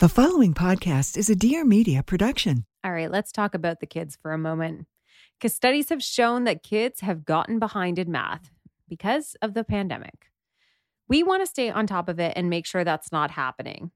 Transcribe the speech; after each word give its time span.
The 0.00 0.08
following 0.08 0.54
podcast 0.54 1.18
is 1.18 1.28
a 1.28 1.36
Dear 1.36 1.62
Media 1.62 2.02
production. 2.02 2.64
All 2.82 2.90
right, 2.90 3.10
let's 3.10 3.30
talk 3.30 3.54
about 3.54 3.80
the 3.80 3.86
kids 3.86 4.16
for 4.16 4.32
a 4.32 4.38
moment. 4.38 4.86
Because 5.38 5.54
studies 5.54 5.90
have 5.90 6.02
shown 6.02 6.44
that 6.44 6.62
kids 6.62 7.00
have 7.00 7.26
gotten 7.26 7.58
behind 7.58 7.98
in 7.98 8.10
math 8.10 8.50
because 8.88 9.36
of 9.42 9.52
the 9.52 9.62
pandemic. 9.62 10.30
We 11.06 11.22
want 11.22 11.42
to 11.42 11.46
stay 11.46 11.68
on 11.68 11.86
top 11.86 12.08
of 12.08 12.18
it 12.18 12.32
and 12.34 12.48
make 12.48 12.64
sure 12.64 12.82
that's 12.82 13.12
not 13.12 13.32
happening. 13.32 13.90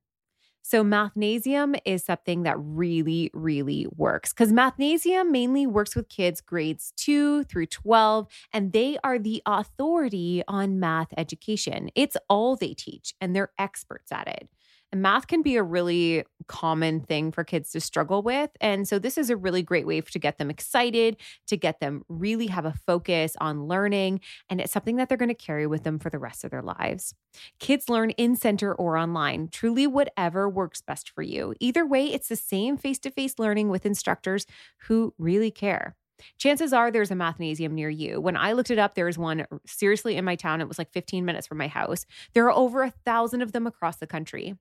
So, 0.61 0.84
Mathnasium 0.84 1.79
is 1.87 2.05
something 2.05 2.42
that 2.42 2.57
really, 2.59 3.31
really 3.33 3.86
works 3.97 4.34
because 4.34 4.53
Mathnasium 4.53 5.31
mainly 5.31 5.67
works 5.67 5.97
with 5.97 6.11
kids 6.11 6.42
grades 6.42 6.92
2 6.98 7.45
through 7.45 7.67
12, 7.67 8.29
and 8.53 8.75
they 8.75 8.98
are 9.03 9.19
the 9.19 9.42
authority 9.47 10.42
on 10.48 10.79
math 10.79 11.14
education. 11.17 11.89
It's 11.95 12.19
all 12.29 12.57
they 12.57 12.75
teach, 12.75 13.14
and 13.23 13.34
they're 13.34 13.53
experts 13.59 14.12
at 14.12 14.29
it. 14.29 14.51
And 14.93 15.03
math 15.03 15.27
can 15.27 15.43
be 15.43 15.57
a 15.57 15.63
really 15.63 16.25
common 16.47 17.01
thing 17.01 17.33
for 17.33 17.43
kids 17.43 17.71
to 17.73 17.81
struggle 17.81 18.23
with. 18.23 18.51
And 18.61 18.87
so, 18.87 18.99
this 18.99 19.19
is 19.19 19.31
a 19.31 19.37
really 19.37 19.63
great 19.63 19.87
way 19.87 20.01
to 20.01 20.19
get 20.19 20.39
them 20.39 20.51
excited, 20.51 21.17
to 21.49 21.57
get 21.57 21.81
them 21.81 22.05
really 22.09 22.47
have 22.47 22.65
a 22.65 22.75
focus 22.87 23.37
on 23.41 23.67
learning. 23.67 24.21
And 24.49 24.61
it's 24.61 24.73
something 24.73 24.97
that 24.97 25.09
they're 25.09 25.19
going 25.19 25.29
to 25.29 25.35
carry 25.35 25.67
with 25.67 25.83
them 25.85 25.99
for 25.99 26.11
the 26.11 26.19
rest 26.19 26.45
of 26.45 26.51
their 26.51 26.63
lives. 26.63 27.15
Kids 27.59 27.89
learn 27.89 28.11
in 28.11 28.37
center 28.37 28.75
or 28.75 28.97
online, 28.97 29.49
truly, 29.51 29.87
whatever 29.87 30.49
works 30.49 30.81
best 30.81 31.11
for 31.11 31.23
you. 31.23 31.55
Either 31.61 31.85
way, 31.85 32.07
it's 32.07 32.29
the 32.29 32.37
same 32.37 32.77
face 32.77 32.98
to 33.01 33.11
face 33.11 33.39
learning 33.39 33.69
with 33.71 33.87
instructors 33.87 34.47
who 34.83 35.15
really 35.19 35.51
care. 35.51 35.97
Chances 36.39 36.73
are 36.73 36.91
there's 36.91 37.11
a 37.11 37.15
mathnasium 37.15 37.73
near 37.73 37.91
you. 37.91 38.21
When 38.21 38.37
I 38.37 38.53
looked 38.53 38.71
it 38.71 38.79
up, 38.79 38.95
there 38.95 39.07
was 39.07 39.19
one 39.19 39.47
seriously 39.67 40.17
in 40.17 40.25
my 40.25 40.37
town. 40.37 40.61
It 40.61 40.69
was 40.69 40.79
like 40.79 40.93
15 40.93 41.25
minutes 41.25 41.47
from 41.47 41.59
my 41.59 41.69
house. 41.69 42.07
There 42.35 42.47
are 42.47 42.53
over 42.53 42.83
a 42.83 42.91
thousand 43.05 43.43
of 43.43 43.53
them 43.53 43.67
across 43.67 43.97
the 43.97 44.07
country. 44.07 44.55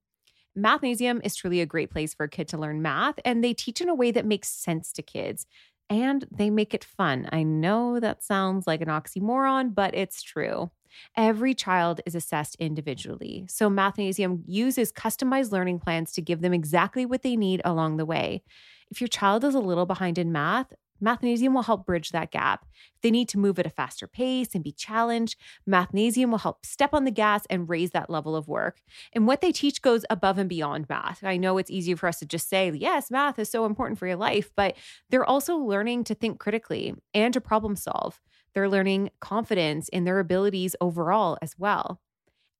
Mathnasium 0.57 1.21
is 1.25 1.35
truly 1.35 1.61
a 1.61 1.65
great 1.65 1.89
place 1.91 2.13
for 2.13 2.25
a 2.25 2.29
kid 2.29 2.47
to 2.49 2.57
learn 2.57 2.81
math, 2.81 3.19
and 3.25 3.43
they 3.43 3.53
teach 3.53 3.81
in 3.81 3.89
a 3.89 3.95
way 3.95 4.11
that 4.11 4.25
makes 4.25 4.49
sense 4.49 4.91
to 4.93 5.01
kids 5.01 5.45
and 5.89 6.25
they 6.31 6.49
make 6.49 6.73
it 6.73 6.83
fun. 6.83 7.27
I 7.31 7.43
know 7.43 7.99
that 7.99 8.23
sounds 8.23 8.65
like 8.65 8.81
an 8.81 8.87
oxymoron, 8.87 9.75
but 9.75 9.93
it's 9.93 10.21
true. 10.21 10.71
Every 11.17 11.53
child 11.53 12.01
is 12.05 12.15
assessed 12.15 12.55
individually. 12.55 13.45
So, 13.49 13.69
Mathnasium 13.69 14.43
uses 14.45 14.91
customized 14.91 15.51
learning 15.51 15.79
plans 15.79 16.11
to 16.13 16.21
give 16.21 16.41
them 16.41 16.53
exactly 16.53 17.05
what 17.05 17.23
they 17.23 17.35
need 17.35 17.61
along 17.65 17.97
the 17.97 18.05
way. 18.05 18.43
If 18.91 19.01
your 19.01 19.07
child 19.07 19.43
is 19.43 19.55
a 19.55 19.59
little 19.59 19.85
behind 19.87 20.17
in 20.17 20.31
math, 20.31 20.71
Mathnasium 21.03 21.53
will 21.53 21.63
help 21.63 21.85
bridge 21.85 22.09
that 22.11 22.31
gap. 22.31 22.65
If 22.95 23.01
they 23.01 23.11
need 23.11 23.27
to 23.29 23.39
move 23.39 23.59
at 23.59 23.65
a 23.65 23.69
faster 23.69 24.07
pace 24.07 24.55
and 24.55 24.63
be 24.63 24.71
challenged, 24.71 25.35
Mathnasium 25.67 26.31
will 26.31 26.37
help 26.37 26.65
step 26.65 26.93
on 26.93 27.03
the 27.03 27.11
gas 27.11 27.45
and 27.49 27.67
raise 27.67 27.91
that 27.91 28.09
level 28.09 28.35
of 28.35 28.47
work. 28.47 28.81
And 29.11 29.27
what 29.27 29.41
they 29.41 29.51
teach 29.51 29.81
goes 29.81 30.05
above 30.09 30.37
and 30.37 30.49
beyond 30.49 30.87
math. 30.89 31.23
I 31.23 31.37
know 31.37 31.57
it's 31.57 31.71
easy 31.71 31.95
for 31.95 32.07
us 32.07 32.19
to 32.19 32.25
just 32.25 32.49
say, 32.49 32.71
yes, 32.71 33.11
math 33.11 33.37
is 33.39 33.49
so 33.49 33.65
important 33.65 33.99
for 33.99 34.07
your 34.07 34.15
life, 34.15 34.51
but 34.55 34.75
they're 35.09 35.25
also 35.25 35.57
learning 35.57 36.05
to 36.05 36.15
think 36.15 36.39
critically 36.39 36.95
and 37.13 37.33
to 37.33 37.41
problem 37.41 37.75
solve. 37.75 38.21
They're 38.53 38.69
learning 38.69 39.09
confidence 39.19 39.89
in 39.89 40.05
their 40.05 40.19
abilities 40.19 40.75
overall 40.79 41.37
as 41.41 41.55
well. 41.57 41.99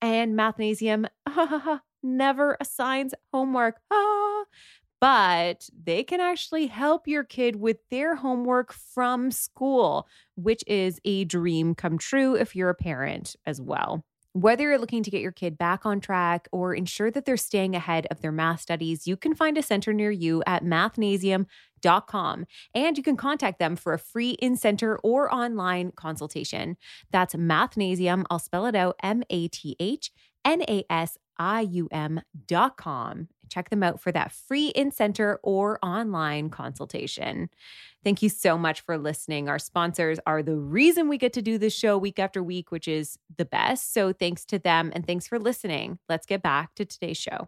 And 0.02 0.36
Mathnasium 0.36 1.08
never 2.04 2.58
assigns 2.60 3.14
homework. 3.32 3.78
Ah, 3.92 4.44
but 5.04 5.70
they 5.84 6.02
can 6.02 6.22
actually 6.22 6.68
help 6.68 7.10
your 7.10 7.26
kid 7.26 7.58
with 7.58 7.76
their 7.92 8.16
homework 8.16 8.72
from 8.72 9.32
school, 9.32 10.08
which 10.38 10.64
is 10.66 10.98
a 11.04 11.26
dream 11.26 11.76
come 11.76 11.98
true 11.98 12.36
if 12.36 12.56
you're 12.56 12.70
a 12.70 12.74
parent 12.74 13.36
as 13.46 13.60
well. 13.60 14.06
Whether 14.32 14.64
you're 14.64 14.80
looking 14.80 15.04
to 15.04 15.12
get 15.12 15.20
your 15.20 15.34
kid 15.34 15.58
back 15.58 15.86
on 15.86 16.00
track 16.00 16.48
or 16.54 16.74
ensure 16.74 17.12
that 17.12 17.26
they're 17.26 17.36
staying 17.36 17.76
ahead 17.76 18.08
of 18.12 18.22
their 18.22 18.32
math 18.32 18.62
studies, 18.62 19.06
you 19.06 19.18
can 19.18 19.36
find 19.36 19.58
a 19.58 19.62
center 19.62 19.92
near 19.92 20.10
you 20.10 20.42
at 20.48 20.64
mathnasium.com 20.64 22.46
and 22.74 22.98
you 22.98 23.04
can 23.04 23.18
contact 23.18 23.60
them 23.60 23.76
for 23.76 23.92
a 23.92 24.00
free 24.00 24.32
in 24.42 24.56
center 24.56 24.98
or 25.00 25.30
online 25.36 25.92
consultation. 25.92 26.78
That's 27.12 27.36
mathnasium. 27.36 28.24
I'll 28.30 28.40
spell 28.40 28.68
it 28.68 28.76
out 28.76 28.96
M 29.04 29.22
A 29.30 29.50
T 29.50 29.76
H 29.82 30.14
N 30.46 30.62
A 30.62 30.86
S 30.90 31.18
I 31.38 31.62
U 31.62 31.88
M.com. 31.92 33.28
Check 33.50 33.70
them 33.70 33.84
out 33.84 34.02
for 34.02 34.12
that 34.12 34.32
free 34.32 34.70
in 34.70 34.92
center 34.92 35.40
or 35.44 35.78
online 35.86 36.50
consultation. 36.50 37.50
Thank 38.04 38.22
you 38.22 38.30
so 38.30 38.58
much 38.58 38.82
for 38.82 38.98
listening. 38.98 39.48
Our 39.48 39.60
sponsors 39.60 40.20
are 40.26 40.42
the 40.42 40.56
reason 40.58 41.08
we 41.08 41.18
get 41.18 41.34
to 41.34 41.42
do 41.42 41.58
this 41.58 41.74
show 41.74 41.98
week 41.98 42.18
after 42.20 42.42
week, 42.42 42.72
which 42.72 42.88
is 42.88 43.18
the 43.38 43.46
best. 43.46 43.94
So 43.94 44.12
thanks 44.12 44.44
to 44.46 44.58
them 44.58 44.92
and 44.96 45.06
thanks 45.06 45.28
for 45.28 45.38
listening. 45.38 46.00
Let's 46.10 46.26
get 46.26 46.42
back 46.42 46.74
to 46.76 46.86
today's 46.86 47.18
show. 47.18 47.48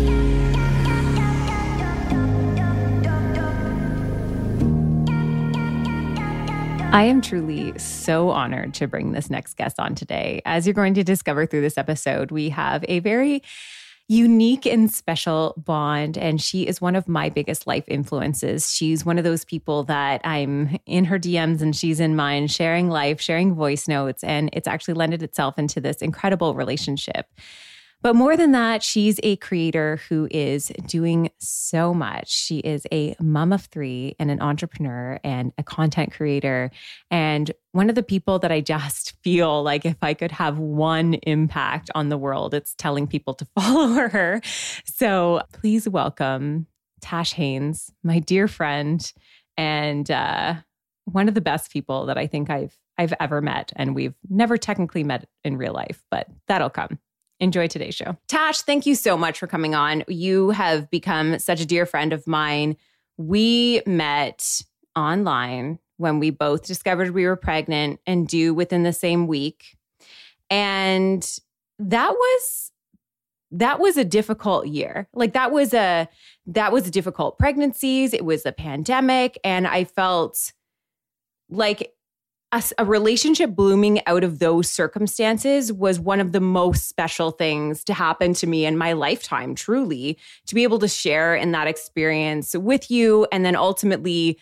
I 6.93 7.03
am 7.03 7.21
truly 7.21 7.77
so 7.79 8.31
honored 8.31 8.73
to 8.73 8.87
bring 8.87 9.13
this 9.13 9.29
next 9.29 9.55
guest 9.55 9.79
on 9.79 9.95
today. 9.95 10.41
As 10.45 10.67
you're 10.67 10.73
going 10.73 10.93
to 10.95 11.05
discover 11.05 11.45
through 11.45 11.61
this 11.61 11.77
episode, 11.77 12.31
we 12.31 12.49
have 12.49 12.83
a 12.89 12.99
very 12.99 13.43
unique 14.09 14.65
and 14.65 14.91
special 14.91 15.53
bond. 15.55 16.17
And 16.17 16.41
she 16.41 16.67
is 16.67 16.81
one 16.81 16.97
of 16.97 17.07
my 17.07 17.29
biggest 17.29 17.65
life 17.65 17.85
influences. 17.87 18.73
She's 18.73 19.05
one 19.05 19.17
of 19.17 19.23
those 19.23 19.45
people 19.45 19.83
that 19.85 20.19
I'm 20.25 20.77
in 20.85 21.05
her 21.05 21.17
DMs 21.17 21.61
and 21.61 21.73
she's 21.73 22.01
in 22.01 22.17
mine, 22.17 22.47
sharing 22.47 22.89
life, 22.89 23.21
sharing 23.21 23.55
voice 23.55 23.87
notes. 23.87 24.21
And 24.21 24.49
it's 24.51 24.67
actually 24.67 24.95
lended 24.95 25.23
itself 25.23 25.57
into 25.57 25.79
this 25.79 26.01
incredible 26.01 26.55
relationship. 26.55 27.27
But 28.01 28.15
more 28.15 28.35
than 28.35 28.51
that, 28.53 28.81
she's 28.81 29.19
a 29.21 29.35
creator 29.35 30.01
who 30.09 30.27
is 30.31 30.71
doing 30.87 31.29
so 31.39 31.93
much. 31.93 32.31
She 32.31 32.57
is 32.59 32.87
a 32.91 33.15
mom 33.19 33.53
of 33.53 33.65
three 33.65 34.15
and 34.17 34.31
an 34.31 34.41
entrepreneur 34.41 35.19
and 35.23 35.53
a 35.59 35.63
content 35.63 36.11
creator. 36.11 36.71
And 37.11 37.51
one 37.73 37.89
of 37.89 37.95
the 37.95 38.03
people 38.03 38.39
that 38.39 38.51
I 38.51 38.59
just 38.61 39.13
feel 39.23 39.61
like 39.61 39.85
if 39.85 39.97
I 40.01 40.15
could 40.15 40.31
have 40.31 40.57
one 40.57 41.13
impact 41.15 41.91
on 41.93 42.09
the 42.09 42.17
world, 42.17 42.55
it's 42.55 42.73
telling 42.75 43.05
people 43.05 43.35
to 43.35 43.45
follow 43.59 44.09
her. 44.09 44.41
So 44.85 45.43
please 45.53 45.87
welcome 45.87 46.65
Tash 47.01 47.33
Haynes, 47.33 47.91
my 48.03 48.19
dear 48.19 48.47
friend, 48.47 49.11
and 49.57 50.09
uh, 50.09 50.55
one 51.05 51.27
of 51.27 51.33
the 51.35 51.41
best 51.41 51.71
people 51.71 52.07
that 52.07 52.17
I 52.17 52.25
think 52.25 52.49
I've 52.49 52.75
I've 52.97 53.13
ever 53.19 53.41
met. 53.41 53.71
And 53.75 53.95
we've 53.95 54.13
never 54.29 54.57
technically 54.57 55.03
met 55.03 55.27
in 55.43 55.57
real 55.57 55.73
life, 55.73 56.03
but 56.11 56.27
that'll 56.47 56.69
come 56.69 56.99
enjoy 57.41 57.67
today's 57.67 57.95
show. 57.95 58.15
Tash, 58.27 58.61
thank 58.61 58.85
you 58.85 58.95
so 58.95 59.17
much 59.17 59.39
for 59.39 59.47
coming 59.47 59.75
on. 59.75 60.03
You 60.07 60.51
have 60.51 60.89
become 60.89 61.39
such 61.39 61.59
a 61.59 61.65
dear 61.65 61.85
friend 61.85 62.13
of 62.13 62.25
mine. 62.27 62.77
We 63.17 63.81
met 63.85 64.61
online 64.95 65.79
when 65.97 66.19
we 66.19 66.29
both 66.29 66.65
discovered 66.65 67.11
we 67.11 67.25
were 67.25 67.35
pregnant 67.35 67.99
and 68.05 68.27
due 68.27 68.53
within 68.53 68.83
the 68.83 68.93
same 68.93 69.27
week. 69.27 69.75
And 70.49 71.27
that 71.79 72.11
was 72.11 72.71
that 73.53 73.79
was 73.79 73.97
a 73.97 74.05
difficult 74.05 74.67
year. 74.67 75.09
Like 75.13 75.33
that 75.33 75.51
was 75.51 75.73
a 75.73 76.07
that 76.47 76.71
was 76.71 76.87
a 76.87 76.91
difficult 76.91 77.37
pregnancies, 77.37 78.13
it 78.13 78.23
was 78.23 78.45
a 78.45 78.51
pandemic 78.51 79.37
and 79.43 79.67
I 79.67 79.83
felt 79.83 80.53
like 81.49 81.93
a, 82.51 82.63
a, 82.79 82.85
relationship 82.85 83.51
blooming 83.51 84.05
out 84.07 84.23
of 84.23 84.39
those 84.39 84.69
circumstances 84.69 85.71
was 85.71 85.99
one 85.99 86.19
of 86.19 86.31
the 86.31 86.41
most 86.41 86.89
special 86.89 87.31
things 87.31 87.83
to 87.85 87.93
happen 87.93 88.33
to 88.35 88.47
me 88.47 88.65
in 88.65 88.77
my 88.77 88.93
lifetime, 88.93 89.55
truly, 89.55 90.17
to 90.47 90.55
be 90.55 90.63
able 90.63 90.79
to 90.79 90.87
share 90.87 91.35
in 91.35 91.51
that 91.51 91.67
experience 91.67 92.55
with 92.55 92.91
you. 92.91 93.27
And 93.31 93.45
then 93.45 93.55
ultimately, 93.55 94.37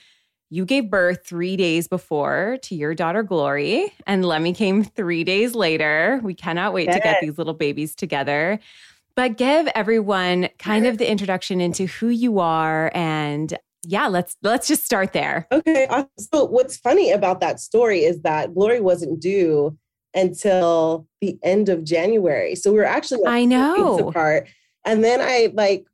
you 0.50 0.66
gave 0.66 0.90
birth 0.90 1.26
three 1.26 1.56
days 1.56 1.88
before 1.88 2.58
to 2.64 2.76
your 2.76 2.96
daughter, 2.96 3.22
Glory, 3.22 3.94
and 4.08 4.26
Lemmy 4.26 4.54
came 4.54 4.84
three 4.84 5.24
days 5.24 5.54
later. 5.54 6.20
We 6.24 6.34
cannot 6.34 6.74
wait 6.74 6.88
yes. 6.88 6.96
to 6.96 7.02
get 7.02 7.18
these 7.22 7.38
little 7.38 7.54
babies 7.54 7.94
together. 7.94 8.60
But 9.16 9.38
give 9.38 9.68
everyone 9.76 10.50
kind 10.58 10.88
of 10.88 10.98
the 10.98 11.10
introduction 11.10 11.62
into 11.62 11.86
who 11.86 12.08
you 12.08 12.40
are 12.40 12.90
and 12.96 13.56
yeah, 13.84 14.08
let's 14.08 14.36
let's 14.42 14.68
just 14.68 14.84
start 14.84 15.14
there. 15.14 15.48
Okay. 15.52 15.88
So 16.18 16.46
what's 16.46 16.78
funny 16.78 17.12
about 17.12 17.40
that 17.42 17.60
story 17.60 18.04
is 18.04 18.22
that 18.22 18.54
Glory 18.54 18.82
wasn't 18.82 19.20
due 19.20 19.78
until 20.14 21.08
the 21.22 21.38
end 21.44 21.70
of 21.70 21.84
January. 21.84 22.56
So 22.56 22.72
we 22.72 22.80
were 22.80 22.86
actually 22.86 23.22
like, 23.22 23.34
I 23.34 23.46
know 23.46 24.10
apart. 24.10 24.48
And 24.86 25.04
then 25.04 25.22
I 25.22 25.52
like 25.54 25.86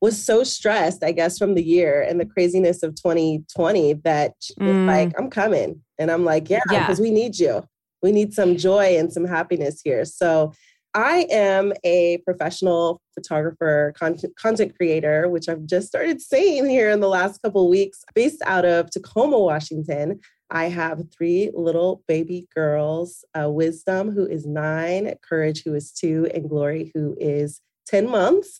was 0.00 0.22
so 0.22 0.44
stressed, 0.44 1.02
I 1.02 1.12
guess, 1.12 1.38
from 1.38 1.54
the 1.54 1.62
year 1.62 2.02
and 2.02 2.20
the 2.20 2.26
craziness 2.26 2.82
of 2.82 2.94
2020 2.94 3.94
that 4.04 4.34
she 4.40 4.54
mm. 4.54 4.86
like, 4.86 5.12
I'm 5.18 5.30
coming. 5.30 5.82
And 5.98 6.10
I'm 6.10 6.24
like, 6.24 6.50
yeah, 6.50 6.60
because 6.68 6.98
yeah. 6.98 7.02
we 7.02 7.10
need 7.10 7.38
you. 7.38 7.66
We 8.02 8.12
need 8.12 8.34
some 8.34 8.56
joy 8.56 8.98
and 8.98 9.12
some 9.12 9.24
happiness 9.24 9.80
here. 9.82 10.04
So 10.04 10.52
I 10.96 11.26
am 11.30 11.74
a 11.84 12.16
professional 12.24 13.02
photographer, 13.14 13.92
content, 13.98 14.34
content 14.36 14.74
creator, 14.78 15.28
which 15.28 15.46
I've 15.46 15.66
just 15.66 15.88
started 15.88 16.22
saying 16.22 16.70
here 16.70 16.88
in 16.88 17.00
the 17.00 17.08
last 17.08 17.42
couple 17.42 17.68
weeks, 17.68 18.02
based 18.14 18.40
out 18.46 18.64
of 18.64 18.90
Tacoma, 18.90 19.38
Washington. 19.38 20.20
I 20.50 20.70
have 20.70 21.02
three 21.12 21.50
little 21.52 22.02
baby 22.08 22.48
girls 22.54 23.26
uh, 23.38 23.50
Wisdom, 23.50 24.10
who 24.10 24.24
is 24.26 24.46
nine, 24.46 25.12
Courage, 25.22 25.64
who 25.64 25.74
is 25.74 25.92
two, 25.92 26.30
and 26.32 26.48
Glory, 26.48 26.92
who 26.94 27.14
is 27.20 27.60
10 27.88 28.08
months. 28.08 28.58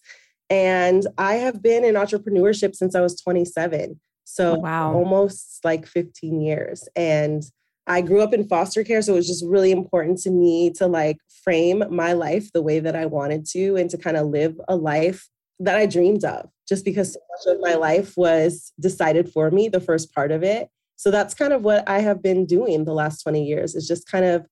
And 0.50 1.06
I 1.16 1.36
have 1.36 1.62
been 1.62 1.86
in 1.86 1.94
entrepreneurship 1.94 2.74
since 2.74 2.94
I 2.94 3.00
was 3.00 3.18
27. 3.18 3.98
So 4.24 4.58
wow. 4.58 4.92
almost 4.92 5.64
like 5.64 5.86
15 5.86 6.42
years. 6.42 6.86
And 6.94 7.44
I 7.86 8.00
grew 8.00 8.20
up 8.20 8.34
in 8.34 8.48
foster 8.48 8.82
care, 8.82 9.00
so 9.02 9.12
it 9.12 9.16
was 9.16 9.28
just 9.28 9.44
really 9.44 9.70
important 9.70 10.18
to 10.22 10.30
me 10.30 10.70
to 10.72 10.86
like 10.86 11.18
frame 11.44 11.84
my 11.90 12.12
life 12.12 12.52
the 12.52 12.62
way 12.62 12.80
that 12.80 12.96
I 12.96 13.06
wanted 13.06 13.46
to 13.52 13.76
and 13.76 13.88
to 13.90 13.98
kind 13.98 14.16
of 14.16 14.26
live 14.26 14.60
a 14.68 14.76
life 14.76 15.28
that 15.60 15.76
I 15.76 15.86
dreamed 15.86 16.24
of, 16.24 16.50
just 16.68 16.84
because 16.84 17.14
so 17.14 17.20
much 17.30 17.56
of 17.56 17.62
my 17.62 17.74
life 17.74 18.14
was 18.16 18.72
decided 18.80 19.30
for 19.30 19.50
me, 19.50 19.68
the 19.68 19.80
first 19.80 20.12
part 20.12 20.32
of 20.32 20.42
it. 20.42 20.68
So 20.96 21.10
that's 21.10 21.34
kind 21.34 21.52
of 21.52 21.62
what 21.62 21.88
I 21.88 22.00
have 22.00 22.22
been 22.22 22.46
doing 22.46 22.84
the 22.84 22.94
last 22.94 23.22
20 23.22 23.44
years 23.44 23.74
is 23.74 23.86
just 23.86 24.10
kind 24.10 24.24
of 24.24 24.46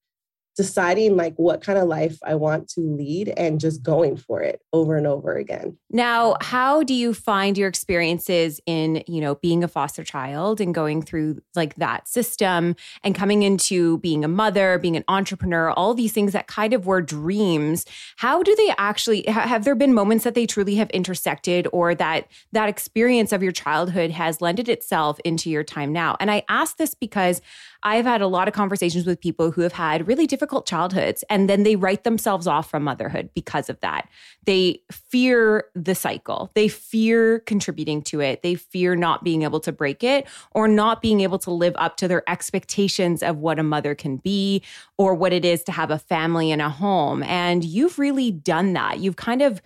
deciding 0.56 1.16
like 1.16 1.34
what 1.36 1.60
kind 1.60 1.78
of 1.78 1.88
life 1.88 2.18
I 2.24 2.34
want 2.36 2.68
to 2.70 2.80
lead 2.80 3.28
and 3.28 3.60
just 3.60 3.82
going 3.82 4.16
for 4.16 4.40
it 4.40 4.60
over 4.72 4.96
and 4.96 5.06
over 5.06 5.34
again. 5.36 5.76
Now, 5.90 6.36
how 6.40 6.82
do 6.82 6.94
you 6.94 7.12
find 7.12 7.58
your 7.58 7.68
experiences 7.68 8.60
in, 8.66 9.02
you 9.06 9.20
know, 9.20 9.34
being 9.36 9.64
a 9.64 9.68
foster 9.68 10.04
child 10.04 10.60
and 10.60 10.74
going 10.74 11.02
through 11.02 11.42
like 11.54 11.74
that 11.76 12.08
system 12.08 12.76
and 13.02 13.14
coming 13.14 13.42
into 13.42 13.98
being 13.98 14.24
a 14.24 14.28
mother, 14.28 14.78
being 14.78 14.96
an 14.96 15.04
entrepreneur, 15.08 15.70
all 15.70 15.94
these 15.94 16.12
things 16.12 16.32
that 16.32 16.46
kind 16.46 16.72
of 16.72 16.86
were 16.86 17.02
dreams. 17.02 17.84
How 18.16 18.42
do 18.42 18.54
they 18.54 18.72
actually 18.78 19.24
have 19.26 19.64
there 19.64 19.74
been 19.74 19.94
moments 19.94 20.24
that 20.24 20.34
they 20.34 20.46
truly 20.46 20.76
have 20.76 20.90
intersected 20.90 21.66
or 21.72 21.94
that 21.96 22.28
that 22.52 22.68
experience 22.68 23.32
of 23.32 23.42
your 23.42 23.52
childhood 23.52 24.10
has 24.12 24.40
lended 24.40 24.68
itself 24.68 25.18
into 25.24 25.50
your 25.50 25.64
time 25.64 25.92
now? 25.92 26.16
And 26.20 26.30
I 26.30 26.44
ask 26.48 26.76
this 26.76 26.94
because 26.94 27.40
I've 27.84 28.06
had 28.06 28.22
a 28.22 28.26
lot 28.26 28.48
of 28.48 28.54
conversations 28.54 29.06
with 29.06 29.20
people 29.20 29.50
who 29.50 29.60
have 29.60 29.72
had 29.72 30.08
really 30.08 30.26
difficult 30.26 30.66
childhoods 30.66 31.22
and 31.28 31.48
then 31.48 31.62
they 31.62 31.76
write 31.76 32.04
themselves 32.04 32.46
off 32.46 32.70
from 32.70 32.82
motherhood 32.82 33.28
because 33.34 33.68
of 33.68 33.78
that. 33.80 34.08
They 34.44 34.80
fear 34.90 35.66
the 35.74 35.94
cycle, 35.94 36.50
they 36.54 36.68
fear 36.68 37.40
contributing 37.40 38.02
to 38.04 38.20
it, 38.20 38.42
they 38.42 38.54
fear 38.54 38.96
not 38.96 39.22
being 39.22 39.42
able 39.42 39.60
to 39.60 39.72
break 39.72 40.02
it 40.02 40.26
or 40.52 40.66
not 40.66 41.02
being 41.02 41.20
able 41.20 41.38
to 41.40 41.50
live 41.50 41.74
up 41.76 41.96
to 41.98 42.08
their 42.08 42.28
expectations 42.28 43.22
of 43.22 43.36
what 43.36 43.58
a 43.58 43.62
mother 43.62 43.94
can 43.94 44.16
be 44.16 44.62
or 44.96 45.14
what 45.14 45.32
it 45.32 45.44
is 45.44 45.62
to 45.64 45.72
have 45.72 45.90
a 45.90 45.98
family 45.98 46.50
and 46.50 46.62
a 46.62 46.70
home. 46.70 47.22
And 47.24 47.64
you've 47.64 47.98
really 47.98 48.30
done 48.30 48.72
that. 48.72 49.00
You've 49.00 49.16
kind 49.16 49.42
of 49.42 49.60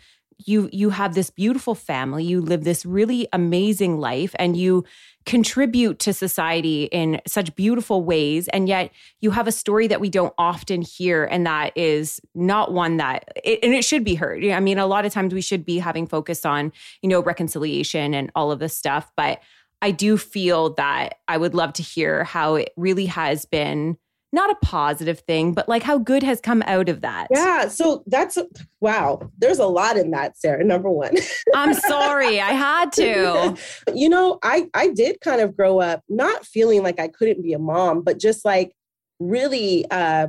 you 0.47 0.69
you 0.73 0.91
have 0.91 1.15
this 1.15 1.31
beautiful 1.31 1.75
family 1.75 2.25
you 2.25 2.41
live 2.41 2.65
this 2.65 2.87
really 2.87 3.27
amazing 3.33 3.99
life 3.99 4.35
and 4.39 4.57
you 4.57 4.85
contribute 5.27 5.99
to 5.99 6.13
society 6.13 6.85
in 6.85 7.21
such 7.27 7.55
beautiful 7.57 8.03
ways 8.05 8.49
and 8.49 8.69
yet 8.69 8.91
you 9.21 9.31
have 9.31 9.47
a 9.47 9.53
story 9.53 9.87
that 9.87 10.01
we 10.01 10.09
don't 10.09 10.33
often 10.39 10.81
hear 10.81 11.25
and 11.25 11.47
that 11.47 11.77
is 11.77 12.21
not 12.35 12.73
one 12.73 12.97
that 12.99 13.25
it, 13.45 13.59
and 13.63 13.75
it 13.75 13.85
should 13.85 14.05
be 14.05 14.15
heard. 14.15 14.45
I 14.45 14.61
mean 14.61 14.79
a 14.79 14.87
lot 14.87 15.05
of 15.05 15.13
times 15.13 15.35
we 15.35 15.43
should 15.43 15.65
be 15.65 15.79
having 15.79 16.07
focus 16.07 16.47
on 16.47 16.73
you 17.03 17.09
know 17.09 17.23
reconciliation 17.23 18.15
and 18.15 18.31
all 18.35 18.53
of 18.53 18.59
this 18.59 18.77
stuff 18.77 19.11
but 19.17 19.41
i 19.83 19.91
do 19.91 20.17
feel 20.17 20.75
that 20.75 21.19
i 21.27 21.37
would 21.37 21.55
love 21.55 21.73
to 21.75 21.83
hear 21.83 22.25
how 22.25 22.55
it 22.55 22.73
really 22.77 23.07
has 23.07 23.45
been 23.45 23.97
not 24.33 24.51
a 24.51 24.57
positive 24.63 25.21
thing, 25.21 25.53
but 25.55 25.69
like 25.69 25.83
how 25.83 25.99
good 25.99 26.23
has 26.23 26.41
come 26.41 26.63
out 26.67 26.89
of 26.89 27.01
that. 27.01 27.29
Yeah. 27.31 27.69
So 27.69 28.03
that's 28.07 28.37
wow. 28.81 29.21
There's 29.39 29.59
a 29.59 29.67
lot 29.67 29.97
in 29.97 30.11
that, 30.11 30.39
Sarah. 30.39 30.65
Number 30.65 30.91
one. 30.91 31.15
I'm 31.55 31.75
sorry. 31.89 32.41
I 32.41 32.53
had 32.53 32.93
to. 32.93 33.57
You 33.95 34.09
know, 34.09 34.39
I 34.43 34.69
I 34.75 34.89
did 34.91 35.21
kind 35.21 35.41
of 35.41 35.57
grow 35.57 35.81
up 35.81 36.03
not 36.09 36.45
feeling 36.45 36.83
like 36.83 37.01
I 37.01 37.09
couldn't 37.09 37.43
be 37.43 37.55
a 37.55 37.59
mom, 37.59 38.03
but 38.03 38.19
just 38.19 38.45
like 38.45 38.73
really 39.19 39.91
uh 39.91 40.29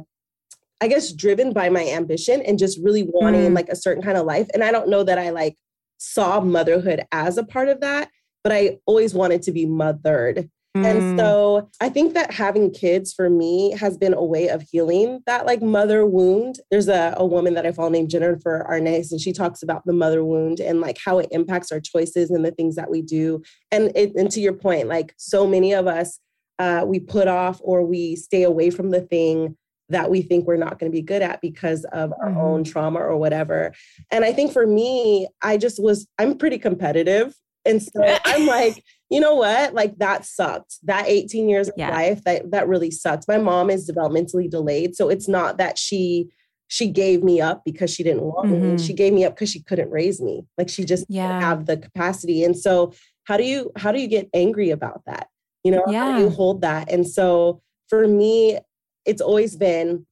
I 0.81 0.87
guess 0.87 1.11
driven 1.11 1.51
by 1.51 1.69
my 1.69 1.85
ambition 1.85 2.41
and 2.41 2.57
just 2.57 2.79
really 2.81 3.03
wanting 3.03 3.51
mm. 3.51 3.55
like 3.55 3.69
a 3.69 3.75
certain 3.75 4.01
kind 4.01 4.17
of 4.17 4.25
life. 4.25 4.47
And 4.53 4.63
I 4.63 4.71
don't 4.71 4.87
know 4.87 5.03
that 5.03 5.19
I 5.19 5.31
like 5.31 5.57
saw 5.97 6.39
motherhood 6.39 7.05
as 7.11 7.37
a 7.37 7.43
part 7.43 7.67
of 7.67 7.81
that, 7.81 8.09
but 8.43 8.53
I 8.53 8.79
always 8.85 9.13
wanted 9.13 9.41
to 9.43 9.51
be 9.51 9.65
mothered. 9.65 10.49
And 10.75 11.01
mm. 11.01 11.17
so 11.17 11.69
I 11.81 11.89
think 11.89 12.13
that 12.13 12.31
having 12.31 12.71
kids 12.71 13.11
for 13.11 13.29
me 13.29 13.71
has 13.71 13.97
been 13.97 14.13
a 14.13 14.23
way 14.23 14.49
of 14.49 14.61
healing 14.61 15.21
that 15.25 15.47
like 15.47 15.63
mother 15.63 16.05
wound. 16.05 16.59
There's 16.69 16.87
a, 16.87 17.15
a 17.17 17.25
woman 17.25 17.55
that 17.55 17.65
I 17.65 17.71
follow 17.71 17.89
named 17.89 18.11
Jennifer 18.11 18.65
Arnaz, 18.69 19.11
and 19.11 19.19
she 19.19 19.33
talks 19.33 19.63
about 19.63 19.83
the 19.85 19.93
mother 19.93 20.23
wound 20.23 20.59
and 20.59 20.79
like 20.79 20.97
how 21.03 21.17
it 21.17 21.27
impacts 21.31 21.71
our 21.71 21.79
choices 21.79 22.29
and 22.29 22.45
the 22.45 22.51
things 22.51 22.75
that 22.75 22.91
we 22.91 23.01
do. 23.01 23.41
And, 23.71 23.91
it, 23.95 24.13
and 24.15 24.29
to 24.31 24.39
your 24.39 24.53
point, 24.53 24.87
like 24.87 25.13
so 25.17 25.47
many 25.47 25.73
of 25.73 25.87
us, 25.87 26.19
uh, 26.59 26.83
we 26.85 26.99
put 26.99 27.27
off 27.27 27.59
or 27.63 27.83
we 27.83 28.15
stay 28.15 28.43
away 28.43 28.69
from 28.69 28.91
the 28.91 29.01
thing 29.01 29.57
that 29.89 30.11
we 30.11 30.21
think 30.21 30.45
we're 30.45 30.55
not 30.55 30.77
going 30.77 30.91
to 30.91 30.95
be 30.95 31.01
good 31.01 31.23
at 31.23 31.41
because 31.41 31.83
of 31.85 32.13
our 32.21 32.29
mm-hmm. 32.29 32.39
own 32.39 32.63
trauma 32.63 32.99
or 32.99 33.17
whatever. 33.17 33.73
And 34.11 34.23
I 34.23 34.33
think 34.33 34.53
for 34.53 34.67
me, 34.67 35.27
I 35.41 35.57
just 35.57 35.81
was, 35.81 36.07
I'm 36.19 36.37
pretty 36.37 36.59
competitive. 36.59 37.33
And 37.65 37.81
so 37.81 38.03
I'm 38.25 38.45
like, 38.45 38.83
you 39.09 39.19
know 39.19 39.35
what? 39.35 39.73
Like 39.73 39.97
that 39.97 40.25
sucked. 40.25 40.75
That 40.83 41.05
18 41.07 41.49
years 41.49 41.67
of 41.67 41.73
yeah. 41.77 41.89
life, 41.89 42.23
that 42.25 42.51
that 42.51 42.67
really 42.67 42.91
sucked. 42.91 43.27
My 43.27 43.37
mom 43.37 43.69
is 43.69 43.89
developmentally 43.89 44.49
delayed. 44.49 44.95
So 44.95 45.09
it's 45.09 45.27
not 45.27 45.57
that 45.57 45.77
she 45.77 46.29
she 46.67 46.87
gave 46.87 47.23
me 47.23 47.41
up 47.41 47.63
because 47.65 47.91
she 47.91 48.03
didn't 48.03 48.21
want 48.21 48.49
mm-hmm. 48.49 48.75
me. 48.75 48.77
She 48.77 48.93
gave 48.93 49.11
me 49.11 49.25
up 49.25 49.35
because 49.35 49.49
she 49.49 49.63
couldn't 49.63 49.89
raise 49.89 50.21
me. 50.21 50.45
Like 50.57 50.69
she 50.69 50.85
just 50.85 51.05
yeah. 51.09 51.27
didn't 51.27 51.41
have 51.41 51.65
the 51.65 51.77
capacity. 51.77 52.43
And 52.43 52.57
so 52.57 52.93
how 53.23 53.37
do 53.37 53.43
you 53.43 53.71
how 53.75 53.91
do 53.91 53.99
you 53.99 54.07
get 54.07 54.29
angry 54.33 54.69
about 54.69 55.01
that? 55.07 55.27
You 55.63 55.71
know, 55.71 55.83
yeah. 55.87 56.11
how 56.11 56.17
do 56.17 56.23
you 56.23 56.29
hold 56.29 56.61
that? 56.61 56.91
And 56.91 57.07
so 57.07 57.61
for 57.87 58.07
me, 58.07 58.59
it's 59.05 59.21
always 59.21 59.55
been 59.55 60.05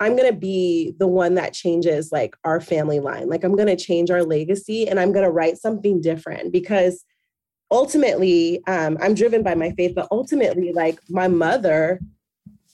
I'm 0.00 0.16
going 0.16 0.32
to 0.32 0.38
be 0.38 0.94
the 0.98 1.08
one 1.08 1.34
that 1.34 1.52
changes 1.52 2.12
like 2.12 2.36
our 2.44 2.60
family 2.60 3.00
line. 3.00 3.28
Like 3.28 3.44
I'm 3.44 3.56
going 3.56 3.68
to 3.68 3.76
change 3.76 4.10
our 4.10 4.22
legacy 4.22 4.88
and 4.88 5.00
I'm 5.00 5.12
going 5.12 5.24
to 5.24 5.30
write 5.30 5.58
something 5.58 6.00
different 6.00 6.52
because 6.52 7.04
ultimately, 7.70 8.62
um, 8.66 8.98
I'm 9.00 9.14
driven 9.14 9.42
by 9.42 9.54
my 9.54 9.70
faith, 9.72 9.94
but 9.94 10.08
ultimately, 10.10 10.72
like 10.72 10.98
my 11.08 11.28
mother, 11.28 12.00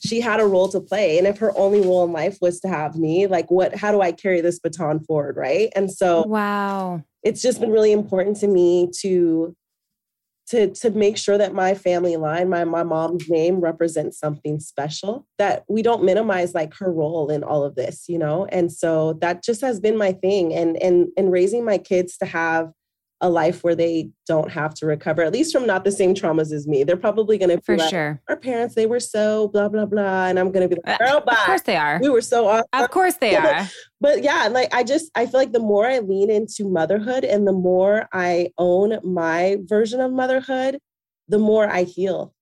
she 0.04 0.20
had 0.20 0.40
a 0.40 0.46
role 0.46 0.68
to 0.68 0.80
play. 0.80 1.18
And 1.18 1.26
if 1.26 1.38
her 1.38 1.56
only 1.56 1.80
role 1.80 2.04
in 2.04 2.12
life 2.12 2.38
was 2.40 2.60
to 2.60 2.68
have 2.68 2.96
me, 2.96 3.26
like 3.26 3.50
what, 3.50 3.74
how 3.74 3.90
do 3.90 4.00
I 4.00 4.12
carry 4.12 4.40
this 4.40 4.58
baton 4.58 5.00
forward? 5.00 5.36
Right. 5.36 5.70
And 5.74 5.90
so, 5.90 6.22
wow, 6.22 7.02
it's 7.22 7.42
just 7.42 7.60
been 7.60 7.70
really 7.70 7.92
important 7.92 8.36
to 8.38 8.46
me 8.46 8.90
to 9.00 9.56
to 10.46 10.70
to 10.74 10.90
make 10.90 11.16
sure 11.16 11.38
that 11.38 11.54
my 11.54 11.72
family 11.72 12.16
line 12.16 12.50
my 12.50 12.64
my 12.64 12.82
mom's 12.82 13.30
name 13.30 13.60
represents 13.60 14.18
something 14.18 14.60
special 14.60 15.26
that 15.38 15.64
we 15.70 15.80
don't 15.80 16.04
minimize 16.04 16.54
like 16.54 16.74
her 16.74 16.92
role 16.92 17.30
in 17.30 17.42
all 17.42 17.64
of 17.64 17.76
this 17.76 18.04
you 18.08 18.18
know 18.18 18.44
and 18.50 18.70
so 18.70 19.14
that 19.14 19.42
just 19.42 19.62
has 19.62 19.80
been 19.80 19.96
my 19.96 20.12
thing 20.12 20.52
and 20.52 20.76
and 20.82 21.08
and 21.16 21.32
raising 21.32 21.64
my 21.64 21.78
kids 21.78 22.18
to 22.18 22.26
have 22.26 22.70
a 23.24 23.30
life 23.30 23.64
where 23.64 23.74
they 23.74 24.10
don't 24.26 24.50
have 24.50 24.74
to 24.74 24.84
recover, 24.84 25.22
at 25.22 25.32
least 25.32 25.50
from 25.50 25.66
not 25.66 25.82
the 25.82 25.90
same 25.90 26.14
traumas 26.14 26.52
as 26.52 26.68
me. 26.68 26.84
They're 26.84 26.94
probably 26.94 27.38
going 27.38 27.56
to 27.56 27.60
For 27.62 27.78
like, 27.78 27.88
sure. 27.88 28.20
Our 28.28 28.36
parents, 28.36 28.74
they 28.74 28.84
were 28.84 29.00
so 29.00 29.48
blah 29.48 29.70
blah 29.70 29.86
blah, 29.86 30.26
and 30.26 30.38
I'm 30.38 30.52
going 30.52 30.68
to 30.68 30.74
be 30.74 30.80
like, 30.84 31.00
Uh, 31.00 31.04
girl, 31.04 31.22
Of 31.26 31.38
course 31.38 31.62
they 31.62 31.76
are. 31.76 31.98
We 32.02 32.10
were 32.10 32.20
so 32.20 32.46
awesome. 32.46 32.66
Of 32.74 32.90
course 32.90 33.14
they 33.14 33.34
are. 33.36 33.66
But 33.98 34.22
yeah, 34.22 34.48
like 34.48 34.74
I 34.74 34.84
just 34.84 35.10
I 35.14 35.24
feel 35.24 35.40
like 35.40 35.52
the 35.52 35.58
more 35.58 35.86
I 35.86 36.00
lean 36.00 36.30
into 36.30 36.68
motherhood 36.68 37.24
and 37.24 37.46
the 37.48 37.52
more 37.52 38.08
I 38.12 38.50
own 38.58 38.98
my 39.02 39.56
version 39.62 40.00
of 40.02 40.12
motherhood, 40.12 40.78
the 41.28 41.38
more 41.38 41.66
I 41.66 41.84
heal. 41.84 42.34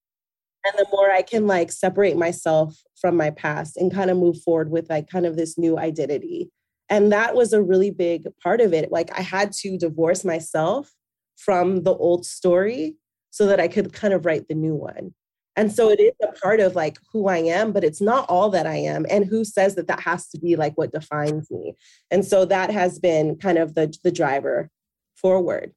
And 0.64 0.74
the 0.76 0.86
more 0.92 1.10
I 1.10 1.22
can 1.22 1.46
like 1.46 1.70
separate 1.70 2.16
myself 2.16 2.76
from 3.00 3.16
my 3.16 3.30
past 3.30 3.76
and 3.76 3.92
kind 3.92 4.10
of 4.10 4.16
move 4.16 4.42
forward 4.42 4.70
with 4.70 4.90
like 4.90 5.08
kind 5.08 5.26
of 5.26 5.36
this 5.36 5.56
new 5.56 5.78
identity. 5.78 6.50
And 6.92 7.11
that 7.11 7.34
was 7.34 7.54
a 7.54 7.62
really 7.62 7.90
big 7.90 8.28
part 8.42 8.61
of 8.61 8.75
it. 8.75 8.92
Like 8.92 9.18
I 9.18 9.22
had 9.22 9.50
to 9.61 9.78
divorce 9.78 10.26
myself 10.26 10.92
from 11.38 11.84
the 11.84 11.94
old 11.94 12.26
story 12.26 12.96
so 13.30 13.46
that 13.46 13.58
I 13.58 13.66
could 13.66 13.94
kind 13.94 14.12
of 14.12 14.26
write 14.26 14.46
the 14.46 14.54
new 14.54 14.75
one. 14.75 15.14
And 15.56 15.72
so 15.72 15.88
it 15.88 16.00
is 16.00 16.12
a 16.22 16.38
part 16.38 16.61
of 16.61 16.76
like 16.76 16.99
who 17.11 17.28
I 17.28 17.38
am, 17.38 17.72
but 17.72 17.82
it's 17.82 18.02
not 18.02 18.28
all 18.28 18.50
that 18.50 18.66
I 18.66 18.76
am. 18.76 19.06
And 19.08 19.25
who 19.25 19.42
says 19.42 19.75
that 19.76 19.88
that 19.88 20.00
has 20.00 20.28
to 20.28 20.38
be 20.38 20.54
like 20.54 20.75
what 20.76 20.92
defines 20.92 21.50
me? 21.50 21.76
And 22.11 22.26
so 22.26 22.44
that 22.44 22.70
has 22.70 22.99
been 22.99 23.37
kind 23.37 23.56
of 23.56 23.75
the 23.75 23.96
the 24.04 24.12
driver 24.12 24.68
forward. 25.16 25.72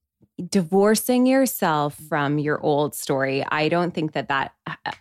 Divorcing 0.50 1.26
yourself 1.26 1.96
from 2.10 2.38
your 2.38 2.60
old 2.62 2.94
story 2.94 3.46
i 3.52 3.70
don't 3.70 3.94
think 3.94 4.12
that 4.12 4.28
that 4.28 4.52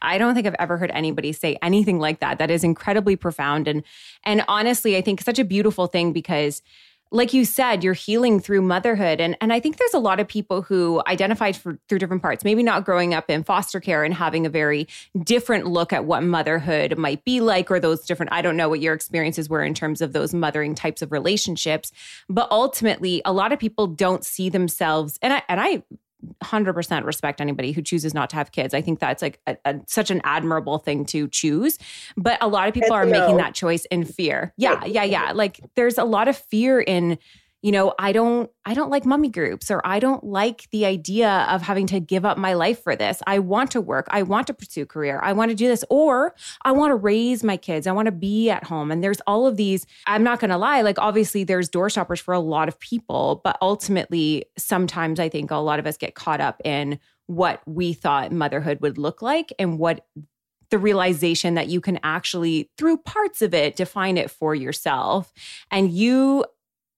i 0.01 0.17
don't 0.17 0.35
think 0.35 0.47
i've 0.47 0.55
ever 0.61 0.77
heard 0.77 0.93
anybody 0.93 1.33
say 1.33 1.59
anything 1.61 1.99
like 1.99 2.21
that. 2.21 2.39
That 2.39 2.53
is 2.53 2.63
incredibly 2.63 3.17
profound. 3.17 3.67
And 3.67 3.83
and 4.25 4.45
honestly 4.47 4.97
i 4.97 5.01
think 5.01 5.21
such 5.21 5.41
a 5.41 5.45
beautiful 5.45 5.89
thing 5.89 6.13
because 6.13 6.63
like 7.11 7.33
you 7.33 7.45
said, 7.45 7.85
you're 7.85 7.95
healing 7.95 8.41
through 8.41 8.63
motherhood. 8.63 9.21
And, 9.21 9.37
and 9.41 9.53
I 9.53 9.61
think 9.61 9.77
there's 9.77 9.95
a 9.95 9.99
lot 9.99 10.19
of 10.19 10.27
people 10.27 10.63
who 10.63 11.03
identified 11.07 11.57
for, 11.57 11.79
through 11.89 12.01
different 12.01 12.23
parts, 12.23 12.43
maybe 12.43 12.63
not 12.63 12.85
growing 12.85 13.15
up 13.15 13.31
in 13.31 13.45
foster 13.45 13.79
care 13.79 14.03
and 14.03 14.13
having 14.13 14.47
a 14.47 14.51
very 14.51 14.89
different 15.23 15.67
look 15.67 15.93
at 15.93 16.05
what 16.07 16.23
motherhood 16.23 16.99
might 16.99 17.25
be 17.25 17.41
like, 17.41 17.71
or 17.71 17.79
those 17.79 18.05
different, 18.05 18.33
I 18.33 18.43
don't 18.43 18.57
know 18.57 18.69
what 18.69 18.81
your 18.81 18.95
experiences 18.95 19.49
were 19.49 19.63
in 19.63 19.75
terms 19.75 20.01
of 20.01 20.13
those 20.13 20.35
mothering 20.35 20.75
types 20.75 21.03
of 21.03 21.13
relationships. 21.13 21.93
But 22.29 22.49
ultimately, 22.51 23.23
a 23.25 23.33
lot 23.33 23.53
of 23.53 23.59
people 23.59 23.87
don't 23.87 24.25
see 24.25 24.49
themselves, 24.49 25.19
and 25.23 25.33
I, 25.33 25.43
and 25.49 25.61
I 25.61 25.83
100% 26.43 27.05
respect 27.05 27.41
anybody 27.41 27.73
who 27.73 27.83
chooses 27.83 28.15
not 28.15 28.31
to 28.31 28.37
have 28.37 28.53
kids. 28.53 28.75
I 28.75 28.81
think 28.81 29.01
that's 29.01 29.23
like 29.23 29.41
a, 29.47 29.57
a, 29.65 29.81
such 29.87 30.11
an 30.11 30.21
admirable 30.25 30.79
thing 30.79 31.05
to 31.07 31.29
choose. 31.29 31.79
But 32.17 32.39
a 32.41 32.49
lot 32.49 32.69
of 32.69 32.75
people 32.75 32.93
are 32.93 33.07
making 33.07 33.37
that 33.39 33.55
choice 33.55 33.85
in 33.87 34.05
fear. 34.05 34.53
Yeah, 34.57 34.85
yeah, 34.85 35.05
yeah. 35.05 35.33
Like 35.33 35.61
there's 35.75 35.99
a 35.99 36.05
lot 36.05 36.29
of 36.29 36.37
fear 36.37 36.81
in 36.81 37.19
you 37.65 37.73
know 37.73 37.95
i 37.99 38.13
don't 38.13 38.51
i 38.67 38.75
don't 38.75 38.91
like 38.91 39.07
mummy 39.07 39.31
groups 39.31 39.71
or 39.71 39.81
i 39.87 39.99
don't 39.99 40.23
like 40.23 40.69
the 40.71 40.85
idea 40.85 41.47
of 41.49 41.63
having 41.63 41.87
to 41.87 41.99
give 41.99 42.27
up 42.27 42.37
my 42.37 42.53
life 42.53 42.83
for 42.83 42.95
this. 42.95 43.23
I 43.27 43.39
want 43.39 43.71
to 43.71 43.81
work. 43.81 44.07
I 44.11 44.23
want 44.23 44.47
to 44.49 44.55
pursue 44.55 44.83
a 44.83 44.87
career. 44.87 45.19
I 45.23 45.33
want 45.33 45.51
to 45.51 45.55
do 45.55 45.67
this. 45.67 45.83
Or 45.89 46.35
i 46.63 46.73
want 46.73 46.91
to 46.91 46.97
raise 46.97 47.43
my 47.43 47.57
kids. 47.57 47.87
I 47.87 47.93
want 47.93 48.07
to 48.07 48.13
be 48.13 48.51
at 48.51 48.65
home. 48.65 48.91
And 48.91 49.03
there's 49.03 49.23
all 49.27 49.47
of 49.47 49.57
these 49.57 49.87
i'm 50.07 50.23
not 50.23 50.41
going 50.41 50.51
to 50.51 50.59
lie 50.59 50.83
like 50.83 50.99
obviously 50.99 51.43
there's 51.43 51.69
door 51.71 51.89
stoppers 51.89 52.21
for 52.21 52.35
a 52.35 52.41
lot 52.41 52.69
of 52.69 52.79
people 52.79 53.41
but 53.43 53.57
ultimately 53.63 54.45
sometimes 54.59 55.19
i 55.19 55.29
think 55.29 55.51
a 55.51 55.57
lot 55.57 55.79
of 55.79 55.87
us 55.87 55.97
get 55.97 56.15
caught 56.15 56.41
up 56.41 56.61
in 56.65 56.99
what 57.27 57.63
we 57.67 57.95
thought 57.95 58.31
motherhood 58.33 58.81
would 58.81 58.99
look 58.99 59.23
like 59.23 59.53
and 59.59 59.79
what 59.79 60.07
the 60.71 60.79
realization 60.79 61.55
that 61.55 61.69
you 61.69 61.81
can 61.81 62.01
actually 62.03 62.69
through 62.77 62.99
parts 62.99 63.43
of 63.43 63.55
it 63.55 63.77
define 63.77 64.17
it 64.17 64.29
for 64.31 64.55
yourself. 64.57 65.33
And 65.71 65.93
you 65.93 66.45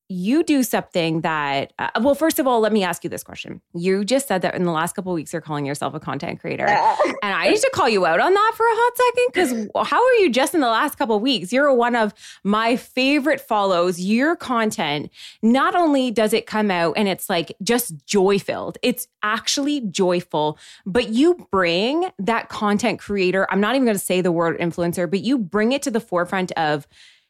you 0.08 0.42
do 0.42 0.62
something 0.62 1.22
that 1.22 1.72
uh, 1.78 1.90
well 2.00 2.14
first 2.14 2.38
of 2.38 2.46
all 2.46 2.60
let 2.60 2.72
me 2.72 2.84
ask 2.84 3.04
you 3.04 3.10
this 3.10 3.22
question. 3.22 3.60
You 3.75 4.04
just 4.04 4.28
said 4.28 4.42
that 4.42 4.54
in 4.54 4.64
the 4.64 4.72
last 4.72 4.94
couple 4.94 5.12
of 5.12 5.16
weeks 5.16 5.32
you're 5.32 5.42
calling 5.42 5.66
yourself 5.66 5.94
a 5.94 6.00
content 6.00 6.40
creator. 6.40 6.66
And 7.22 7.34
i 7.34 7.48
need 7.48 7.58
to 7.58 7.70
call 7.72 7.88
you 7.88 8.06
out 8.06 8.20
on 8.20 8.32
that 8.34 8.52
for 8.56 8.64
a 8.64 8.68
hot 8.70 8.96
second 8.96 9.68
because 9.72 9.88
how 9.88 10.04
are 10.04 10.12
you 10.14 10.30
just 10.30 10.54
in 10.54 10.60
the 10.60 10.68
last 10.68 10.96
couple 10.96 11.16
of 11.16 11.22
weeks? 11.22 11.52
You're 11.52 11.72
one 11.72 11.96
of 11.96 12.14
my 12.44 12.76
favorite 12.76 13.40
follows 13.40 13.98
your 13.98 14.36
content. 14.36 15.10
Not 15.42 15.75
only 15.75 16.10
does 16.10 16.32
it 16.32 16.46
come 16.46 16.70
out 16.70 16.94
and 16.96 17.08
it's 17.08 17.28
like 17.28 17.56
just 17.62 18.06
joy 18.06 18.38
filled 18.38 18.78
it's 18.82 19.08
actually 19.22 19.80
joyful 19.80 20.58
but 20.84 21.08
you 21.08 21.46
bring 21.50 22.10
that 22.18 22.48
content 22.48 22.98
creator 22.98 23.46
i'm 23.50 23.60
not 23.60 23.75
even 23.75 23.84
going 23.84 23.96
to 23.96 24.02
say 24.02 24.20
the 24.20 24.32
word 24.32 24.58
influencer 24.58 25.10
but 25.10 25.20
you 25.20 25.38
bring 25.38 25.72
it 25.72 25.82
to 25.82 25.90
the 25.90 26.00
forefront 26.00 26.52
of 26.52 26.86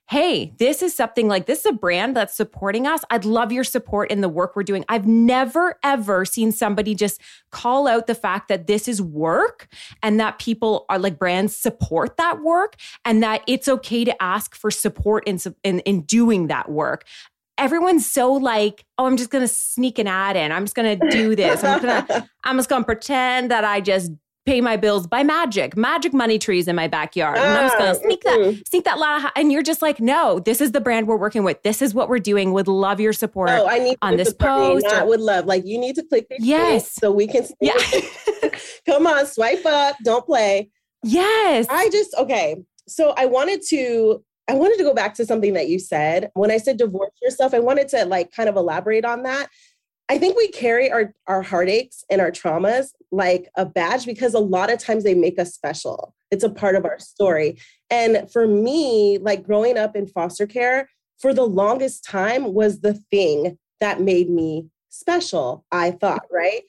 hey, 0.08 0.52
this 0.58 0.82
is 0.82 0.94
something 0.94 1.26
like 1.26 1.46
this 1.46 1.60
is 1.60 1.66
a 1.66 1.72
brand 1.72 2.16
that's 2.16 2.34
supporting 2.34 2.86
us. 2.86 3.02
I'd 3.10 3.24
love 3.24 3.50
your 3.50 3.64
support 3.64 4.10
in 4.10 4.20
the 4.20 4.28
work 4.28 4.54
we're 4.54 4.62
doing. 4.62 4.84
I've 4.88 5.06
never, 5.06 5.78
ever 5.82 6.24
seen 6.24 6.52
somebody 6.52 6.94
just 6.94 7.20
call 7.50 7.88
out 7.88 8.06
the 8.06 8.14
fact 8.14 8.48
that 8.48 8.68
this 8.68 8.86
is 8.86 9.02
work 9.02 9.66
and 10.04 10.20
that 10.20 10.38
people 10.38 10.86
are 10.88 10.98
like 10.98 11.18
brands 11.18 11.56
support 11.56 12.18
that 12.18 12.40
work 12.40 12.76
and 13.04 13.20
that 13.22 13.42
it's 13.48 13.66
okay 13.66 14.04
to 14.04 14.22
ask 14.22 14.54
for 14.54 14.70
support 14.70 15.24
in, 15.26 15.40
in, 15.64 15.80
in 15.80 16.02
doing 16.02 16.46
that 16.46 16.70
work. 16.70 17.04
Everyone's 17.58 18.06
so 18.08 18.32
like, 18.32 18.84
oh, 18.98 19.06
I'm 19.06 19.16
just 19.16 19.30
gonna 19.30 19.48
sneak 19.48 19.98
an 19.98 20.06
ad 20.06 20.36
in. 20.36 20.52
I'm 20.52 20.64
just 20.64 20.76
gonna 20.76 20.96
do 21.10 21.34
this. 21.34 21.64
I'm 21.64 21.80
gonna, 21.80 22.28
I'm 22.44 22.56
just 22.58 22.68
gonna 22.68 22.84
pretend 22.84 23.50
that 23.50 23.64
I 23.64 23.80
just 23.80 24.12
pay 24.46 24.60
my 24.60 24.76
bills 24.76 25.06
by 25.06 25.22
magic, 25.22 25.76
magic 25.76 26.14
money 26.14 26.38
trees 26.38 26.68
in 26.68 26.76
my 26.76 26.86
backyard. 26.88 27.36
And 27.36 27.46
I'm 27.58 27.64
just 27.68 27.76
gonna 27.78 27.90
Ah, 27.90 27.94
sneak 27.94 28.22
that, 28.22 28.62
sneak 28.68 28.84
that 28.84 28.98
lot 28.98 29.24
of, 29.24 29.30
and 29.36 29.50
you're 29.52 29.62
just 29.62 29.82
like, 29.82 30.00
no, 30.00 30.38
this 30.38 30.60
is 30.60 30.72
the 30.72 30.80
brand 30.80 31.08
we're 31.08 31.16
working 31.16 31.42
with. 31.44 31.62
This 31.64 31.82
is 31.82 31.92
what 31.92 32.08
we're 32.08 32.20
doing. 32.20 32.52
Would 32.52 32.68
love 32.68 33.00
your 33.00 33.12
support. 33.12 33.50
Oh, 33.50 33.66
I 33.68 33.78
need 33.80 33.98
on 34.02 34.16
this 34.16 34.32
post 34.32 34.86
or- 34.86 35.04
would 35.06 35.20
love. 35.20 35.46
Like 35.46 35.66
you 35.66 35.78
need 35.78 35.96
to 35.96 36.02
click 36.04 36.26
Yes. 36.38 36.92
so 36.92 37.10
we 37.10 37.26
can. 37.26 37.44
yeah. 37.60 37.74
Come 38.86 39.06
on, 39.06 39.26
swipe 39.26 39.66
up. 39.66 39.96
Don't 40.04 40.24
play. 40.24 40.70
yes. 41.02 41.66
I 41.68 41.88
just 41.90 42.14
okay. 42.16 42.56
So 42.88 43.14
I 43.16 43.26
wanted 43.26 43.62
to 43.70 44.22
I 44.48 44.54
wanted 44.54 44.78
to 44.78 44.84
go 44.84 44.94
back 44.94 45.14
to 45.14 45.26
something 45.26 45.54
that 45.54 45.68
you 45.68 45.80
said. 45.80 46.30
When 46.34 46.52
I 46.52 46.58
said 46.58 46.76
divorce 46.76 47.10
yourself, 47.20 47.52
I 47.52 47.58
wanted 47.58 47.88
to 47.88 48.04
like 48.04 48.30
kind 48.30 48.48
of 48.48 48.54
elaborate 48.56 49.04
on 49.04 49.24
that. 49.24 49.48
I 50.08 50.18
think 50.18 50.36
we 50.36 50.48
carry 50.48 50.90
our 50.90 51.12
our 51.26 51.42
heartaches 51.42 52.04
and 52.10 52.20
our 52.20 52.30
traumas 52.30 52.90
like 53.10 53.48
a 53.56 53.66
badge 53.66 54.06
because 54.06 54.34
a 54.34 54.38
lot 54.38 54.72
of 54.72 54.78
times 54.78 55.04
they 55.04 55.14
make 55.14 55.38
us 55.38 55.54
special. 55.54 56.14
It's 56.30 56.44
a 56.44 56.50
part 56.50 56.76
of 56.76 56.84
our 56.84 56.98
story. 56.98 57.58
And 57.90 58.30
for 58.30 58.46
me, 58.46 59.18
like 59.18 59.44
growing 59.44 59.78
up 59.78 59.96
in 59.96 60.06
foster 60.06 60.46
care, 60.46 60.88
for 61.18 61.32
the 61.34 61.46
longest 61.46 62.04
time 62.04 62.54
was 62.54 62.80
the 62.80 62.94
thing 63.10 63.58
that 63.80 64.00
made 64.00 64.30
me 64.30 64.66
special, 64.88 65.64
I 65.72 65.92
thought, 65.92 66.26
right? 66.30 66.62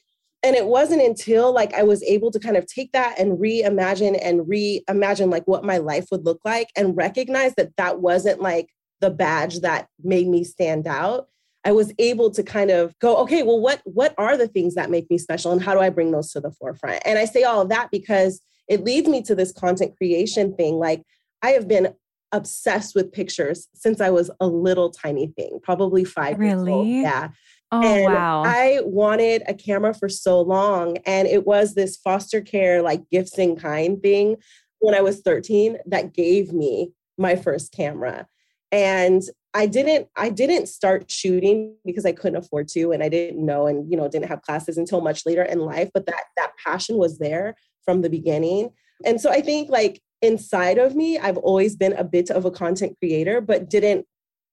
And 0.44 0.56
it 0.56 0.66
wasn't 0.66 1.02
until 1.02 1.54
like 1.54 1.74
I 1.74 1.84
was 1.84 2.04
able 2.04 2.32
to 2.32 2.40
kind 2.40 2.58
of 2.58 2.66
take 2.66 2.92
that 2.92 3.20
and 3.20 3.38
reimagine 3.38 4.20
and 4.22 4.42
reimagine 4.42 5.32
like 5.32 5.48
what 5.48 5.64
my 5.64 5.78
life 5.78 6.06
would 6.12 6.26
look 6.26 6.42
like 6.46 6.70
and 6.76 6.96
recognize 6.96 7.54
that 7.56 7.76
that 7.78 8.00
wasn't 8.00 8.42
like 8.42 8.70
the 9.00 9.10
badge 9.10 9.62
that 9.62 9.88
made 10.04 10.28
me 10.28 10.44
stand 10.44 10.88
out. 10.88 11.28
I 11.68 11.72
was 11.72 11.94
able 12.00 12.32
to 12.32 12.44
kind 12.44 12.72
of 12.72 12.98
go, 13.00 13.18
okay, 13.18 13.44
well, 13.44 13.60
what 13.60 13.82
what 13.84 14.16
are 14.18 14.38
the 14.38 14.48
things 14.48 14.76
that 14.76 14.90
make 14.90 15.12
me 15.12 15.18
special, 15.18 15.52
and 15.52 15.62
how 15.62 15.74
do 15.74 15.82
I 15.82 15.90
bring 15.90 16.12
those 16.12 16.32
to 16.32 16.40
the 16.40 16.50
forefront? 16.50 17.02
And 17.04 17.20
I 17.20 17.26
say 17.26 17.44
all 17.44 17.60
of 17.60 17.68
that 17.68 17.92
because 17.92 18.42
it 18.70 18.86
leads 18.86 19.10
me 19.10 19.22
to 19.24 19.36
this 19.36 19.52
content 19.52 19.98
creation 19.98 20.56
thing. 20.56 20.76
Like 20.76 21.04
I 21.42 21.50
have 21.50 21.68
been 21.68 21.94
obsessed 22.32 22.96
with 22.96 23.12
pictures 23.12 23.68
since 23.74 24.00
I 24.00 24.12
was 24.12 24.32
a 24.40 24.48
little 24.48 24.92
tiny 24.92 25.28
thing, 25.28 25.60
probably 25.62 26.06
five 26.06 26.42
years 26.42 26.60
old. 26.60 26.88
Really? 26.88 27.02
Yeah. 27.02 27.30
oh, 27.74 27.84
And 27.84 28.14
wow. 28.14 28.44
I 28.46 28.80
wanted 28.84 29.44
a 29.46 29.54
camera 29.54 29.94
for 29.94 30.08
so 30.08 30.40
long. 30.40 30.98
And 31.06 31.28
it 31.28 31.46
was 31.46 31.76
this 31.76 31.98
foster 31.98 32.40
care, 32.40 32.82
like 32.82 33.10
gifts 33.10 33.38
in 33.38 33.58
kind 33.58 34.02
thing 34.02 34.38
when 34.80 34.96
I 34.96 35.02
was 35.02 35.20
13 35.20 35.80
that 35.88 36.14
gave 36.14 36.54
me 36.54 36.92
my 37.18 37.36
first 37.36 37.74
camera. 37.74 38.26
And 38.72 39.22
I 39.58 39.66
didn't, 39.66 40.08
I 40.16 40.30
didn't 40.30 40.68
start 40.68 41.10
shooting 41.10 41.76
because 41.84 42.06
I 42.06 42.12
couldn't 42.12 42.38
afford 42.38 42.68
to 42.70 42.92
and 42.92 43.02
I 43.02 43.10
didn't 43.10 43.44
know 43.44 43.66
and 43.66 43.90
you 43.90 43.98
know 43.98 44.08
didn't 44.08 44.30
have 44.30 44.44
classes 44.44 44.78
until 44.78 45.02
much 45.02 45.26
later 45.26 45.42
in 45.42 45.60
life. 45.60 45.90
But 45.96 46.06
that 46.06 46.26
that 46.38 46.52
passion 46.64 46.98
was 46.98 47.18
there 47.18 47.56
from 47.84 48.04
the 48.04 48.10
beginning. 48.10 48.70
And 49.04 49.20
so 49.20 49.32
I 49.32 49.42
think 49.42 49.72
like 49.72 50.00
inside 50.22 50.78
of 50.78 50.96
me, 50.96 51.18
I've 51.18 51.38
always 51.38 51.76
been 51.76 51.94
a 51.94 52.04
bit 52.04 52.30
of 52.30 52.46
a 52.46 52.52
content 52.52 52.98
creator, 53.00 53.42
but 53.42 53.68
didn't 53.68 54.06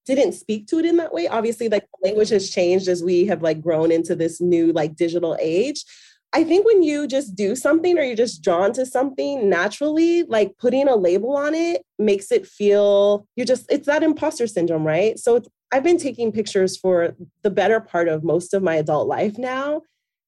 didn't 0.06 0.32
speak 0.32 0.68
to 0.68 0.78
it 0.78 0.86
in 0.86 0.96
that 0.96 1.12
way. 1.12 1.28
Obviously, 1.28 1.68
like 1.68 1.86
language 2.02 2.30
has 2.30 2.48
changed 2.48 2.88
as 2.88 3.04
we 3.04 3.26
have 3.26 3.42
like 3.42 3.60
grown 3.60 3.92
into 3.92 4.16
this 4.16 4.40
new 4.40 4.72
like 4.72 4.96
digital 4.96 5.36
age. 5.38 5.84
I 6.34 6.42
think 6.42 6.66
when 6.66 6.82
you 6.82 7.06
just 7.06 7.36
do 7.36 7.54
something 7.54 7.96
or 7.96 8.02
you're 8.02 8.16
just 8.16 8.42
drawn 8.42 8.72
to 8.72 8.84
something 8.84 9.48
naturally, 9.48 10.24
like 10.24 10.58
putting 10.58 10.88
a 10.88 10.96
label 10.96 11.36
on 11.36 11.54
it 11.54 11.82
makes 11.96 12.32
it 12.32 12.44
feel 12.44 13.24
you're 13.36 13.46
just 13.46 13.70
it's 13.70 13.86
that 13.86 14.02
imposter 14.02 14.48
syndrome, 14.48 14.84
right? 14.84 15.16
So 15.16 15.40
I've 15.72 15.84
been 15.84 15.96
taking 15.96 16.32
pictures 16.32 16.76
for 16.76 17.14
the 17.42 17.50
better 17.50 17.80
part 17.80 18.08
of 18.08 18.24
most 18.24 18.52
of 18.52 18.64
my 18.64 18.74
adult 18.74 19.06
life 19.06 19.38
now. 19.38 19.82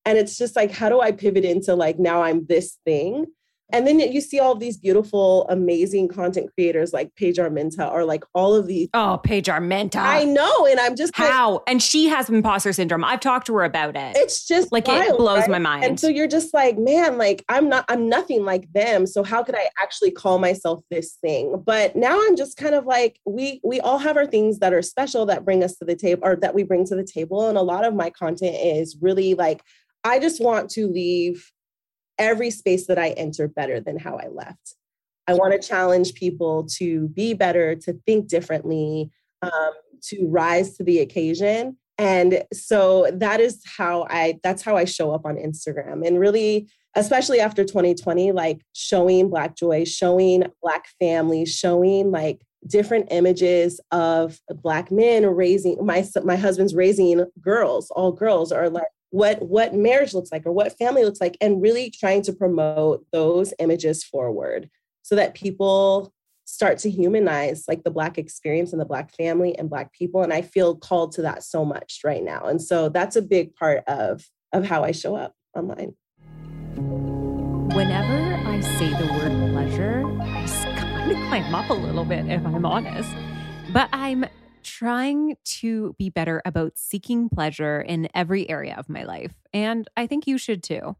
And 0.04 0.16
it's 0.16 0.38
just 0.38 0.54
like, 0.54 0.70
how 0.70 0.88
do 0.88 1.00
I 1.00 1.10
pivot 1.10 1.44
into 1.44 1.74
like 1.74 1.98
now 1.98 2.22
I'm 2.22 2.46
this 2.46 2.78
thing? 2.84 3.26
And 3.70 3.86
then 3.86 3.98
you 3.98 4.20
see 4.20 4.38
all 4.38 4.54
these 4.54 4.76
beautiful, 4.76 5.44
amazing 5.48 6.08
content 6.08 6.50
creators 6.54 6.92
like 6.92 7.14
Paige 7.16 7.38
Armenta 7.38 7.90
or 7.90 8.04
like 8.04 8.24
all 8.32 8.54
of 8.54 8.68
these. 8.68 8.88
Oh, 8.94 9.18
Paige 9.22 9.46
Armenta. 9.46 9.96
I 9.96 10.24
know. 10.24 10.66
And 10.66 10.78
I'm 10.78 10.94
just 10.94 11.18
like, 11.18 11.28
How? 11.28 11.62
and 11.66 11.82
she 11.82 12.06
has 12.06 12.28
imposter 12.28 12.72
syndrome. 12.72 13.02
I've 13.02 13.20
talked 13.20 13.46
to 13.48 13.54
her 13.56 13.64
about 13.64 13.96
it. 13.96 14.16
it's 14.16 14.46
just 14.46 14.70
like 14.70 14.86
wild, 14.86 15.14
it 15.14 15.18
blows 15.18 15.40
right? 15.40 15.50
my 15.50 15.58
mind. 15.58 15.84
And 15.84 15.98
so 15.98 16.08
you're 16.08 16.28
just 16.28 16.54
like, 16.54 16.78
man, 16.78 17.18
like 17.18 17.44
I'm 17.48 17.68
not, 17.68 17.84
I'm 17.88 18.08
nothing 18.08 18.44
like 18.44 18.72
them. 18.72 19.04
So 19.04 19.24
how 19.24 19.42
could 19.42 19.56
I 19.56 19.68
actually 19.82 20.12
call 20.12 20.38
myself 20.38 20.82
this 20.90 21.14
thing? 21.14 21.60
But 21.64 21.96
now 21.96 22.16
I'm 22.16 22.36
just 22.36 22.56
kind 22.56 22.74
of 22.74 22.86
like, 22.86 23.18
we 23.26 23.60
we 23.64 23.80
all 23.80 23.98
have 23.98 24.16
our 24.16 24.26
things 24.26 24.60
that 24.60 24.72
are 24.72 24.82
special 24.82 25.26
that 25.26 25.44
bring 25.44 25.64
us 25.64 25.76
to 25.78 25.84
the 25.84 25.96
table 25.96 26.22
or 26.24 26.36
that 26.36 26.54
we 26.54 26.62
bring 26.62 26.84
to 26.86 26.94
the 26.94 27.04
table. 27.04 27.48
And 27.48 27.58
a 27.58 27.62
lot 27.62 27.84
of 27.84 27.94
my 27.94 28.10
content 28.10 28.56
is 28.62 28.96
really 29.00 29.34
like, 29.34 29.62
I 30.04 30.20
just 30.20 30.40
want 30.40 30.70
to 30.70 30.86
leave 30.86 31.50
every 32.18 32.50
space 32.50 32.86
that 32.86 32.98
I 32.98 33.10
enter 33.10 33.48
better 33.48 33.80
than 33.80 33.98
how 33.98 34.16
I 34.16 34.28
left. 34.28 34.74
I 35.28 35.34
want 35.34 35.60
to 35.60 35.68
challenge 35.68 36.14
people 36.14 36.66
to 36.76 37.08
be 37.08 37.34
better, 37.34 37.74
to 37.74 37.94
think 38.06 38.28
differently, 38.28 39.10
um, 39.42 39.72
to 40.04 40.26
rise 40.28 40.76
to 40.76 40.84
the 40.84 41.00
occasion. 41.00 41.76
And 41.98 42.44
so 42.52 43.08
that 43.12 43.40
is 43.40 43.62
how 43.76 44.06
I 44.08 44.38
that's 44.42 44.62
how 44.62 44.76
I 44.76 44.84
show 44.84 45.12
up 45.12 45.24
on 45.24 45.36
Instagram. 45.36 46.06
And 46.06 46.20
really, 46.20 46.68
especially 46.94 47.40
after 47.40 47.64
2020, 47.64 48.32
like 48.32 48.60
showing 48.74 49.30
Black 49.30 49.56
joy, 49.56 49.84
showing 49.84 50.44
Black 50.62 50.86
families, 51.00 51.54
showing 51.54 52.10
like 52.10 52.42
different 52.66 53.08
images 53.10 53.80
of 53.92 54.38
Black 54.62 54.90
men 54.90 55.26
raising 55.26 55.84
my 55.84 56.06
my 56.22 56.36
husband's 56.36 56.74
raising 56.74 57.24
girls, 57.40 57.90
all 57.90 58.12
girls, 58.12 58.52
or 58.52 58.68
like 58.68 58.84
what 59.16 59.40
what 59.40 59.72
marriage 59.74 60.12
looks 60.12 60.30
like 60.30 60.44
or 60.44 60.52
what 60.52 60.76
family 60.76 61.02
looks 61.02 61.22
like, 61.22 61.38
and 61.40 61.62
really 61.62 61.88
trying 61.90 62.20
to 62.20 62.34
promote 62.34 63.06
those 63.12 63.54
images 63.58 64.04
forward 64.04 64.68
so 65.00 65.16
that 65.16 65.32
people 65.32 66.12
start 66.44 66.76
to 66.76 66.90
humanize 66.90 67.64
like 67.66 67.82
the 67.82 67.90
black 67.90 68.18
experience 68.18 68.72
and 68.72 68.80
the 68.80 68.84
black 68.84 69.10
family 69.16 69.56
and 69.58 69.70
black 69.70 69.90
people. 69.94 70.22
And 70.22 70.34
i 70.34 70.42
feel 70.42 70.76
called 70.76 71.12
to 71.12 71.22
that 71.22 71.42
so 71.42 71.64
much 71.64 72.00
right 72.04 72.22
now. 72.22 72.44
And 72.44 72.60
so 72.60 72.90
that's 72.90 73.16
a 73.16 73.22
big 73.22 73.54
part 73.54 73.82
of 73.86 74.22
of 74.52 74.66
how 74.66 74.84
i 74.84 74.92
show 74.92 75.16
up 75.16 75.32
online. 75.56 75.94
Whenever 77.74 78.34
I 78.46 78.60
say 78.60 78.90
the 78.90 79.12
word 79.14 79.32
pleasure, 79.50 80.04
I 80.20 80.46
kind 80.78 81.10
of 81.10 81.16
climb 81.28 81.54
up 81.54 81.70
a 81.70 81.74
little 81.74 82.04
bit, 82.04 82.26
if 82.26 82.44
I'm 82.44 82.66
honest. 82.66 83.08
But 83.72 83.88
I'm 83.94 84.26
trying 84.66 85.36
to 85.44 85.94
be 85.96 86.10
better 86.10 86.42
about 86.44 86.76
seeking 86.76 87.28
pleasure 87.28 87.80
in 87.80 88.08
every 88.14 88.50
area 88.50 88.74
of 88.76 88.88
my 88.88 89.04
life. 89.04 89.32
And 89.54 89.88
I 89.96 90.06
think 90.08 90.26
you 90.26 90.36
should 90.36 90.62
too. 90.62 90.96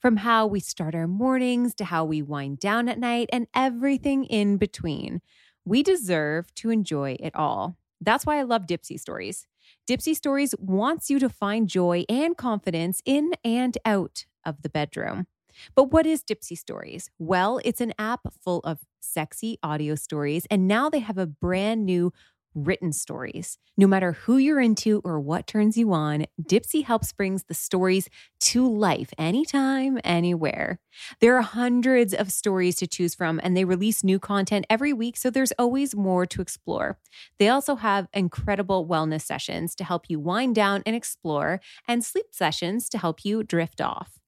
From 0.00 0.16
how 0.16 0.46
we 0.46 0.60
start 0.60 0.94
our 0.94 1.06
mornings 1.06 1.74
to 1.74 1.84
how 1.84 2.06
we 2.06 2.22
wind 2.22 2.58
down 2.58 2.88
at 2.88 2.98
night 2.98 3.28
and 3.30 3.46
everything 3.54 4.24
in 4.24 4.56
between. 4.56 5.20
We 5.66 5.82
deserve 5.82 6.54
to 6.56 6.70
enjoy 6.70 7.18
it 7.20 7.36
all. 7.36 7.76
That's 8.00 8.24
why 8.24 8.38
I 8.38 8.42
love 8.42 8.66
Dipsea 8.66 8.98
Stories. 8.98 9.46
Dipsea 9.86 10.16
Stories 10.16 10.54
wants 10.58 11.10
you 11.10 11.18
to 11.18 11.28
find 11.28 11.68
joy 11.68 12.04
and 12.08 12.34
confidence 12.34 13.02
in 13.04 13.32
and 13.44 13.76
out 13.84 14.24
of 14.46 14.62
the 14.62 14.70
bedroom. 14.70 15.26
But 15.74 15.92
what 15.92 16.06
is 16.06 16.24
Dipsea 16.24 16.56
Stories? 16.56 17.10
Well, 17.18 17.60
it's 17.62 17.82
an 17.82 17.92
app 17.98 18.32
full 18.42 18.60
of 18.60 18.78
sexy 19.00 19.58
audio 19.62 19.94
stories, 19.94 20.46
and 20.50 20.66
now 20.66 20.88
they 20.88 21.00
have 21.00 21.18
a 21.18 21.26
brand 21.26 21.84
new 21.84 22.12
written 22.54 22.92
stories. 22.92 23.58
No 23.76 23.86
matter 23.86 24.12
who 24.12 24.36
you're 24.36 24.60
into 24.60 25.00
or 25.04 25.18
what 25.20 25.46
turns 25.46 25.76
you 25.76 25.92
on, 25.92 26.26
Dipsea 26.42 26.84
helps 26.84 27.12
brings 27.12 27.44
the 27.44 27.54
stories 27.54 28.08
to 28.40 28.68
life 28.68 29.10
anytime, 29.16 29.98
anywhere. 30.04 30.80
There 31.20 31.36
are 31.36 31.42
hundreds 31.42 32.12
of 32.12 32.30
stories 32.30 32.76
to 32.76 32.86
choose 32.86 33.14
from, 33.14 33.40
and 33.42 33.56
they 33.56 33.64
release 33.64 34.04
new 34.04 34.18
content 34.18 34.66
every 34.68 34.92
week, 34.92 35.16
so 35.16 35.30
there's 35.30 35.52
always 35.58 35.96
more 35.96 36.26
to 36.26 36.42
explore. 36.42 36.98
They 37.38 37.48
also 37.48 37.76
have 37.76 38.08
incredible 38.12 38.86
wellness 38.86 39.22
sessions 39.22 39.74
to 39.76 39.84
help 39.84 40.10
you 40.10 40.20
wind 40.20 40.54
down 40.54 40.82
and 40.84 40.94
explore, 40.94 41.60
and 41.88 42.04
sleep 42.04 42.26
sessions 42.32 42.88
to 42.90 42.98
help 42.98 43.24
you 43.24 43.42
drift 43.42 43.80
off. 43.80 44.19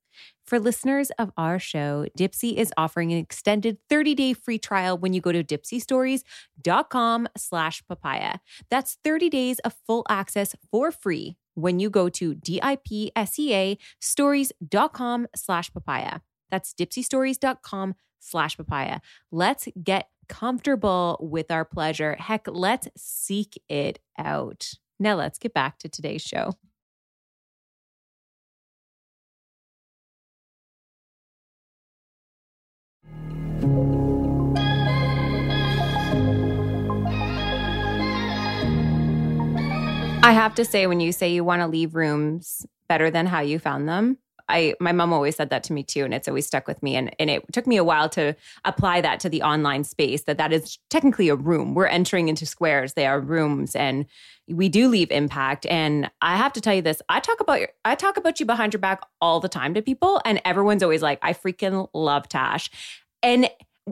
For 0.53 0.61
listeners 0.61 1.09
of 1.13 1.33
our 1.39 1.59
show, 1.59 2.05
Dipsea 2.19 2.57
is 2.57 2.75
offering 2.77 3.11
an 3.11 3.17
extended 3.17 3.79
30-day 3.89 4.35
free 4.35 4.59
trial 4.59 4.99
when 4.99 5.15
you 5.15 5.23
go 5.23 5.33
to 5.33 5.43
dipseastories.com 5.43 7.29
slash 7.39 7.83
papaya. 7.89 8.35
That's 8.69 8.99
30 9.03 9.31
days 9.31 9.61
of 9.61 9.75
full 9.87 10.05
access 10.11 10.55
for 10.71 10.93
free 10.93 11.39
when 11.55 11.81
you 11.81 11.89
go 11.89 12.11
to 12.11 12.35
D-I-P-S-E-A 12.35 13.79
stories.com 13.99 15.27
slash 15.35 15.73
papaya. 15.73 16.19
That's 16.51 16.75
dipseastories.com 16.75 17.95
slash 18.21 18.59
papaya. 18.59 19.01
Let's 19.31 19.69
get 19.83 20.11
comfortable 20.29 21.17
with 21.19 21.51
our 21.51 21.65
pleasure. 21.65 22.15
Heck, 22.21 22.47
let's 22.47 22.89
seek 22.95 23.59
it 23.71 24.01
out. 24.19 24.75
Now 25.01 25.15
let's 25.15 25.39
get 25.39 25.55
back 25.55 25.79
to 25.79 25.89
today's 25.89 26.21
show. 26.21 26.53
I 40.23 40.33
have 40.33 40.55
to 40.55 40.65
say, 40.65 40.87
when 40.87 41.01
you 41.01 41.11
say 41.13 41.33
you 41.33 41.43
want 41.43 41.63
to 41.63 41.67
leave 41.67 41.95
rooms 41.95 42.65
better 42.89 43.11
than 43.11 43.27
how 43.27 43.41
you 43.41 43.59
found 43.59 43.89
them, 43.89 44.19
I 44.49 44.75
my 44.81 44.93
mom 44.93 45.13
always 45.13 45.37
said 45.37 45.51
that 45.51 45.65
to 45.65 45.73
me 45.73 45.83
too, 45.83 46.05
and 46.05 46.13
it's 46.13 46.29
always 46.29 46.47
stuck 46.47 46.69
with 46.69 46.83
me. 46.83 46.95
And 46.95 47.15
and 47.19 47.31
it 47.31 47.45
took 47.53 47.67
me 47.67 47.77
a 47.77 47.85
while 47.85 48.09
to 48.11 48.37
apply 48.65 49.01
that 49.01 49.19
to 49.21 49.29
the 49.29 49.43
online 49.43 49.85
space. 49.85 50.23
That 50.25 50.39
that 50.39 50.53
is 50.53 50.79
technically 50.91 51.29
a 51.29 51.35
room. 51.35 51.75
We're 51.75 51.87
entering 51.87 52.29
into 52.29 52.45
squares. 52.45 52.93
They 52.93 53.07
are 53.07 53.21
rooms, 53.21 53.75
and 53.75 54.07
we 54.49 54.69
do 54.69 54.89
leave 54.89 55.11
impact. 55.11 55.67
And 55.67 56.11
I 56.21 56.37
have 56.37 56.53
to 56.55 56.61
tell 56.61 56.75
you 56.75 56.83
this: 56.83 57.01
I 57.09 57.21
talk 57.21 57.41
about 57.41 57.61
your, 57.61 57.69
I 57.85 57.95
talk 57.95 58.17
about 58.17 58.41
you 58.41 58.47
behind 58.47 58.75
your 58.75 58.81
back 58.81 59.01
all 59.21 59.41
the 59.41 59.49
time 59.49 59.75
to 59.75 59.83
people, 59.83 60.21
and 60.25 60.41
everyone's 60.45 60.83
always 60.83 61.03
like, 61.03 61.19
"I 61.23 61.33
freaking 61.33 61.89
love 61.95 62.29
Tash," 62.29 62.71
and 63.23 63.49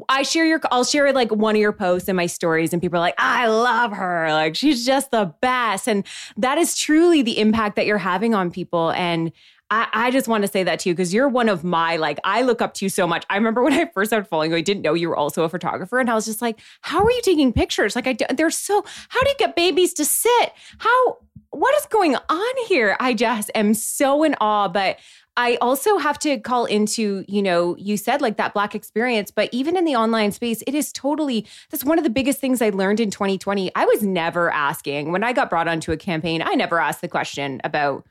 I 0.08 0.22
share 0.22 0.46
your, 0.46 0.60
I'll 0.70 0.84
share 0.84 1.12
like 1.12 1.32
one 1.32 1.56
of 1.56 1.60
your 1.60 1.72
posts 1.72 2.08
in 2.08 2.14
my 2.14 2.26
stories, 2.26 2.72
and 2.72 2.80
people 2.80 2.98
are 2.98 3.00
like, 3.00 3.16
I 3.18 3.48
love 3.48 3.92
her. 3.92 4.28
Like, 4.30 4.54
she's 4.54 4.86
just 4.86 5.10
the 5.10 5.34
best. 5.40 5.88
And 5.88 6.06
that 6.36 6.58
is 6.58 6.76
truly 6.76 7.22
the 7.22 7.38
impact 7.38 7.76
that 7.76 7.86
you're 7.86 7.98
having 7.98 8.34
on 8.34 8.50
people. 8.52 8.92
And 8.92 9.32
I, 9.72 9.88
I 9.92 10.10
just 10.10 10.28
want 10.28 10.42
to 10.42 10.48
say 10.48 10.62
that 10.62 10.80
to 10.80 10.88
you 10.88 10.94
because 10.94 11.14
you're 11.14 11.28
one 11.28 11.48
of 11.48 11.64
my, 11.64 11.96
like, 11.96 12.18
I 12.24 12.42
look 12.42 12.62
up 12.62 12.74
to 12.74 12.84
you 12.84 12.88
so 12.88 13.06
much. 13.06 13.24
I 13.30 13.36
remember 13.36 13.62
when 13.62 13.72
I 13.72 13.86
first 13.86 14.10
started 14.10 14.26
following 14.26 14.52
you, 14.52 14.56
I 14.56 14.62
didn't 14.62 14.82
know 14.82 14.94
you 14.94 15.08
were 15.08 15.16
also 15.16 15.44
a 15.44 15.48
photographer. 15.48 15.98
And 15.98 16.10
I 16.10 16.14
was 16.14 16.24
just 16.24 16.42
like, 16.42 16.60
how 16.82 17.04
are 17.04 17.10
you 17.10 17.20
taking 17.22 17.52
pictures? 17.52 17.96
Like, 17.96 18.06
I, 18.06 18.16
they're 18.34 18.50
so, 18.50 18.84
how 19.08 19.22
do 19.22 19.28
you 19.28 19.36
get 19.38 19.56
babies 19.56 19.92
to 19.94 20.04
sit? 20.04 20.52
How, 20.78 21.18
what 21.50 21.76
is 21.76 21.86
going 21.86 22.14
on 22.14 22.66
here? 22.68 22.96
I 23.00 23.14
just 23.14 23.50
am 23.56 23.74
so 23.74 24.22
in 24.22 24.34
awe. 24.40 24.68
But 24.68 24.98
I 25.36 25.56
also 25.60 25.98
have 25.98 26.18
to 26.20 26.38
call 26.38 26.64
into, 26.66 27.24
you 27.28 27.42
know, 27.42 27.76
you 27.76 27.96
said 27.96 28.20
like 28.20 28.36
that 28.36 28.52
Black 28.52 28.74
experience, 28.74 29.30
but 29.30 29.48
even 29.52 29.76
in 29.76 29.84
the 29.84 29.96
online 29.96 30.32
space, 30.32 30.62
it 30.66 30.74
is 30.74 30.92
totally, 30.92 31.46
that's 31.70 31.84
one 31.84 31.98
of 31.98 32.04
the 32.04 32.10
biggest 32.10 32.40
things 32.40 32.60
I 32.60 32.70
learned 32.70 33.00
in 33.00 33.10
2020. 33.10 33.70
I 33.74 33.84
was 33.84 34.02
never 34.02 34.50
asking, 34.50 35.12
when 35.12 35.24
I 35.24 35.32
got 35.32 35.48
brought 35.48 35.68
onto 35.68 35.92
a 35.92 35.96
campaign, 35.96 36.42
I 36.42 36.54
never 36.54 36.80
asked 36.80 37.00
the 37.00 37.08
question 37.08 37.60
about 37.64 38.06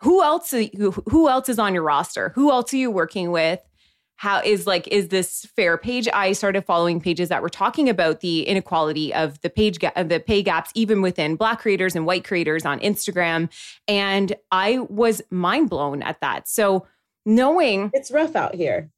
who 0.00 0.22
else, 0.22 0.50
who, 0.50 0.90
who 1.08 1.28
else 1.28 1.48
is 1.48 1.58
on 1.58 1.74
your 1.74 1.84
roster? 1.84 2.30
Who 2.34 2.50
else 2.50 2.72
are 2.74 2.78
you 2.78 2.90
working 2.90 3.30
with? 3.30 3.60
How 4.22 4.40
is 4.40 4.68
like 4.68 4.86
is 4.86 5.08
this 5.08 5.44
fair 5.56 5.76
page? 5.76 6.06
I 6.14 6.30
started 6.32 6.64
following 6.64 7.00
pages 7.00 7.28
that 7.28 7.42
were 7.42 7.48
talking 7.48 7.88
about 7.88 8.20
the 8.20 8.46
inequality 8.46 9.12
of 9.12 9.40
the 9.40 9.50
page 9.50 9.80
ga- 9.80 9.90
of 9.96 10.10
the 10.10 10.20
pay 10.20 10.44
gaps 10.44 10.70
even 10.76 11.02
within 11.02 11.34
black 11.34 11.58
creators 11.58 11.96
and 11.96 12.06
white 12.06 12.22
creators 12.22 12.64
on 12.64 12.78
instagram 12.78 13.50
and 13.88 14.32
i 14.52 14.78
was 14.88 15.22
mind 15.30 15.68
blown 15.68 16.02
at 16.02 16.20
that. 16.20 16.46
So 16.46 16.86
knowing 17.26 17.90
it's 17.92 18.12
rough 18.12 18.36
out 18.36 18.54
here. 18.54 18.92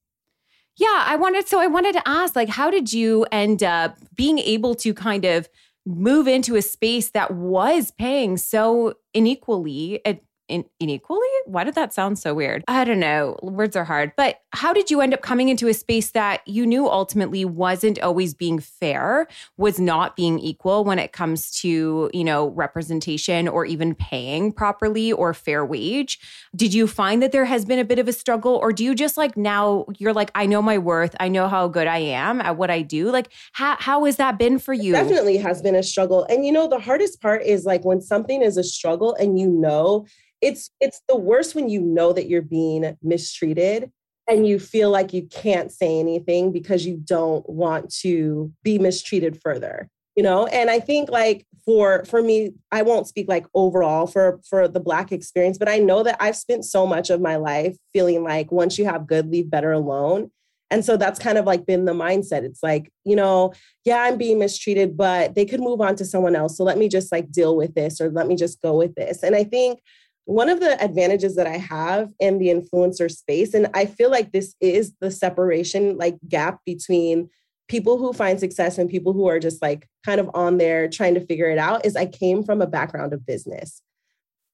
Yeah 0.76 1.04
i 1.06 1.16
wanted 1.16 1.48
so 1.48 1.58
i 1.58 1.68
wanted 1.68 1.94
to 1.94 2.06
ask 2.06 2.36
like 2.36 2.50
how 2.50 2.70
did 2.70 2.92
you 2.92 3.24
end 3.32 3.62
up 3.62 3.96
being 4.14 4.38
able 4.38 4.74
to 4.74 4.92
kind 4.92 5.24
of 5.24 5.48
move 5.86 6.28
into 6.28 6.54
a 6.54 6.60
space 6.60 7.12
that 7.12 7.30
was 7.30 7.92
paying 7.92 8.36
so 8.36 8.92
unequally 9.14 10.02
in, 10.48 10.64
inequally? 10.80 11.20
Why 11.46 11.64
did 11.64 11.74
that 11.74 11.92
sound 11.92 12.18
so 12.18 12.34
weird? 12.34 12.64
I 12.68 12.84
don't 12.84 13.00
know. 13.00 13.36
Words 13.42 13.76
are 13.76 13.84
hard. 13.84 14.12
But 14.16 14.40
how 14.52 14.72
did 14.72 14.90
you 14.90 15.00
end 15.00 15.14
up 15.14 15.22
coming 15.22 15.48
into 15.48 15.68
a 15.68 15.74
space 15.74 16.10
that 16.12 16.46
you 16.46 16.66
knew 16.66 16.88
ultimately 16.88 17.44
wasn't 17.44 18.00
always 18.00 18.34
being 18.34 18.58
fair, 18.58 19.26
was 19.56 19.78
not 19.78 20.16
being 20.16 20.38
equal 20.38 20.84
when 20.84 20.98
it 20.98 21.12
comes 21.12 21.50
to, 21.60 22.10
you 22.12 22.24
know, 22.24 22.48
representation 22.48 23.48
or 23.48 23.64
even 23.64 23.94
paying 23.94 24.52
properly 24.52 25.12
or 25.12 25.34
fair 25.34 25.64
wage? 25.64 26.18
Did 26.54 26.74
you 26.74 26.86
find 26.86 27.22
that 27.22 27.32
there 27.32 27.44
has 27.44 27.64
been 27.64 27.78
a 27.78 27.84
bit 27.84 27.98
of 27.98 28.08
a 28.08 28.12
struggle 28.12 28.56
or 28.56 28.72
do 28.72 28.84
you 28.84 28.94
just 28.94 29.16
like 29.16 29.36
now 29.36 29.86
you're 29.98 30.12
like 30.12 30.30
I 30.34 30.46
know 30.46 30.62
my 30.62 30.78
worth, 30.78 31.14
I 31.20 31.28
know 31.28 31.48
how 31.48 31.68
good 31.68 31.86
I 31.86 31.98
am 31.98 32.40
at 32.40 32.56
what 32.56 32.70
I 32.70 32.82
do? 32.82 33.10
Like 33.10 33.30
how 33.52 33.76
how 33.78 34.04
has 34.04 34.16
that 34.16 34.38
been 34.38 34.58
for 34.58 34.72
you? 34.72 34.94
It 34.94 34.98
definitely 34.98 35.36
has 35.38 35.62
been 35.62 35.74
a 35.74 35.82
struggle. 35.82 36.24
And 36.28 36.46
you 36.46 36.52
know 36.52 36.68
the 36.68 36.78
hardest 36.78 37.20
part 37.20 37.42
is 37.42 37.64
like 37.64 37.84
when 37.84 38.00
something 38.00 38.42
is 38.42 38.56
a 38.56 38.64
struggle 38.64 39.14
and 39.14 39.38
you 39.38 39.48
know 39.48 40.06
it's 40.44 40.70
it's 40.80 41.00
the 41.08 41.16
worst 41.16 41.54
when 41.54 41.68
you 41.68 41.80
know 41.80 42.12
that 42.12 42.28
you're 42.28 42.42
being 42.42 42.96
mistreated 43.02 43.90
and 44.28 44.46
you 44.46 44.58
feel 44.58 44.90
like 44.90 45.12
you 45.12 45.26
can't 45.26 45.72
say 45.72 45.98
anything 45.98 46.52
because 46.52 46.86
you 46.86 46.96
don't 46.96 47.48
want 47.48 47.92
to 47.92 48.52
be 48.62 48.78
mistreated 48.78 49.40
further 49.42 49.88
you 50.16 50.22
know? 50.22 50.46
And 50.46 50.70
i 50.70 50.80
think 50.80 51.10
like 51.10 51.46
for 51.64 52.04
for 52.04 52.22
me 52.22 52.52
i 52.70 52.82
won't 52.82 53.08
speak 53.08 53.28
like 53.28 53.46
overall 53.54 54.06
for 54.06 54.40
for 54.48 54.68
the 54.68 54.80
black 54.80 55.12
experience 55.12 55.56
but 55.58 55.68
i 55.68 55.78
know 55.78 56.02
that 56.02 56.16
i've 56.20 56.36
spent 56.36 56.64
so 56.64 56.86
much 56.86 57.10
of 57.10 57.20
my 57.20 57.36
life 57.36 57.76
feeling 57.92 58.22
like 58.22 58.52
once 58.52 58.78
you 58.78 58.84
have 58.84 59.06
good 59.06 59.30
leave 59.30 59.50
better 59.50 59.72
alone. 59.72 60.30
And 60.70 60.84
so 60.84 60.96
that's 60.96 61.20
kind 61.20 61.38
of 61.38 61.44
like 61.44 61.66
been 61.66 61.84
the 61.84 61.92
mindset. 61.92 62.42
It's 62.42 62.62
like 62.62 62.90
you 63.04 63.16
know 63.16 63.52
yeah 63.84 64.02
i'm 64.02 64.18
being 64.18 64.38
mistreated 64.38 64.96
but 64.96 65.34
they 65.34 65.44
could 65.44 65.60
move 65.60 65.80
on 65.80 65.96
to 65.96 66.04
someone 66.04 66.36
else. 66.36 66.56
So 66.56 66.64
let 66.64 66.78
me 66.78 66.88
just 66.88 67.12
like 67.12 67.30
deal 67.30 67.56
with 67.56 67.74
this 67.74 68.00
or 68.00 68.10
let 68.10 68.26
me 68.26 68.36
just 68.36 68.60
go 68.60 68.76
with 68.76 68.94
this. 68.94 69.22
And 69.22 69.34
i 69.34 69.44
think 69.44 69.80
one 70.26 70.48
of 70.48 70.60
the 70.60 70.82
advantages 70.82 71.36
that 71.36 71.46
I 71.46 71.58
have 71.58 72.10
in 72.18 72.38
the 72.38 72.48
influencer 72.48 73.10
space, 73.10 73.54
and 73.54 73.68
I 73.74 73.86
feel 73.86 74.10
like 74.10 74.32
this 74.32 74.54
is 74.60 74.94
the 75.00 75.10
separation, 75.10 75.96
like 75.98 76.16
gap 76.28 76.60
between 76.64 77.28
people 77.68 77.98
who 77.98 78.12
find 78.12 78.38
success 78.40 78.78
and 78.78 78.90
people 78.90 79.12
who 79.12 79.26
are 79.26 79.38
just 79.38 79.60
like 79.62 79.88
kind 80.04 80.20
of 80.20 80.30
on 80.34 80.58
there 80.58 80.88
trying 80.88 81.14
to 81.14 81.26
figure 81.26 81.50
it 81.50 81.58
out, 81.58 81.84
is 81.84 81.96
I 81.96 82.06
came 82.06 82.42
from 82.42 82.60
a 82.60 82.66
background 82.66 83.12
of 83.12 83.26
business. 83.26 83.82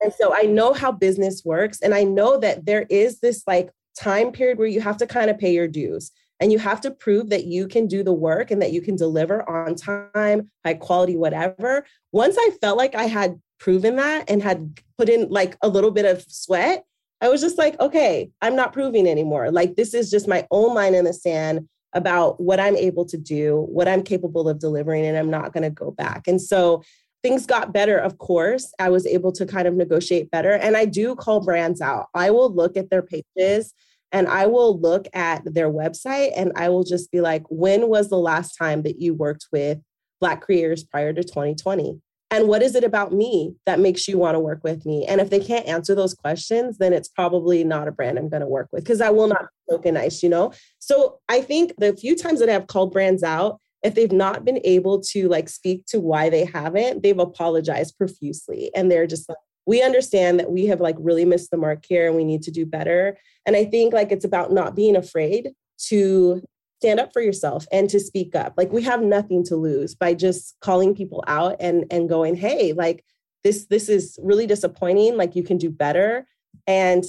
And 0.01 0.13
so 0.13 0.35
I 0.35 0.43
know 0.43 0.73
how 0.73 0.93
business 0.93 1.43
works. 1.45 1.81
And 1.81 1.95
I 1.95 2.05
know 2.05 2.39
that 2.39 2.67
there 2.67 2.87
is 2.89 3.21
this 3.21 3.43
like 3.47 3.71
time 3.99 4.33
period 4.33 4.59
where 4.59 4.67
you 4.67 4.81
have 4.81 4.97
to 4.99 5.07
kind 5.07 5.31
of 5.31 5.39
pay 5.39 5.53
your 5.53 5.69
dues 5.69 6.11
and 6.41 6.51
you 6.51 6.59
have 6.59 6.81
to 6.81 6.91
prove 6.91 7.29
that 7.31 7.45
you 7.45 7.69
can 7.69 7.87
do 7.87 8.03
the 8.03 8.13
work 8.13 8.51
and 8.51 8.63
that 8.63 8.73
you 8.73 8.81
can 8.81 8.97
deliver 8.97 9.49
on 9.49 9.75
time, 9.75 10.51
high 10.65 10.75
quality, 10.75 11.17
whatever. 11.17 11.85
Once 12.13 12.37
I 12.39 12.51
felt 12.61 12.79
like 12.79 12.95
I 12.95 13.05
had 13.05 13.39
proven 13.61 13.97
that 13.97 14.29
and 14.29 14.43
had 14.43 14.81
put 14.99 15.09
in 15.09 15.29
like 15.29 15.57
a 15.63 15.69
little 15.69 15.93
bit 15.93 16.07
of 16.07 16.25
sweat, 16.29 16.85
I 17.21 17.29
was 17.29 17.41
just 17.41 17.59
like, 17.59 17.79
okay, 17.79 18.31
I'm 18.43 18.57
not 18.57 18.73
proving 18.73 19.07
anymore. 19.07 19.51
Like, 19.51 19.77
this 19.77 19.95
is 19.95 20.11
just 20.11 20.27
my 20.27 20.47
own 20.51 20.75
line 20.75 20.95
in 20.95 21.05
the 21.05 21.13
sand 21.13 21.69
about 21.93 22.41
what 22.41 22.59
I'm 22.59 22.77
able 22.77 23.05
to 23.07 23.19
do, 23.19 23.67
what 23.69 23.89
I'm 23.89 24.03
capable 24.03 24.49
of 24.49 24.59
delivering, 24.59 25.05
and 25.05 25.19
I'm 25.19 25.31
not 25.31 25.53
going 25.53 25.65
to 25.65 25.71
go 25.71 25.91
back. 25.91 26.27
And 26.27 26.41
so 26.41 26.83
things 27.23 27.47
got 27.47 27.73
better, 27.73 27.99
of 27.99 28.19
course. 28.19 28.73
I 28.79 28.89
was 28.89 29.07
able 29.07 29.33
to 29.33 29.45
kind 29.45 29.69
of 29.69 29.75
negotiate 29.75 30.31
better. 30.31 30.53
And 30.53 30.77
I 30.77 30.87
do 30.87 31.15
call 31.15 31.41
brands 31.41 31.81
out. 31.81 32.07
I 32.15 32.31
will 32.31 32.53
look 32.53 32.77
at 32.77 32.91
their 32.91 33.03
pages 33.03 33.75
and 34.13 34.27
I 34.27 34.47
will 34.47 34.81
look 34.81 35.07
at 35.13 35.43
their 35.45 35.71
website 35.71 36.33
and 36.37 36.53
I 36.57 36.69
will 36.71 36.85
just 36.85 37.11
be 37.13 37.21
like, 37.21 37.45
when 37.49 37.89
was 37.89 38.09
the 38.09 38.19
last 38.19 38.57
time 38.57 38.83
that 38.83 39.01
you 39.01 39.15
worked 39.15 39.49
with 39.53 39.79
Black 40.21 40.41
creators 40.41 40.85
prior 40.85 41.13
to 41.13 41.23
2020? 41.23 42.01
And 42.31 42.47
what 42.47 42.63
is 42.63 42.77
it 42.77 42.85
about 42.85 43.13
me 43.13 43.57
that 43.67 43.81
makes 43.81 44.07
you 44.07 44.17
want 44.17 44.37
to 44.37 44.41
work 44.41 44.61
with 44.63 44.87
me? 44.87 45.05
And 45.07 45.21
if 45.21 45.31
they 45.31 45.41
can't 45.41 45.67
answer 45.67 45.95
those 45.97 46.15
questions, 46.15 46.79
then 46.79 46.93
it's 46.93 47.09
probably 47.09 47.65
not 47.65 47.89
a 47.89 47.93
brand 47.93 48.19
I'm 48.19 48.29
going 48.29 48.41
to 48.41 48.47
work 48.47 48.69
with 48.71 48.85
because 48.85 49.01
I 49.01 49.11
will 49.11 49.27
not 49.27 49.47
tokenize, 49.69 50.23
you 50.23 50.29
know? 50.29 50.53
So 50.79 51.19
I 51.29 51.41
think 51.41 51.75
the 51.79 51.97
few 51.97 52.15
times 52.15 52.39
that 52.39 52.49
I've 52.49 52.69
called 52.69 52.93
brands 52.93 53.25
out, 53.25 53.61
if 53.83 53.95
they've 53.95 54.13
not 54.13 54.45
been 54.45 54.61
able 54.63 55.01
to 55.01 55.29
like 55.29 55.49
speak 55.49 55.87
to 55.87 55.99
why 55.99 56.29
they 56.29 56.45
haven't, 56.45 57.03
they've 57.03 57.19
apologized 57.19 57.97
profusely. 57.99 58.71
And 58.77 58.91
they're 58.91 59.07
just 59.07 59.29
like, 59.29 59.39
we 59.67 59.83
understand 59.83 60.39
that 60.39 60.53
we 60.53 60.67
have 60.67 60.81
like 60.81 60.97
really 60.99 61.25
missed 61.25 61.51
the 61.51 61.57
mark 61.57 61.85
here 61.89 62.07
and 62.07 62.17
we 62.17 62.25
need 62.25 62.43
to 62.43 62.51
do 62.51 62.65
better. 62.65 63.19
And 63.45 63.57
I 63.57 63.65
think 63.65 63.93
like 63.93 64.13
it's 64.13 64.25
about 64.25 64.53
not 64.53 64.77
being 64.77 64.97
afraid 64.97 65.51
to 65.87 66.43
stand 66.81 66.99
up 66.99 67.13
for 67.13 67.21
yourself 67.21 67.67
and 67.71 67.91
to 67.91 68.01
speak 68.01 68.35
up. 68.35 68.55
Like 68.57 68.73
we 68.73 68.83
have 68.83 69.03
nothing 69.03 69.45
to 69.45 69.57
lose 69.57 69.95
by 69.95 70.15
just 70.15 70.57
calling 70.61 70.95
people 70.95 71.23
out 71.27 71.57
and 71.61 71.85
and 71.91 72.09
going, 72.09 72.37
"Hey, 72.37 72.73
like 72.73 73.05
this 73.45 73.67
this 73.67 73.91
is 73.91 74.19
really 74.23 74.47
disappointing. 74.47 75.17
Like 75.17 75.37
you 75.37 75.43
can 75.43 75.59
do 75.59 75.71
better." 75.71 76.27
And 76.67 77.05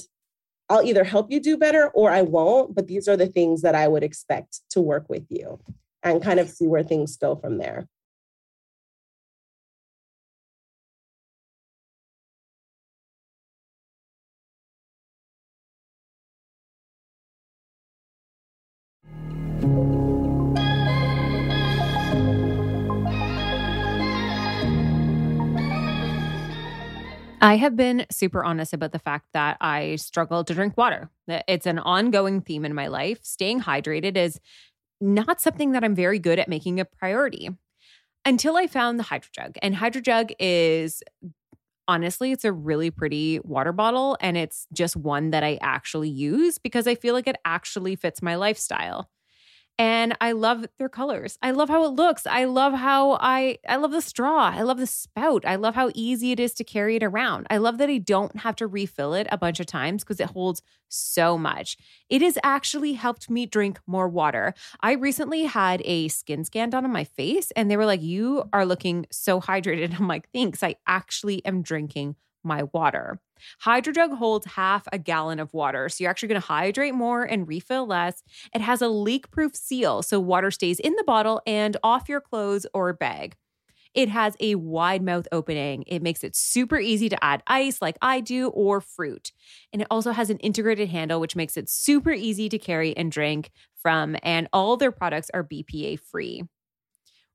I'll 0.68 0.82
either 0.82 1.04
help 1.04 1.30
you 1.30 1.40
do 1.40 1.56
better 1.56 1.88
or 1.88 2.10
I 2.10 2.22
won't, 2.22 2.74
but 2.74 2.86
these 2.86 3.08
are 3.08 3.16
the 3.16 3.26
things 3.26 3.62
that 3.62 3.74
I 3.74 3.88
would 3.88 4.02
expect 4.02 4.60
to 4.70 4.80
work 4.80 5.08
with 5.08 5.24
you 5.30 5.58
and 6.02 6.22
kind 6.22 6.38
of 6.38 6.50
see 6.50 6.66
where 6.66 6.82
things 6.82 7.16
go 7.16 7.34
from 7.34 7.58
there. 7.58 7.88
I 27.42 27.56
have 27.56 27.74
been 27.74 28.06
super 28.08 28.44
honest 28.44 28.72
about 28.72 28.92
the 28.92 29.00
fact 29.00 29.26
that 29.32 29.56
I 29.60 29.96
struggle 29.96 30.44
to 30.44 30.54
drink 30.54 30.76
water. 30.76 31.10
It's 31.26 31.66
an 31.66 31.80
ongoing 31.80 32.40
theme 32.40 32.64
in 32.64 32.72
my 32.72 32.86
life. 32.86 33.18
Staying 33.22 33.62
hydrated 33.62 34.16
is 34.16 34.38
not 35.00 35.40
something 35.40 35.72
that 35.72 35.82
I'm 35.82 35.96
very 35.96 36.20
good 36.20 36.38
at 36.38 36.48
making 36.48 36.78
a 36.78 36.84
priority 36.84 37.50
until 38.24 38.56
I 38.56 38.68
found 38.68 39.00
the 39.00 39.04
HydroJug. 39.04 39.56
And 39.60 39.74
HydroJug 39.74 40.32
is 40.38 41.02
honestly, 41.88 42.30
it's 42.30 42.44
a 42.44 42.52
really 42.52 42.92
pretty 42.92 43.40
water 43.40 43.72
bottle. 43.72 44.16
And 44.20 44.36
it's 44.36 44.68
just 44.72 44.96
one 44.96 45.30
that 45.30 45.42
I 45.42 45.58
actually 45.62 46.10
use 46.10 46.58
because 46.58 46.86
I 46.86 46.94
feel 46.94 47.12
like 47.12 47.26
it 47.26 47.36
actually 47.44 47.96
fits 47.96 48.22
my 48.22 48.36
lifestyle 48.36 49.10
and 49.78 50.16
I 50.20 50.32
love 50.32 50.66
their 50.78 50.88
colors. 50.88 51.38
I 51.42 51.50
love 51.50 51.68
how 51.68 51.84
it 51.84 51.94
looks. 51.94 52.26
I 52.26 52.44
love 52.44 52.74
how 52.74 53.18
I 53.20 53.58
I 53.68 53.76
love 53.76 53.92
the 53.92 54.02
straw. 54.02 54.50
I 54.54 54.62
love 54.62 54.78
the 54.78 54.86
spout. 54.86 55.44
I 55.46 55.56
love 55.56 55.74
how 55.74 55.90
easy 55.94 56.30
it 56.32 56.40
is 56.40 56.52
to 56.54 56.64
carry 56.64 56.96
it 56.96 57.02
around. 57.02 57.46
I 57.50 57.56
love 57.56 57.78
that 57.78 57.88
I 57.88 57.98
don't 57.98 58.36
have 58.40 58.56
to 58.56 58.66
refill 58.66 59.14
it 59.14 59.26
a 59.32 59.38
bunch 59.38 59.60
of 59.60 59.66
times 59.66 60.04
because 60.04 60.20
it 60.20 60.30
holds 60.30 60.62
so 60.88 61.38
much. 61.38 61.76
It 62.08 62.22
has 62.22 62.36
actually 62.44 62.92
helped 62.92 63.30
me 63.30 63.46
drink 63.46 63.80
more 63.86 64.08
water. 64.08 64.54
I 64.80 64.92
recently 64.92 65.44
had 65.44 65.82
a 65.84 66.08
skin 66.08 66.44
scan 66.44 66.70
done 66.70 66.84
on 66.84 66.92
my 66.92 67.04
face 67.04 67.50
and 67.52 67.70
they 67.70 67.76
were 67.76 67.86
like, 67.86 68.02
"You 68.02 68.44
are 68.52 68.66
looking 68.66 69.06
so 69.10 69.40
hydrated." 69.40 69.94
I'm 69.98 70.08
like, 70.08 70.28
"Thanks. 70.32 70.62
I 70.62 70.76
actually 70.86 71.44
am 71.46 71.62
drinking 71.62 72.16
my 72.44 72.64
water." 72.72 73.20
HydroJug 73.64 74.16
holds 74.16 74.46
half 74.46 74.86
a 74.92 74.98
gallon 74.98 75.40
of 75.40 75.52
water, 75.52 75.88
so 75.88 76.02
you're 76.02 76.10
actually 76.10 76.28
going 76.28 76.40
to 76.40 76.46
hydrate 76.46 76.94
more 76.94 77.24
and 77.24 77.48
refill 77.48 77.86
less. 77.86 78.22
It 78.54 78.60
has 78.60 78.82
a 78.82 78.88
leak 78.88 79.30
proof 79.30 79.56
seal, 79.56 80.02
so 80.02 80.20
water 80.20 80.50
stays 80.50 80.78
in 80.78 80.94
the 80.96 81.04
bottle 81.04 81.40
and 81.46 81.76
off 81.82 82.08
your 82.08 82.20
clothes 82.20 82.66
or 82.72 82.92
bag. 82.92 83.36
It 83.94 84.08
has 84.08 84.36
a 84.40 84.54
wide 84.54 85.02
mouth 85.02 85.28
opening. 85.32 85.84
It 85.86 86.02
makes 86.02 86.24
it 86.24 86.34
super 86.34 86.78
easy 86.78 87.08
to 87.10 87.24
add 87.24 87.42
ice 87.46 87.82
like 87.82 87.98
I 88.00 88.20
do 88.20 88.48
or 88.48 88.80
fruit. 88.80 89.32
And 89.72 89.82
it 89.82 89.88
also 89.90 90.12
has 90.12 90.30
an 90.30 90.38
integrated 90.38 90.88
handle, 90.88 91.20
which 91.20 91.36
makes 91.36 91.56
it 91.56 91.68
super 91.68 92.12
easy 92.12 92.48
to 92.48 92.58
carry 92.58 92.96
and 92.96 93.12
drink 93.12 93.50
from. 93.76 94.16
And 94.22 94.48
all 94.52 94.76
their 94.76 94.92
products 94.92 95.30
are 95.34 95.44
BPA 95.44 95.96
free. 95.96 96.44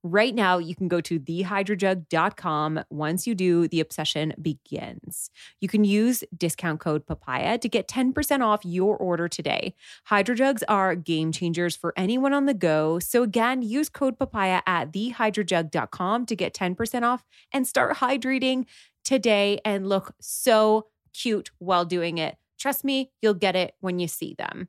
Right 0.03 0.33
now, 0.33 0.57
you 0.57 0.75
can 0.75 0.87
go 0.87 1.01
to 1.01 1.19
thehydrojug.com. 1.19 2.83
Once 2.89 3.27
you 3.27 3.35
do, 3.35 3.67
the 3.67 3.79
obsession 3.79 4.33
begins. 4.41 5.31
You 5.59 5.67
can 5.67 5.83
use 5.83 6.23
discount 6.35 6.79
code 6.79 7.07
papaya 7.07 7.57
to 7.57 7.67
get 7.67 7.87
10% 7.87 8.41
off 8.41 8.63
your 8.63 8.95
order 8.95 9.27
today. 9.27 9.73
Hydrojugs 10.09 10.61
are 10.67 10.95
game 10.95 11.31
changers 11.31 11.75
for 11.75 11.93
anyone 11.97 12.33
on 12.33 12.45
the 12.45 12.53
go. 12.53 12.99
So, 12.99 13.23
again, 13.23 13.61
use 13.63 13.89
code 13.89 14.19
papaya 14.19 14.61
at 14.67 14.91
thehydrojug.com 14.91 16.25
to 16.27 16.35
get 16.35 16.53
10% 16.53 17.03
off 17.03 17.25
and 17.51 17.67
start 17.67 17.97
hydrating 17.97 18.65
today 19.03 19.59
and 19.65 19.89
look 19.89 20.13
so 20.21 20.87
cute 21.13 21.49
while 21.57 21.85
doing 21.85 22.17
it. 22.17 22.37
Trust 22.59 22.83
me, 22.83 23.11
you'll 23.21 23.33
get 23.33 23.55
it 23.55 23.73
when 23.79 23.99
you 23.99 24.07
see 24.07 24.35
them 24.37 24.67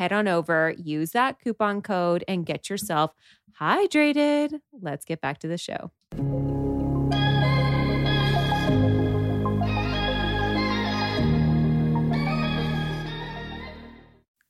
head 0.00 0.12
on 0.14 0.26
over, 0.26 0.74
use 0.78 1.10
that 1.10 1.38
coupon 1.40 1.82
code, 1.82 2.24
and 2.26 2.46
get 2.46 2.70
yourself 2.70 3.12
hydrated. 3.60 4.58
Let's 4.80 5.04
get 5.04 5.20
back 5.20 5.40
to 5.40 5.46
the 5.46 5.58
show. 5.58 5.90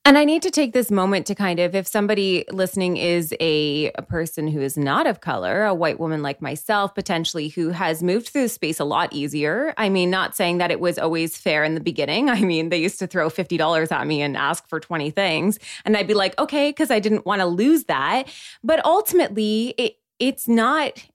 And 0.03 0.17
I 0.17 0.23
need 0.23 0.41
to 0.41 0.49
take 0.49 0.73
this 0.73 0.89
moment 0.89 1.27
to 1.27 1.35
kind 1.35 1.59
of, 1.59 1.75
if 1.75 1.85
somebody 1.85 2.43
listening 2.51 2.97
is 2.97 3.35
a, 3.39 3.91
a, 3.93 4.01
person 4.01 4.47
who 4.47 4.59
is 4.59 4.75
not 4.75 5.05
of 5.05 5.21
color, 5.21 5.63
a 5.63 5.75
white 5.75 5.99
woman 5.99 6.23
like 6.23 6.41
myself, 6.41 6.95
potentially 6.95 7.49
who 7.49 7.69
has 7.69 8.01
moved 8.01 8.29
through 8.29 8.41
the 8.41 8.49
space 8.49 8.79
a 8.79 8.83
lot 8.83 9.13
easier. 9.13 9.75
I 9.77 9.89
mean, 9.89 10.09
not 10.09 10.35
saying 10.35 10.57
that 10.57 10.71
it 10.71 10.79
was 10.79 10.97
always 10.97 11.37
fair 11.37 11.63
in 11.63 11.75
the 11.75 11.81
beginning. 11.81 12.29
I 12.31 12.41
mean, 12.41 12.69
they 12.69 12.79
used 12.79 12.97
to 12.99 13.07
throw 13.07 13.29
$50 13.29 13.91
at 13.91 14.07
me 14.07 14.23
and 14.23 14.35
ask 14.35 14.67
for 14.67 14.79
20 14.79 15.11
things. 15.11 15.59
And 15.85 15.95
I'd 15.95 16.07
be 16.07 16.15
like, 16.15 16.37
okay, 16.39 16.69
because 16.69 16.89
I 16.89 16.99
didn't 16.99 17.27
want 17.27 17.41
to 17.41 17.45
lose 17.45 17.83
that. 17.83 18.27
But 18.63 18.83
ultimately, 18.83 19.75
it, 19.77 19.97
it's 20.17 20.47
not, 20.47 21.05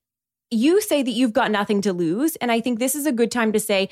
you 0.52 0.80
say 0.80 1.02
that 1.02 1.10
you've 1.10 1.32
got 1.32 1.50
nothing 1.50 1.80
to 1.82 1.92
lose. 1.92 2.36
And 2.36 2.52
I 2.52 2.60
think 2.60 2.78
this 2.78 2.94
is 2.94 3.04
a 3.04 3.12
good 3.12 3.32
time 3.32 3.52
to 3.52 3.58
say, 3.58 3.88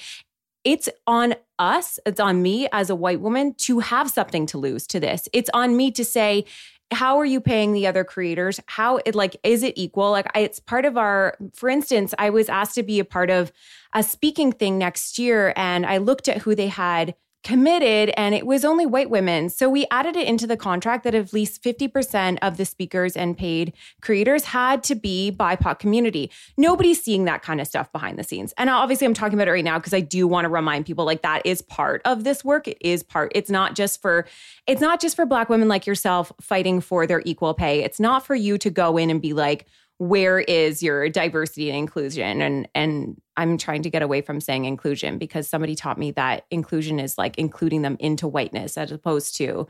it's 0.62 0.88
on 1.06 1.34
us, 1.58 1.98
it's 2.06 2.20
on 2.20 2.42
me 2.42 2.68
as 2.72 2.90
a 2.90 2.94
white 2.94 3.20
woman 3.20 3.54
to 3.54 3.80
have 3.80 4.10
something 4.10 4.46
to 4.46 4.58
lose 4.58 4.86
to 4.88 5.00
this. 5.00 5.28
It's 5.32 5.50
on 5.54 5.76
me 5.76 5.90
to 5.92 6.04
say, 6.04 6.44
how 6.90 7.18
are 7.18 7.24
you 7.24 7.40
paying 7.40 7.72
the 7.72 7.86
other 7.86 8.04
creators? 8.04 8.60
How 8.66 8.98
it 9.04 9.14
like 9.14 9.36
is 9.42 9.62
it 9.62 9.74
equal? 9.76 10.10
Like 10.10 10.30
I, 10.34 10.40
it's 10.40 10.60
part 10.60 10.84
of 10.84 10.96
our. 10.96 11.36
For 11.54 11.68
instance, 11.68 12.14
I 12.18 12.30
was 12.30 12.48
asked 12.48 12.74
to 12.76 12.82
be 12.82 13.00
a 13.00 13.04
part 13.04 13.30
of 13.30 13.52
a 13.94 14.02
speaking 14.02 14.52
thing 14.52 14.78
next 14.78 15.18
year, 15.18 15.52
and 15.56 15.86
I 15.86 15.98
looked 15.98 16.28
at 16.28 16.38
who 16.38 16.54
they 16.54 16.68
had 16.68 17.14
committed 17.44 18.12
and 18.16 18.34
it 18.34 18.46
was 18.46 18.64
only 18.64 18.86
white 18.86 19.10
women. 19.10 19.50
So 19.50 19.68
we 19.68 19.86
added 19.90 20.16
it 20.16 20.26
into 20.26 20.46
the 20.46 20.56
contract 20.56 21.04
that 21.04 21.14
at 21.14 21.32
least 21.32 21.62
50% 21.62 22.38
of 22.40 22.56
the 22.56 22.64
speakers 22.64 23.16
and 23.16 23.36
paid 23.36 23.74
creators 24.00 24.44
had 24.44 24.82
to 24.84 24.94
be 24.94 25.30
BIPOC 25.30 25.78
community. 25.78 26.30
Nobody's 26.56 27.02
seeing 27.02 27.26
that 27.26 27.42
kind 27.42 27.60
of 27.60 27.66
stuff 27.66 27.92
behind 27.92 28.18
the 28.18 28.24
scenes. 28.24 28.54
And 28.56 28.70
obviously 28.70 29.06
I'm 29.06 29.14
talking 29.14 29.34
about 29.34 29.48
it 29.48 29.52
right 29.52 29.64
now 29.64 29.78
because 29.78 29.92
I 29.92 30.00
do 30.00 30.26
want 30.26 30.46
to 30.46 30.48
remind 30.48 30.86
people 30.86 31.04
like 31.04 31.22
that 31.22 31.44
is 31.44 31.60
part 31.60 32.00
of 32.06 32.24
this 32.24 32.42
work. 32.42 32.66
It 32.66 32.78
is 32.80 33.02
part. 33.02 33.30
It's 33.34 33.50
not 33.50 33.74
just 33.74 34.00
for 34.00 34.26
it's 34.66 34.80
not 34.80 35.00
just 35.00 35.14
for 35.14 35.26
black 35.26 35.50
women 35.50 35.68
like 35.68 35.86
yourself 35.86 36.32
fighting 36.40 36.80
for 36.80 37.06
their 37.06 37.22
equal 37.26 37.52
pay. 37.52 37.84
It's 37.84 38.00
not 38.00 38.24
for 38.24 38.34
you 38.34 38.56
to 38.58 38.70
go 38.70 38.96
in 38.96 39.10
and 39.10 39.20
be 39.20 39.34
like 39.34 39.66
where 39.98 40.40
is 40.40 40.82
your 40.82 41.08
diversity 41.08 41.70
and 41.70 41.78
inclusion? 41.78 42.42
And 42.42 42.68
and 42.74 43.20
i'm 43.36 43.58
trying 43.58 43.82
to 43.82 43.90
get 43.90 44.02
away 44.02 44.20
from 44.20 44.40
saying 44.40 44.64
inclusion 44.64 45.18
because 45.18 45.48
somebody 45.48 45.74
taught 45.74 45.98
me 45.98 46.10
that 46.12 46.46
inclusion 46.50 47.00
is 47.00 47.18
like 47.18 47.36
including 47.36 47.82
them 47.82 47.96
into 47.98 48.28
whiteness 48.28 48.78
as 48.78 48.92
opposed 48.92 49.36
to 49.36 49.66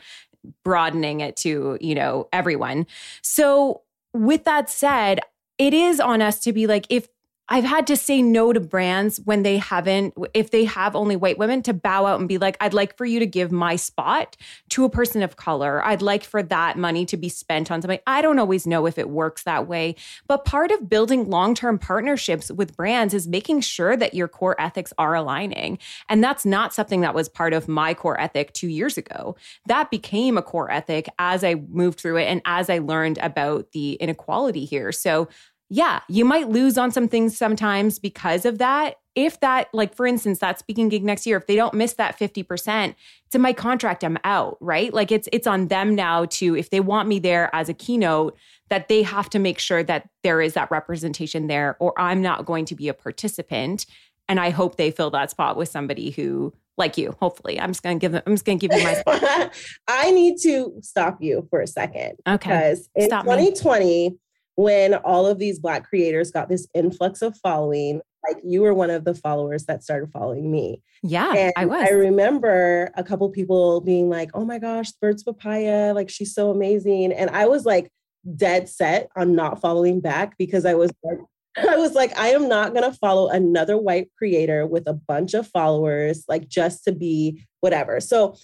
broadening 0.62 1.20
it 1.20 1.36
to 1.36 1.78
you 1.80 1.94
know 1.94 2.28
everyone. 2.32 2.86
So 3.22 3.82
with 4.12 4.44
that 4.44 4.70
said 4.70 5.20
it 5.58 5.72
is 5.72 6.00
on 6.00 6.20
us 6.20 6.40
to 6.40 6.52
be 6.52 6.66
like 6.66 6.86
if 6.90 7.08
I've 7.48 7.64
had 7.64 7.86
to 7.88 7.96
say 7.96 8.22
no 8.22 8.54
to 8.54 8.60
brands 8.60 9.20
when 9.24 9.42
they 9.42 9.58
haven't, 9.58 10.14
if 10.32 10.50
they 10.50 10.64
have 10.64 10.96
only 10.96 11.14
white 11.14 11.36
women, 11.36 11.62
to 11.64 11.74
bow 11.74 12.06
out 12.06 12.18
and 12.18 12.28
be 12.28 12.38
like, 12.38 12.56
I'd 12.58 12.72
like 12.72 12.96
for 12.96 13.04
you 13.04 13.18
to 13.18 13.26
give 13.26 13.52
my 13.52 13.76
spot 13.76 14.36
to 14.70 14.84
a 14.84 14.90
person 14.90 15.22
of 15.22 15.36
color. 15.36 15.84
I'd 15.84 16.00
like 16.00 16.24
for 16.24 16.42
that 16.42 16.78
money 16.78 17.04
to 17.06 17.18
be 17.18 17.28
spent 17.28 17.70
on 17.70 17.82
something. 17.82 18.00
I 18.06 18.22
don't 18.22 18.38
always 18.38 18.66
know 18.66 18.86
if 18.86 18.96
it 18.96 19.10
works 19.10 19.42
that 19.42 19.68
way. 19.68 19.94
But 20.26 20.46
part 20.46 20.70
of 20.70 20.88
building 20.88 21.28
long 21.28 21.54
term 21.54 21.78
partnerships 21.78 22.50
with 22.50 22.76
brands 22.76 23.12
is 23.12 23.28
making 23.28 23.60
sure 23.60 23.94
that 23.94 24.14
your 24.14 24.28
core 24.28 24.58
ethics 24.58 24.94
are 24.96 25.14
aligning. 25.14 25.78
And 26.08 26.24
that's 26.24 26.46
not 26.46 26.72
something 26.72 27.02
that 27.02 27.14
was 27.14 27.28
part 27.28 27.52
of 27.52 27.68
my 27.68 27.92
core 27.92 28.18
ethic 28.18 28.54
two 28.54 28.68
years 28.68 28.96
ago. 28.96 29.36
That 29.66 29.90
became 29.90 30.38
a 30.38 30.42
core 30.42 30.70
ethic 30.70 31.08
as 31.18 31.44
I 31.44 31.56
moved 31.68 32.00
through 32.00 32.18
it 32.18 32.24
and 32.24 32.40
as 32.46 32.70
I 32.70 32.78
learned 32.78 33.18
about 33.18 33.72
the 33.72 33.94
inequality 33.94 34.64
here. 34.64 34.92
So, 34.92 35.28
yeah, 35.74 36.02
you 36.08 36.24
might 36.24 36.48
lose 36.48 36.78
on 36.78 36.92
some 36.92 37.08
things 37.08 37.36
sometimes 37.36 37.98
because 37.98 38.44
of 38.44 38.58
that. 38.58 38.94
If 39.16 39.40
that, 39.40 39.74
like 39.74 39.92
for 39.92 40.06
instance, 40.06 40.38
that 40.38 40.60
speaking 40.60 40.88
gig 40.88 41.02
next 41.02 41.26
year, 41.26 41.36
if 41.36 41.48
they 41.48 41.56
don't 41.56 41.74
miss 41.74 41.94
that 41.94 42.16
50%, 42.16 42.94
it's 43.26 43.34
in 43.34 43.40
my 43.40 43.52
contract, 43.52 44.04
I'm 44.04 44.16
out, 44.22 44.56
right? 44.60 44.94
Like 44.94 45.10
it's 45.10 45.28
it's 45.32 45.48
on 45.48 45.66
them 45.66 45.96
now 45.96 46.26
to, 46.26 46.54
if 46.54 46.70
they 46.70 46.78
want 46.78 47.08
me 47.08 47.18
there 47.18 47.50
as 47.52 47.68
a 47.68 47.74
keynote, 47.74 48.36
that 48.68 48.86
they 48.86 49.02
have 49.02 49.28
to 49.30 49.40
make 49.40 49.58
sure 49.58 49.82
that 49.82 50.08
there 50.22 50.40
is 50.40 50.54
that 50.54 50.70
representation 50.70 51.48
there, 51.48 51.76
or 51.80 51.92
I'm 51.98 52.22
not 52.22 52.46
going 52.46 52.66
to 52.66 52.76
be 52.76 52.88
a 52.88 52.94
participant. 52.94 53.84
And 54.28 54.38
I 54.38 54.50
hope 54.50 54.76
they 54.76 54.92
fill 54.92 55.10
that 55.10 55.32
spot 55.32 55.56
with 55.56 55.70
somebody 55.70 56.10
who 56.10 56.54
like 56.78 56.96
you, 56.96 57.16
hopefully. 57.18 57.58
I'm 57.58 57.70
just 57.70 57.82
gonna 57.82 57.98
give 57.98 58.12
them, 58.12 58.22
I'm 58.26 58.34
just 58.34 58.44
gonna 58.44 58.58
give 58.58 58.72
you 58.72 58.84
my 58.84 58.94
spot. 58.94 59.52
I 59.88 60.12
need 60.12 60.38
to 60.42 60.72
stop 60.82 61.18
you 61.20 61.48
for 61.50 61.60
a 61.60 61.66
second. 61.66 62.14
Okay. 62.28 62.48
Because 62.48 62.88
in 62.94 63.06
Stop 63.06 63.26
me. 63.26 64.16
2020, 64.56 64.62
when 64.62 64.94
all 64.94 65.26
of 65.26 65.38
these 65.38 65.58
Black 65.58 65.84
creators 65.84 66.30
got 66.30 66.48
this 66.48 66.66
influx 66.74 67.22
of 67.22 67.36
following, 67.38 68.00
like 68.26 68.42
you 68.44 68.62
were 68.62 68.74
one 68.74 68.90
of 68.90 69.04
the 69.04 69.14
followers 69.14 69.64
that 69.66 69.82
started 69.82 70.10
following 70.10 70.50
me. 70.50 70.82
Yeah, 71.02 71.34
And 71.34 71.52
I 71.56 71.66
was. 71.66 71.86
I 71.86 71.90
remember 71.90 72.90
a 72.96 73.04
couple 73.04 73.28
people 73.30 73.80
being 73.80 74.08
like, 74.08 74.30
oh 74.34 74.44
my 74.44 74.58
gosh, 74.58 74.92
Birds 74.92 75.22
Papaya, 75.22 75.92
like 75.94 76.08
she's 76.08 76.34
so 76.34 76.50
amazing. 76.50 77.12
And 77.12 77.30
I 77.30 77.46
was 77.46 77.64
like 77.64 77.90
dead 78.36 78.68
set 78.68 79.08
on 79.16 79.34
not 79.34 79.60
following 79.60 80.00
back 80.00 80.38
because 80.38 80.64
I 80.64 80.74
was 80.74 80.90
like, 81.02 81.18
I 81.56 81.76
was 81.76 81.94
like, 81.94 82.16
I 82.18 82.28
am 82.28 82.48
not 82.48 82.74
going 82.74 82.90
to 82.90 82.96
follow 82.98 83.28
another 83.28 83.76
white 83.76 84.10
creator 84.16 84.66
with 84.66 84.88
a 84.88 84.94
bunch 84.94 85.34
of 85.34 85.46
followers, 85.46 86.24
like 86.28 86.48
just 86.48 86.84
to 86.84 86.92
be 86.92 87.44
whatever. 87.60 88.00
So 88.00 88.36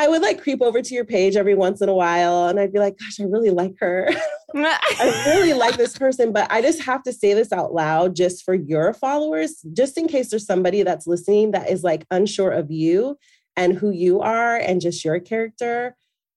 I 0.00 0.06
would 0.06 0.22
like 0.22 0.40
creep 0.40 0.62
over 0.62 0.80
to 0.80 0.94
your 0.94 1.04
page 1.04 1.36
every 1.36 1.56
once 1.56 1.80
in 1.80 1.88
a 1.88 1.94
while 1.94 2.46
and 2.46 2.60
I'd 2.60 2.72
be 2.72 2.78
like, 2.78 2.96
gosh, 2.98 3.18
I 3.20 3.24
really 3.24 3.50
like 3.50 3.74
her. 3.80 4.08
I 4.54 5.24
really 5.26 5.52
like 5.52 5.76
this 5.76 5.98
person, 5.98 6.32
but 6.32 6.50
I 6.50 6.62
just 6.62 6.80
have 6.82 7.02
to 7.02 7.12
say 7.12 7.34
this 7.34 7.52
out 7.52 7.74
loud 7.74 8.14
just 8.14 8.44
for 8.44 8.54
your 8.54 8.94
followers, 8.94 9.60
just 9.72 9.98
in 9.98 10.06
case 10.06 10.30
there's 10.30 10.46
somebody 10.46 10.84
that's 10.84 11.08
listening 11.08 11.50
that 11.50 11.68
is 11.68 11.82
like 11.82 12.06
unsure 12.12 12.52
of 12.52 12.70
you 12.70 13.18
and 13.56 13.76
who 13.76 13.90
you 13.90 14.20
are 14.20 14.56
and 14.56 14.80
just 14.80 15.04
your 15.04 15.18
character. 15.18 15.96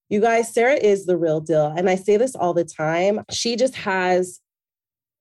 You 0.10 0.21
guys, 0.21 0.54
Sarah 0.54 0.74
is 0.74 1.06
the 1.06 1.15
real 1.15 1.39
deal. 1.39 1.67
And 1.67 1.89
I 1.89 1.95
say 1.95 2.17
this 2.17 2.36
all 2.36 2.54
the 2.54 2.65
time. 2.65 3.21
She 3.30 3.56
just 3.56 3.76
has, 3.76 4.39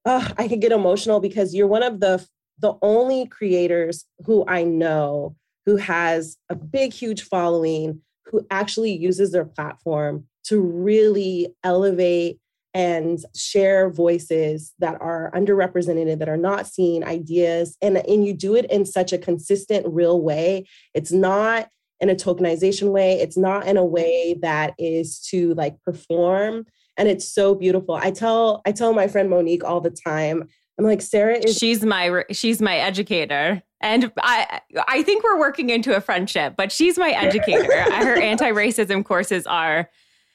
uh, 0.06 0.32
I 0.38 0.48
can 0.48 0.60
get 0.60 0.72
emotional 0.72 1.20
because 1.20 1.54
you're 1.54 1.68
one 1.68 1.82
of 1.82 2.00
the 2.00 2.26
the 2.60 2.74
only 2.82 3.26
creators 3.26 4.04
who 4.26 4.44
I 4.46 4.64
know 4.64 5.34
who 5.66 5.76
has 5.76 6.36
a 6.48 6.54
big, 6.54 6.92
huge 6.92 7.22
following, 7.22 8.02
who 8.30 8.46
actually 8.50 8.96
uses 8.96 9.32
their 9.32 9.44
platform 9.44 10.26
to 10.44 10.60
really 10.60 11.54
elevate 11.64 12.38
and 12.72 13.18
share 13.34 13.90
voices 13.90 14.72
that 14.78 14.96
are 15.00 15.32
underrepresented, 15.34 16.18
that 16.18 16.28
are 16.28 16.36
not 16.36 16.66
seen, 16.66 17.02
ideas. 17.02 17.76
And, 17.82 17.96
and 17.96 18.24
you 18.24 18.32
do 18.32 18.54
it 18.54 18.70
in 18.70 18.86
such 18.86 19.12
a 19.12 19.18
consistent, 19.18 19.86
real 19.88 20.20
way. 20.20 20.66
It's 20.94 21.10
not 21.10 21.68
in 22.00 22.08
a 22.08 22.14
tokenization 22.14 22.92
way, 22.92 23.20
it's 23.20 23.36
not 23.36 23.66
in 23.66 23.76
a 23.76 23.84
way 23.84 24.36
that 24.40 24.74
is 24.78 25.20
to 25.30 25.52
like 25.54 25.76
perform. 25.82 26.64
And 26.96 27.08
it's 27.08 27.28
so 27.28 27.54
beautiful. 27.54 27.94
I 27.94 28.10
tell 28.10 28.62
I 28.66 28.72
tell 28.72 28.92
my 28.92 29.06
friend 29.06 29.28
Monique 29.28 29.64
all 29.64 29.80
the 29.80 29.90
time, 29.90 30.44
I'm 30.78 30.84
like, 30.84 31.02
Sarah 31.02 31.38
is 31.38 31.58
she's 31.58 31.84
my 31.84 32.24
she's 32.30 32.62
my 32.62 32.76
educator 32.76 33.62
and 33.80 34.10
i 34.22 34.60
i 34.88 35.02
think 35.02 35.24
we're 35.24 35.38
working 35.38 35.70
into 35.70 35.96
a 35.96 36.00
friendship 36.00 36.54
but 36.56 36.70
she's 36.70 36.98
my 36.98 37.10
educator 37.10 37.82
her 37.92 38.20
anti-racism 38.20 39.04
courses 39.04 39.46
are 39.46 39.88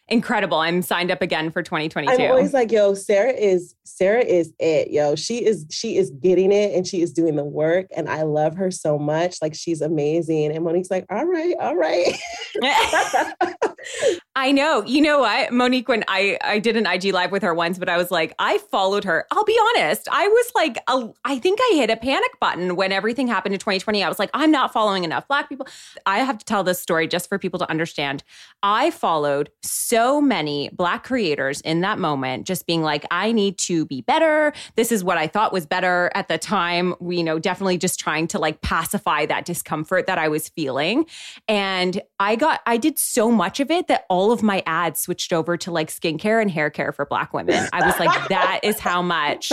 incredible 0.07 0.57
i'm 0.57 0.81
signed 0.81 1.11
up 1.11 1.21
again 1.21 1.51
for 1.51 1.63
2022 1.63 2.13
I'm 2.13 2.31
always 2.31 2.53
like, 2.53 2.71
yo, 2.71 2.93
Sarah 2.93 3.31
is 3.31 3.75
Sarah 3.85 4.23
is 4.23 4.53
it, 4.59 4.91
yo. 4.91 5.15
She 5.15 5.45
is 5.45 5.65
she 5.71 5.97
is 5.97 6.11
getting 6.11 6.51
it 6.51 6.75
and 6.75 6.85
she 6.85 7.01
is 7.01 7.11
doing 7.11 7.35
the 7.35 7.43
work, 7.43 7.87
and 7.95 8.07
I 8.09 8.23
love 8.23 8.55
her 8.57 8.69
so 8.69 8.99
much. 8.99 9.37
Like 9.41 9.55
she's 9.55 9.81
amazing. 9.81 10.51
And 10.51 10.63
Monique's 10.63 10.91
like, 10.91 11.05
all 11.09 11.25
right, 11.25 11.55
all 11.59 11.75
right. 11.75 12.13
I 14.37 14.51
know. 14.51 14.83
You 14.83 15.01
know 15.01 15.19
what, 15.19 15.53
Monique? 15.53 15.87
When 15.87 16.03
I 16.09 16.37
I 16.43 16.59
did 16.59 16.75
an 16.75 16.85
IG 16.85 17.13
live 17.13 17.31
with 17.31 17.41
her 17.41 17.53
once, 17.53 17.79
but 17.79 17.87
I 17.87 17.95
was 17.95 18.11
like, 18.11 18.33
I 18.37 18.57
followed 18.57 19.05
her. 19.05 19.25
I'll 19.31 19.45
be 19.45 19.57
honest. 19.69 20.09
I 20.11 20.27
was 20.27 20.51
like, 20.53 20.77
a, 20.89 21.09
I 21.23 21.39
think 21.39 21.59
I 21.61 21.75
hit 21.75 21.89
a 21.89 21.95
panic 21.95 22.37
button 22.41 22.75
when 22.75 22.91
everything 22.91 23.27
happened 23.27 23.53
in 23.53 23.59
2020. 23.59 24.03
I 24.03 24.09
was 24.09 24.19
like, 24.19 24.29
I'm 24.33 24.51
not 24.51 24.73
following 24.73 25.05
enough 25.05 25.25
Black 25.29 25.47
people. 25.47 25.67
I 26.05 26.19
have 26.19 26.37
to 26.37 26.45
tell 26.45 26.65
this 26.65 26.81
story 26.81 27.07
just 27.07 27.29
for 27.29 27.39
people 27.39 27.59
to 27.59 27.69
understand. 27.69 28.23
I 28.61 28.91
followed 28.91 29.51
so 29.63 30.19
many 30.19 30.69
Black 30.73 31.05
creators 31.05 31.61
in 31.61 31.79
that 31.81 31.97
moment, 31.97 32.45
just 32.45 32.67
being 32.67 32.81
like, 32.81 33.05
I 33.11 33.31
need 33.31 33.57
to 33.59 33.85
be 33.85 34.01
better. 34.01 34.51
This 34.75 34.91
is 34.91 35.01
what 35.01 35.17
I 35.17 35.27
thought 35.27 35.53
was 35.53 35.65
better 35.65 36.11
at 36.13 36.27
the 36.27 36.37
time. 36.37 36.93
We, 36.99 37.15
you 37.17 37.23
know, 37.23 37.39
definitely 37.39 37.77
just 37.77 38.01
trying 38.01 38.27
to 38.27 38.39
like 38.39 38.59
pacify 38.59 39.27
that 39.27 39.45
discomfort 39.45 40.07
that 40.07 40.17
I 40.17 40.27
was 40.27 40.49
feeling. 40.49 41.05
And 41.47 42.01
I 42.19 42.35
got, 42.35 42.59
I 42.65 42.75
did 42.75 42.99
so 42.99 43.31
much 43.31 43.61
of 43.61 43.71
it 43.71 43.87
that 43.87 44.05
all 44.09 44.24
of 44.31 44.43
my 44.43 44.63
ads 44.65 45.01
switched 45.01 45.33
over 45.33 45.57
to 45.57 45.71
like 45.71 45.89
skincare 45.89 46.41
and 46.41 46.49
hair 46.49 46.69
care 46.69 46.91
for 46.91 47.05
Black 47.05 47.33
women. 47.33 47.67
I 47.73 47.85
was 47.85 47.99
like, 47.99 48.27
that 48.29 48.61
is 48.63 48.79
how 48.79 49.01
much 49.01 49.51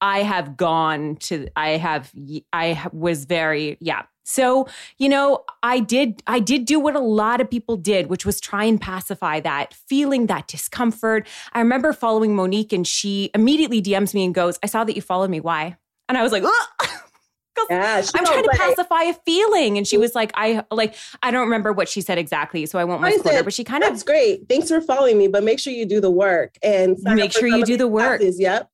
I 0.00 0.22
have 0.22 0.56
gone 0.56 1.16
to, 1.16 1.48
I 1.56 1.70
have, 1.70 2.12
I 2.52 2.88
was 2.92 3.24
very, 3.24 3.76
yeah. 3.80 4.02
So, 4.24 4.66
you 4.98 5.08
know, 5.08 5.44
I 5.62 5.80
did 5.80 6.22
I 6.26 6.40
did 6.40 6.64
do 6.64 6.80
what 6.80 6.96
a 6.96 7.00
lot 7.00 7.42
of 7.42 7.50
people 7.50 7.76
did, 7.76 8.06
which 8.06 8.24
was 8.24 8.40
try 8.40 8.64
and 8.64 8.80
pacify 8.80 9.40
that 9.40 9.74
feeling, 9.74 10.26
that 10.26 10.48
discomfort. 10.48 11.26
I 11.52 11.58
remember 11.58 11.92
following 11.92 12.34
Monique 12.34 12.72
and 12.72 12.86
she 12.86 13.30
immediately 13.34 13.82
DMs 13.82 14.14
me 14.14 14.24
and 14.24 14.34
goes, 14.34 14.58
"I 14.62 14.66
saw 14.66 14.82
that 14.84 14.96
you 14.96 15.02
followed 15.02 15.28
me. 15.28 15.40
Why?" 15.40 15.76
And 16.08 16.16
I 16.16 16.22
was 16.22 16.32
like, 16.32 16.42
"Ugh." 16.42 16.88
Yeah, 17.70 18.02
I'm 18.14 18.24
trying 18.24 18.42
to 18.42 18.50
pacify 18.50 19.02
a 19.04 19.14
feeling. 19.14 19.78
And 19.78 19.86
she 19.86 19.96
was 19.96 20.14
like, 20.14 20.32
I 20.34 20.64
like, 20.70 20.94
I 21.22 21.30
don't 21.30 21.44
remember 21.44 21.72
what 21.72 21.88
she 21.88 22.00
said 22.00 22.18
exactly, 22.18 22.66
so 22.66 22.78
I 22.78 22.84
won't 22.84 23.02
misquote 23.02 23.34
her, 23.34 23.42
but 23.42 23.52
she 23.52 23.64
kind 23.64 23.82
of 23.82 23.90
That's 23.90 24.02
great. 24.02 24.48
Thanks 24.48 24.68
for 24.68 24.80
following 24.80 25.18
me, 25.18 25.28
but 25.28 25.44
make 25.44 25.58
sure 25.58 25.72
you 25.72 25.86
do 25.86 26.00
the 26.00 26.10
work 26.10 26.56
and 26.62 26.96
Make 27.02 27.32
sure 27.32 27.48
you 27.48 27.64
do 27.64 27.76
the 27.76 27.88
work. 27.88 28.20
classes. 28.20 28.40
Yep. 28.40 28.70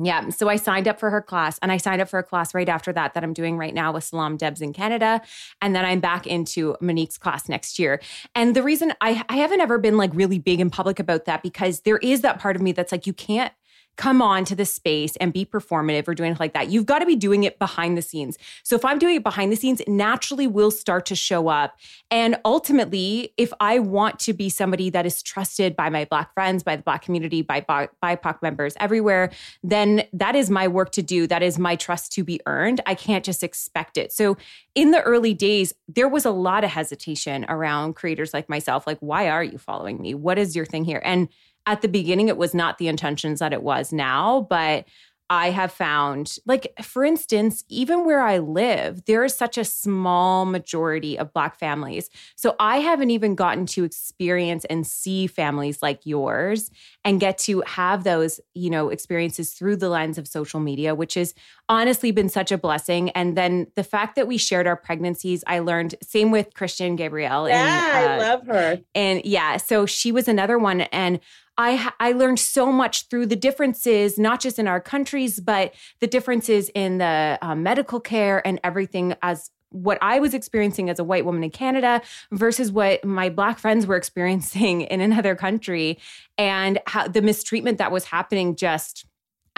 Yeah. 0.00 0.28
So 0.28 0.48
I 0.48 0.54
signed 0.54 0.86
up 0.86 1.00
for 1.00 1.10
her 1.10 1.20
class 1.20 1.58
and 1.60 1.72
I 1.72 1.76
signed 1.76 2.00
up 2.00 2.08
for 2.08 2.20
a 2.20 2.22
class 2.22 2.54
right 2.54 2.68
after 2.68 2.92
that 2.92 3.14
that 3.14 3.24
I'm 3.24 3.32
doing 3.32 3.56
right 3.56 3.74
now 3.74 3.92
with 3.92 4.04
Salam 4.04 4.36
Debs 4.36 4.60
in 4.60 4.72
Canada. 4.72 5.20
And 5.60 5.74
then 5.74 5.84
I'm 5.84 5.98
back 5.98 6.24
into 6.24 6.76
Monique's 6.80 7.18
class 7.18 7.48
next 7.48 7.80
year. 7.80 8.00
And 8.34 8.54
the 8.54 8.62
reason 8.62 8.92
I, 9.00 9.24
I 9.28 9.36
haven't 9.36 9.60
ever 9.60 9.76
been 9.76 9.96
like 9.96 10.10
really 10.14 10.38
big 10.38 10.60
in 10.60 10.70
public 10.70 11.00
about 11.00 11.24
that 11.24 11.42
because 11.42 11.80
there 11.80 11.96
is 11.98 12.20
that 12.20 12.38
part 12.38 12.54
of 12.54 12.62
me 12.62 12.70
that's 12.70 12.92
like, 12.92 13.08
you 13.08 13.12
can't 13.12 13.52
come 13.98 14.22
on 14.22 14.44
to 14.44 14.54
the 14.54 14.64
space 14.64 15.16
and 15.16 15.32
be 15.32 15.44
performative 15.44 16.06
or 16.06 16.14
doing 16.14 16.36
like 16.38 16.54
that. 16.54 16.70
You've 16.70 16.86
got 16.86 17.00
to 17.00 17.06
be 17.06 17.16
doing 17.16 17.42
it 17.42 17.58
behind 17.58 17.98
the 17.98 18.02
scenes. 18.02 18.38
So 18.62 18.76
if 18.76 18.84
I'm 18.84 18.98
doing 18.98 19.16
it 19.16 19.24
behind 19.24 19.50
the 19.50 19.56
scenes, 19.56 19.82
naturally 19.88 20.46
will 20.46 20.70
start 20.70 21.04
to 21.06 21.16
show 21.16 21.48
up. 21.48 21.76
And 22.10 22.36
ultimately, 22.44 23.34
if 23.36 23.52
I 23.58 23.80
want 23.80 24.20
to 24.20 24.32
be 24.32 24.48
somebody 24.48 24.88
that 24.90 25.04
is 25.04 25.20
trusted 25.20 25.74
by 25.74 25.90
my 25.90 26.04
Black 26.04 26.32
friends, 26.32 26.62
by 26.62 26.76
the 26.76 26.82
Black 26.82 27.02
community, 27.02 27.42
by 27.42 27.60
BIPOC 27.60 28.40
members 28.40 28.74
everywhere, 28.78 29.30
then 29.64 30.04
that 30.12 30.36
is 30.36 30.48
my 30.48 30.68
work 30.68 30.92
to 30.92 31.02
do. 31.02 31.26
That 31.26 31.42
is 31.42 31.58
my 31.58 31.74
trust 31.74 32.12
to 32.12 32.22
be 32.22 32.40
earned. 32.46 32.80
I 32.86 32.94
can't 32.94 33.24
just 33.24 33.42
expect 33.42 33.98
it. 33.98 34.12
So 34.12 34.36
in 34.76 34.92
the 34.92 35.02
early 35.02 35.34
days, 35.34 35.74
there 35.88 36.08
was 36.08 36.24
a 36.24 36.30
lot 36.30 36.62
of 36.62 36.70
hesitation 36.70 37.44
around 37.48 37.94
creators 37.94 38.32
like 38.32 38.48
myself. 38.48 38.86
Like, 38.86 38.98
why 39.00 39.28
are 39.28 39.42
you 39.42 39.58
following 39.58 40.00
me? 40.00 40.14
What 40.14 40.38
is 40.38 40.54
your 40.54 40.66
thing 40.66 40.84
here? 40.84 41.02
And 41.04 41.28
at 41.68 41.82
the 41.82 41.88
beginning, 41.88 42.28
it 42.28 42.36
was 42.36 42.54
not 42.54 42.78
the 42.78 42.88
intentions 42.88 43.38
that 43.38 43.52
it 43.52 43.62
was 43.62 43.92
now, 43.92 44.46
but 44.50 44.86
I 45.30 45.50
have 45.50 45.70
found, 45.70 46.38
like, 46.46 46.72
for 46.82 47.04
instance, 47.04 47.62
even 47.68 48.06
where 48.06 48.22
I 48.22 48.38
live, 48.38 49.04
there 49.04 49.22
is 49.24 49.36
such 49.36 49.58
a 49.58 49.64
small 49.64 50.46
majority 50.46 51.18
of 51.18 51.34
Black 51.34 51.58
families. 51.58 52.08
So 52.34 52.56
I 52.58 52.78
haven't 52.78 53.10
even 53.10 53.34
gotten 53.34 53.66
to 53.66 53.84
experience 53.84 54.64
and 54.70 54.86
see 54.86 55.26
families 55.26 55.82
like 55.82 56.00
yours 56.06 56.70
and 57.04 57.20
get 57.20 57.36
to 57.40 57.62
have 57.66 58.04
those, 58.04 58.40
you 58.54 58.70
know, 58.70 58.88
experiences 58.88 59.52
through 59.52 59.76
the 59.76 59.90
lens 59.90 60.16
of 60.16 60.26
social 60.26 60.60
media, 60.60 60.94
which 60.94 61.12
has 61.12 61.34
honestly 61.68 62.10
been 62.10 62.30
such 62.30 62.50
a 62.50 62.56
blessing. 62.56 63.10
And 63.10 63.36
then 63.36 63.66
the 63.76 63.84
fact 63.84 64.16
that 64.16 64.28
we 64.28 64.38
shared 64.38 64.66
our 64.66 64.76
pregnancies, 64.76 65.44
I 65.46 65.58
learned, 65.58 65.94
same 66.02 66.30
with 66.30 66.54
Christian 66.54 66.96
Gabrielle. 66.96 67.50
Yeah, 67.50 67.98
and, 67.98 68.06
uh, 68.06 68.24
I 68.24 68.28
love 68.30 68.46
her. 68.46 68.80
And 68.94 69.22
yeah, 69.26 69.58
so 69.58 69.84
she 69.84 70.10
was 70.10 70.26
another 70.26 70.58
one. 70.58 70.80
And 70.80 71.20
I 71.58 71.92
I 72.00 72.12
learned 72.12 72.38
so 72.38 72.72
much 72.72 73.08
through 73.08 73.26
the 73.26 73.36
differences, 73.36 74.18
not 74.18 74.40
just 74.40 74.58
in 74.58 74.68
our 74.68 74.80
countries, 74.80 75.40
but 75.40 75.74
the 76.00 76.06
differences 76.06 76.70
in 76.74 76.98
the 76.98 77.38
um, 77.42 77.62
medical 77.62 78.00
care 78.00 78.46
and 78.46 78.60
everything 78.62 79.16
as 79.22 79.50
what 79.70 79.98
I 80.00 80.18
was 80.18 80.32
experiencing 80.32 80.88
as 80.88 80.98
a 80.98 81.04
white 81.04 81.26
woman 81.26 81.44
in 81.44 81.50
Canada 81.50 82.00
versus 82.32 82.72
what 82.72 83.04
my 83.04 83.28
black 83.28 83.58
friends 83.58 83.86
were 83.86 83.96
experiencing 84.02 84.82
in 84.82 85.00
another 85.00 85.34
country, 85.34 85.98
and 86.38 86.78
how 86.86 87.08
the 87.08 87.20
mistreatment 87.20 87.78
that 87.78 87.92
was 87.92 88.04
happening 88.04 88.56
just. 88.56 89.04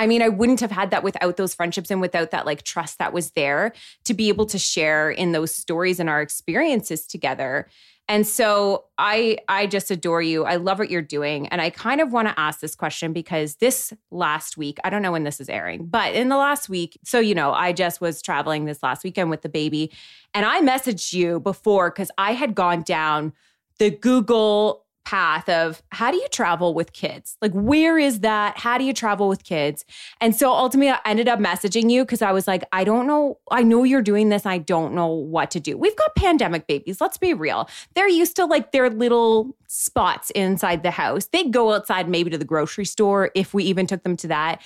I 0.01 0.07
mean, 0.07 0.23
I 0.23 0.31
wouldn't 0.31 0.61
have 0.61 0.71
had 0.71 0.93
that 0.93 1.03
without 1.03 1.37
those 1.37 1.55
friendships 1.55 1.91
and 1.91 2.01
without 2.01 2.31
that 2.31 2.47
like 2.47 2.63
trust 2.63 2.99
that 2.99 3.13
was 3.13 3.33
there 3.33 3.75
to 4.05 4.15
be 4.15 4.31
able 4.31 4.47
to 4.47 4.59
share 4.59 5.11
in 5.11 5.33
those 5.33 5.55
stories 5.55 6.01
and 6.01 6.09
our 6.09 6.23
experiences 6.23 7.07
together. 7.07 7.69
And 8.09 8.27
so 8.27 8.87
I 8.97 9.37
I 9.47 9.67
just 9.67 9.91
adore 9.91 10.23
you. 10.23 10.47
I 10.47 10.57
love 10.57 10.79
what 10.79 10.91
you're 10.91 11.03
doing. 11.03 11.49
And 11.49 11.61
I 11.61 11.69
kind 11.69 12.01
of 12.01 12.15
want 12.15 12.29
to 12.29 12.41
ask 12.41 12.61
this 12.61 12.75
question 12.75 13.13
because 13.13 13.57
this 13.57 13.93
last 14.11 14.57
week, 14.57 14.79
I 14.85 14.89
don't 14.89 15.03
know 15.03 15.13
when 15.13 15.25
this 15.25 15.39
is 15.39 15.51
airing, 15.51 15.85
but 15.85 16.15
in 16.15 16.31
the 16.31 16.39
last 16.39 16.71
week, 16.71 16.99
so 17.05 17.21
you 17.21 17.35
know, 17.35 17.53
I 17.53 17.75
just 17.75 18.01
was 18.01 18.23
traveling 18.23 18.65
this 18.65 18.83
last 18.83 19.05
weekend 19.05 19.29
with 19.29 19.43
the 19.43 19.51
baby 19.51 19.93
and 20.33 20.47
I 20.47 20.63
messaged 20.63 21.13
you 21.13 21.41
before 21.41 21.91
cuz 21.91 22.11
I 22.17 22.33
had 22.33 22.55
gone 22.55 22.83
down 22.85 23.35
the 23.79 23.91
Google 23.91 24.87
path 25.05 25.49
of 25.49 25.83
how 25.91 26.11
do 26.11 26.17
you 26.17 26.29
travel 26.29 26.75
with 26.75 26.93
kids? 26.93 27.37
Like, 27.43 27.53
where 27.53 27.99
is 27.99 28.21
that? 28.21 28.59
How 28.59 28.79
do 28.79 28.85
you 28.85 28.93
travel 28.93 29.29
with 29.29 29.45
kids? 29.45 29.85
And 30.21 30.35
so 30.37 30.53
ultimately, 30.53 30.91
I 30.91 31.01
ended 31.05 31.29
up 31.29 31.39
messaging 31.39 31.91
you 31.91 32.05
because 32.05 32.23
I 32.23 32.33
was 32.33 32.47
like, 32.47 32.65
I 32.73 32.85
don't 32.85 33.07
know. 33.07 33.39
I 33.51 33.63
know 33.63 33.85
you're 33.85 34.03
doing 34.03 34.29
this. 34.29 34.47
I 34.47 34.59
don't 34.59 34.95
know 34.95 35.09
what 35.09 35.51
to 35.53 35.61
do. 35.61 35.77
We've 35.77 35.97
got 35.97 36.15
pandemic 36.15 36.67
babies. 36.67 37.01
Let's 37.01 37.19
be 37.19 37.35
real. 37.35 37.69
They're 37.95 38.09
used 38.09 38.37
to 38.37 38.45
like 38.45 38.73
their 38.73 38.91
little 38.91 39.57
spots 39.69 40.31
inside 40.31 40.83
the 40.83 40.91
house. 40.91 41.27
They'd 41.27 41.53
go 41.53 41.73
outside 41.73 42.09
maybe 42.09 42.31
to 42.31 42.39
the 42.39 42.45
grocery 42.45 42.85
store 42.85 43.31
if 43.35 43.55
we 43.55 43.65
even 43.65 43.87
took 43.87 44.03
them 44.03 44.17
to 44.19 44.29
that. 44.29 44.61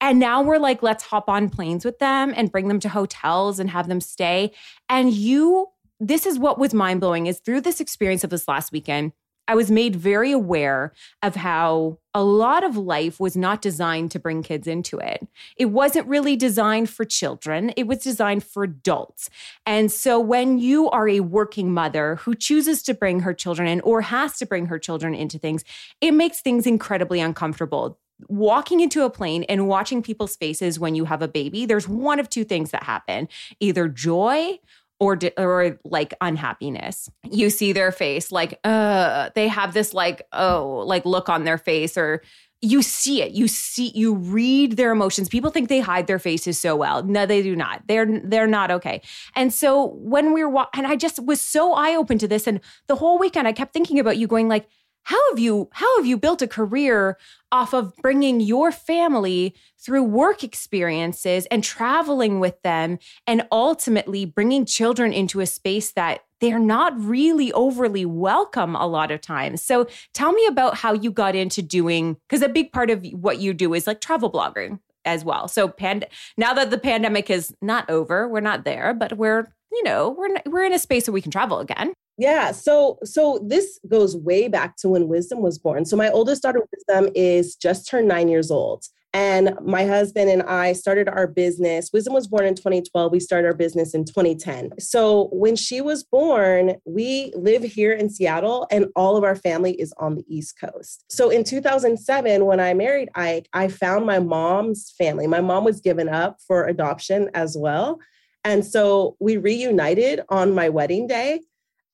And 0.00 0.18
now 0.18 0.42
we're 0.42 0.58
like, 0.58 0.82
let's 0.82 1.04
hop 1.04 1.28
on 1.28 1.50
planes 1.50 1.84
with 1.84 1.98
them 1.98 2.32
and 2.36 2.50
bring 2.50 2.68
them 2.68 2.80
to 2.80 2.88
hotels 2.88 3.58
and 3.58 3.68
have 3.70 3.88
them 3.88 4.00
stay. 4.00 4.52
And 4.88 5.12
you, 5.12 5.68
this 5.98 6.24
is 6.24 6.38
what 6.38 6.58
was 6.58 6.72
mind 6.72 7.00
blowing 7.00 7.26
is 7.26 7.40
through 7.40 7.60
this 7.60 7.80
experience 7.80 8.24
of 8.24 8.30
this 8.30 8.48
last 8.48 8.72
weekend, 8.72 9.12
I 9.50 9.56
was 9.56 9.68
made 9.68 9.96
very 9.96 10.30
aware 10.30 10.92
of 11.24 11.34
how 11.34 11.98
a 12.14 12.22
lot 12.22 12.62
of 12.62 12.76
life 12.76 13.18
was 13.18 13.36
not 13.36 13.60
designed 13.60 14.12
to 14.12 14.20
bring 14.20 14.44
kids 14.44 14.68
into 14.68 14.98
it. 14.98 15.26
It 15.56 15.66
wasn't 15.66 16.06
really 16.06 16.36
designed 16.36 16.88
for 16.88 17.04
children, 17.04 17.72
it 17.76 17.88
was 17.88 17.98
designed 17.98 18.44
for 18.44 18.62
adults. 18.62 19.28
And 19.66 19.90
so 19.90 20.20
when 20.20 20.60
you 20.60 20.88
are 20.90 21.08
a 21.08 21.18
working 21.18 21.74
mother 21.74 22.14
who 22.14 22.36
chooses 22.36 22.80
to 22.84 22.94
bring 22.94 23.20
her 23.20 23.34
children 23.34 23.66
in 23.66 23.80
or 23.80 24.02
has 24.02 24.38
to 24.38 24.46
bring 24.46 24.66
her 24.66 24.78
children 24.78 25.16
into 25.16 25.36
things, 25.36 25.64
it 26.00 26.12
makes 26.12 26.40
things 26.40 26.64
incredibly 26.64 27.18
uncomfortable 27.18 27.98
walking 28.28 28.80
into 28.80 29.04
a 29.04 29.10
plane 29.10 29.44
and 29.44 29.66
watching 29.66 30.02
people's 30.02 30.36
faces 30.36 30.78
when 30.78 30.94
you 30.94 31.06
have 31.06 31.22
a 31.22 31.28
baby, 31.28 31.66
there's 31.66 31.88
one 31.88 32.20
of 32.20 32.28
two 32.28 32.44
things 32.44 32.70
that 32.70 32.82
happen 32.82 33.28
either 33.60 33.88
joy 33.88 34.58
or 35.00 35.18
or 35.36 35.80
like 35.84 36.14
unhappiness. 36.20 37.10
You 37.28 37.50
see 37.50 37.72
their 37.72 37.90
face 37.90 38.30
like 38.30 38.60
uh 38.62 39.30
they 39.34 39.48
have 39.48 39.74
this 39.74 39.92
like 39.94 40.22
oh 40.32 40.84
like 40.86 41.04
look 41.04 41.28
on 41.28 41.44
their 41.44 41.58
face 41.58 41.96
or 41.96 42.22
you 42.62 42.82
see 42.82 43.22
it. 43.22 43.32
You 43.32 43.48
see 43.48 43.90
you 43.94 44.14
read 44.14 44.76
their 44.76 44.92
emotions. 44.92 45.30
People 45.30 45.50
think 45.50 45.70
they 45.70 45.80
hide 45.80 46.06
their 46.06 46.18
faces 46.18 46.58
so 46.58 46.76
well. 46.76 47.02
No 47.02 47.24
they 47.24 47.42
do 47.42 47.56
not. 47.56 47.82
They're 47.88 48.20
they're 48.22 48.46
not 48.46 48.70
okay. 48.70 49.00
And 49.34 49.52
so 49.52 49.86
when 49.96 50.34
we 50.34 50.44
were 50.44 50.66
and 50.74 50.86
i 50.86 50.94
just 50.94 51.24
was 51.24 51.40
so 51.40 51.72
eye 51.72 51.96
open 51.96 52.18
to 52.18 52.28
this 52.28 52.46
and 52.46 52.60
the 52.86 52.96
whole 52.96 53.18
weekend 53.18 53.48
i 53.48 53.52
kept 53.52 53.72
thinking 53.72 53.98
about 53.98 54.18
you 54.18 54.26
going 54.26 54.48
like 54.48 54.68
how 55.04 55.18
have 55.30 55.38
you 55.38 55.68
how 55.72 55.96
have 55.96 56.06
you 56.06 56.16
built 56.16 56.42
a 56.42 56.46
career 56.46 57.18
off 57.52 57.72
of 57.74 57.96
bringing 57.96 58.40
your 58.40 58.70
family 58.70 59.54
through 59.78 60.04
work 60.04 60.44
experiences 60.44 61.46
and 61.46 61.64
traveling 61.64 62.38
with 62.38 62.60
them 62.62 62.98
and 63.26 63.46
ultimately 63.50 64.24
bringing 64.24 64.64
children 64.64 65.12
into 65.12 65.40
a 65.40 65.46
space 65.46 65.92
that 65.92 66.20
they're 66.40 66.58
not 66.58 66.98
really 66.98 67.52
overly 67.52 68.06
welcome 68.06 68.74
a 68.74 68.86
lot 68.86 69.10
of 69.10 69.20
times. 69.20 69.60
So 69.62 69.86
tell 70.14 70.32
me 70.32 70.46
about 70.46 70.76
how 70.76 70.92
you 70.92 71.10
got 71.10 71.34
into 71.34 71.62
doing 71.62 72.16
cuz 72.28 72.42
a 72.42 72.48
big 72.48 72.72
part 72.72 72.90
of 72.90 73.04
what 73.12 73.38
you 73.38 73.52
do 73.52 73.74
is 73.74 73.86
like 73.86 74.00
travel 74.00 74.30
blogging 74.30 74.78
as 75.04 75.24
well. 75.24 75.48
So 75.48 75.68
pand- 75.68 76.06
now 76.36 76.54
that 76.54 76.70
the 76.70 76.78
pandemic 76.78 77.30
is 77.30 77.54
not 77.62 77.88
over, 77.90 78.28
we're 78.28 78.40
not 78.40 78.64
there, 78.64 78.94
but 78.94 79.16
we're 79.16 79.52
you 79.72 79.84
know, 79.84 80.10
we're 80.10 80.28
we're 80.46 80.64
in 80.64 80.72
a 80.72 80.78
space 80.78 81.06
where 81.06 81.12
we 81.12 81.22
can 81.22 81.30
travel 81.30 81.60
again. 81.60 81.92
Yeah. 82.20 82.52
So 82.52 82.98
so 83.02 83.42
this 83.42 83.80
goes 83.88 84.14
way 84.14 84.46
back 84.46 84.76
to 84.80 84.90
when 84.90 85.08
Wisdom 85.08 85.40
was 85.40 85.58
born. 85.58 85.86
So 85.86 85.96
my 85.96 86.10
oldest 86.10 86.42
daughter 86.42 86.60
Wisdom 86.70 87.10
is 87.14 87.56
just 87.56 87.88
turned 87.88 88.08
nine 88.08 88.28
years 88.28 88.50
old. 88.50 88.84
And 89.14 89.54
my 89.64 89.86
husband 89.86 90.28
and 90.28 90.42
I 90.42 90.74
started 90.74 91.08
our 91.08 91.26
business. 91.26 91.88
Wisdom 91.94 92.12
was 92.12 92.28
born 92.28 92.44
in 92.44 92.54
2012. 92.54 93.10
We 93.10 93.20
started 93.20 93.46
our 93.46 93.54
business 93.54 93.94
in 93.94 94.04
2010. 94.04 94.72
So 94.78 95.30
when 95.32 95.56
she 95.56 95.80
was 95.80 96.04
born, 96.04 96.74
we 96.84 97.32
live 97.34 97.62
here 97.62 97.92
in 97.92 98.10
Seattle 98.10 98.66
and 98.70 98.88
all 98.94 99.16
of 99.16 99.24
our 99.24 99.34
family 99.34 99.72
is 99.80 99.94
on 99.96 100.14
the 100.14 100.24
East 100.28 100.60
Coast. 100.60 101.06
So 101.08 101.30
in 101.30 101.42
2007, 101.42 102.44
when 102.44 102.60
I 102.60 102.74
married 102.74 103.08
Ike, 103.14 103.48
I 103.54 103.68
found 103.68 104.04
my 104.04 104.18
mom's 104.18 104.92
family. 104.98 105.26
My 105.26 105.40
mom 105.40 105.64
was 105.64 105.80
given 105.80 106.10
up 106.10 106.36
for 106.46 106.66
adoption 106.66 107.30
as 107.32 107.56
well. 107.58 107.98
And 108.44 108.64
so 108.64 109.16
we 109.20 109.38
reunited 109.38 110.20
on 110.28 110.54
my 110.54 110.68
wedding 110.68 111.06
day. 111.06 111.40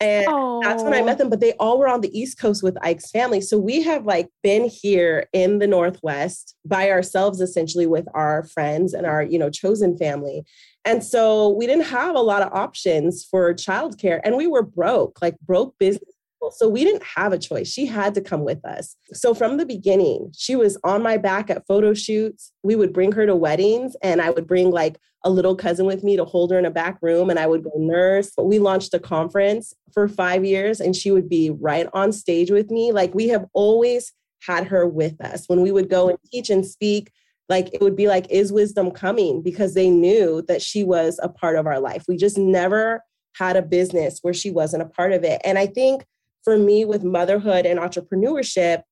And 0.01 0.27
Aww. 0.27 0.63
that's 0.63 0.83
when 0.83 0.93
I 0.93 1.03
met 1.03 1.19
them. 1.19 1.31
But 1.31 1.41
they 1.41 1.53
all 1.55 1.79
were 1.79 1.89
on 1.89 2.01
the 2.01 2.19
East 2.19 2.39
Coast 2.39 2.63
with 2.63 2.77
Ike's 2.83 3.11
family. 3.11 3.41
So 3.41 3.59
we 3.59 3.83
have 3.83 4.05
like 4.05 4.29
been 4.43 4.69
here 4.69 5.27
in 5.33 5.59
the 5.59 5.67
Northwest 5.67 6.55
by 6.65 6.91
ourselves, 6.91 7.41
essentially 7.41 7.87
with 7.87 8.07
our 8.15 8.45
friends 8.45 8.93
and 8.93 9.07
our, 9.07 9.23
you 9.23 9.39
know, 9.39 9.51
chosen 9.51 9.97
family. 9.97 10.45
And 10.85 11.03
so 11.03 11.49
we 11.49 11.67
didn't 11.67 11.87
have 11.87 12.15
a 12.15 12.21
lot 12.21 12.43
of 12.43 12.53
options 12.53 13.25
for 13.25 13.53
childcare. 13.55 14.21
And 14.23 14.37
we 14.37 14.47
were 14.47 14.63
broke, 14.63 15.21
like 15.23 15.39
broke 15.41 15.77
business 15.79 16.16
so 16.51 16.69
we 16.69 16.85
didn't 16.85 17.03
have 17.03 17.33
a 17.33 17.39
choice. 17.39 17.69
She 17.69 17.87
had 17.87 18.15
to 18.15 18.21
come 18.21 18.45
with 18.45 18.65
us. 18.65 18.97
So 19.13 19.35
from 19.35 19.57
the 19.57 19.67
beginning, 19.67 20.33
she 20.37 20.57
was 20.57 20.79
on 20.85 21.03
my 21.03 21.17
back 21.17 21.51
at 21.51 21.67
photo 21.67 21.95
shoots. 21.95 22.53
We 22.63 22.77
would 22.77 22.93
bring 22.93 23.13
her 23.13 23.27
to 23.27 23.37
weddings, 23.37 23.97
and 24.03 24.21
I 24.21 24.31
would 24.31 24.47
bring 24.47 24.71
like 24.71 24.99
a 25.25 25.31
little 25.31 25.57
cousin 25.57 25.87
with 25.87 26.05
me 26.05 26.17
to 26.17 26.25
hold 26.25 26.51
her 26.53 26.59
in 26.59 26.67
a 26.67 26.71
back 26.71 26.99
room, 27.03 27.31
and 27.31 27.39
I 27.39 27.47
would 27.47 27.65
go 27.65 27.73
nurse. 27.77 28.33
But 28.37 28.47
we 28.47 28.59
launched 28.59 28.95
a 28.95 28.99
conference 28.99 29.75
for 29.93 30.09
five 30.09 30.45
years, 30.45 30.81
and 30.81 30.95
she 30.95 31.11
would 31.11 31.29
be 31.29 31.51
right 31.51 31.89
on 31.93 32.13
stage 32.13 32.51
with 32.51 32.71
me. 32.71 32.93
Like 32.93 33.15
we 33.15 33.29
have 33.29 33.47
always 33.53 34.13
had 34.47 34.67
her 34.69 34.87
with 34.87 35.21
us. 35.21 35.45
When 35.47 35.63
we 35.63 35.73
would 35.73 35.91
go 35.91 36.09
and 36.09 36.19
teach 36.31 36.51
and 36.51 36.65
speak, 36.65 37.11
like 37.49 37.73
it 37.73 37.81
would 37.81 37.97
be 37.97 38.09
like, 38.09 38.27
is 38.31 38.53
wisdom 38.53 38.91
coming? 38.91 39.43
Because 39.43 39.75
they 39.75 39.91
knew 39.91 40.43
that 40.49 40.63
she 40.63 40.85
was 40.85 41.19
a 41.23 41.29
part 41.29 41.57
of 41.57 41.67
our 41.67 41.81
life. 41.81 42.05
We 42.09 42.17
just 42.17 42.39
never 42.39 43.03
had 43.35 43.57
a 43.57 43.63
business 43.63 44.19
where 44.23 44.35
she 44.35 44.51
wasn't 44.51 44.83
a 44.83 44.87
part 44.87 45.13
of 45.13 45.23
it. 45.25 45.41
And 45.45 45.59
I 45.59 45.67
think 45.67 46.07
for 46.47 46.57
me 46.57 46.85
with 46.85 47.03
motherhood 47.03 47.67
and 47.67 47.81
entrepreneurship, 47.81 48.83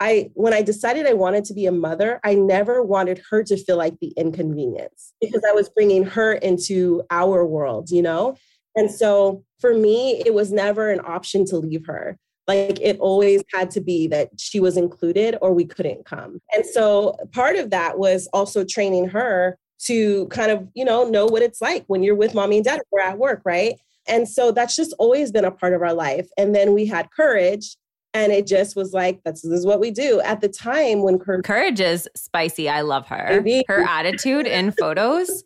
I 0.00 0.30
when 0.32 0.54
I 0.54 0.62
decided 0.62 1.06
I 1.06 1.12
wanted 1.12 1.44
to 1.44 1.54
be 1.54 1.66
a 1.66 1.72
mother, 1.72 2.18
I 2.24 2.34
never 2.34 2.82
wanted 2.82 3.22
her 3.30 3.44
to 3.44 3.56
feel 3.58 3.76
like 3.76 4.00
the 4.00 4.14
inconvenience 4.16 5.12
because 5.20 5.42
I 5.46 5.52
was 5.52 5.68
bringing 5.68 6.04
her 6.04 6.32
into 6.32 7.02
our 7.10 7.44
world, 7.44 7.90
you 7.90 8.00
know? 8.00 8.38
And 8.74 8.90
so 8.90 9.44
for 9.60 9.74
me, 9.74 10.22
it 10.24 10.32
was 10.32 10.50
never 10.50 10.90
an 10.90 11.00
option 11.04 11.44
to 11.46 11.58
leave 11.58 11.84
her. 11.84 12.16
Like 12.48 12.80
it 12.80 12.98
always 12.98 13.42
had 13.52 13.70
to 13.72 13.82
be 13.82 14.06
that 14.08 14.30
she 14.38 14.58
was 14.58 14.78
included 14.78 15.36
or 15.42 15.52
we 15.52 15.66
couldn't 15.66 16.06
come. 16.06 16.40
And 16.54 16.64
so 16.64 17.18
part 17.32 17.56
of 17.56 17.68
that 17.70 17.98
was 17.98 18.26
also 18.32 18.64
training 18.64 19.08
her 19.10 19.58
to 19.84 20.28
kind 20.28 20.50
of, 20.50 20.66
you 20.74 20.86
know, 20.86 21.04
know 21.04 21.26
what 21.26 21.42
it's 21.42 21.60
like 21.60 21.84
when 21.88 22.02
you're 22.02 22.16
with 22.16 22.34
mommy 22.34 22.56
and 22.56 22.64
dad 22.64 22.80
or 22.90 23.00
at 23.00 23.18
work, 23.18 23.42
right? 23.44 23.78
And 24.08 24.28
so 24.28 24.52
that's 24.52 24.76
just 24.76 24.94
always 24.98 25.30
been 25.30 25.44
a 25.44 25.50
part 25.50 25.74
of 25.74 25.82
our 25.82 25.94
life. 25.94 26.28
And 26.36 26.54
then 26.54 26.74
we 26.74 26.86
had 26.86 27.10
courage 27.10 27.76
and 28.14 28.32
it 28.32 28.46
just 28.46 28.76
was 28.76 28.92
like 28.92 29.20
that's 29.24 29.42
this 29.42 29.60
is 29.60 29.66
what 29.66 29.80
we 29.80 29.90
do. 29.90 30.20
At 30.20 30.40
the 30.40 30.48
time 30.48 31.02
when 31.02 31.18
courage, 31.18 31.44
courage 31.44 31.80
is 31.80 32.08
spicy. 32.14 32.68
I 32.68 32.82
love 32.82 33.06
her. 33.08 33.42
Her 33.68 33.82
attitude 33.82 34.46
in 34.46 34.72
photos 34.72 35.42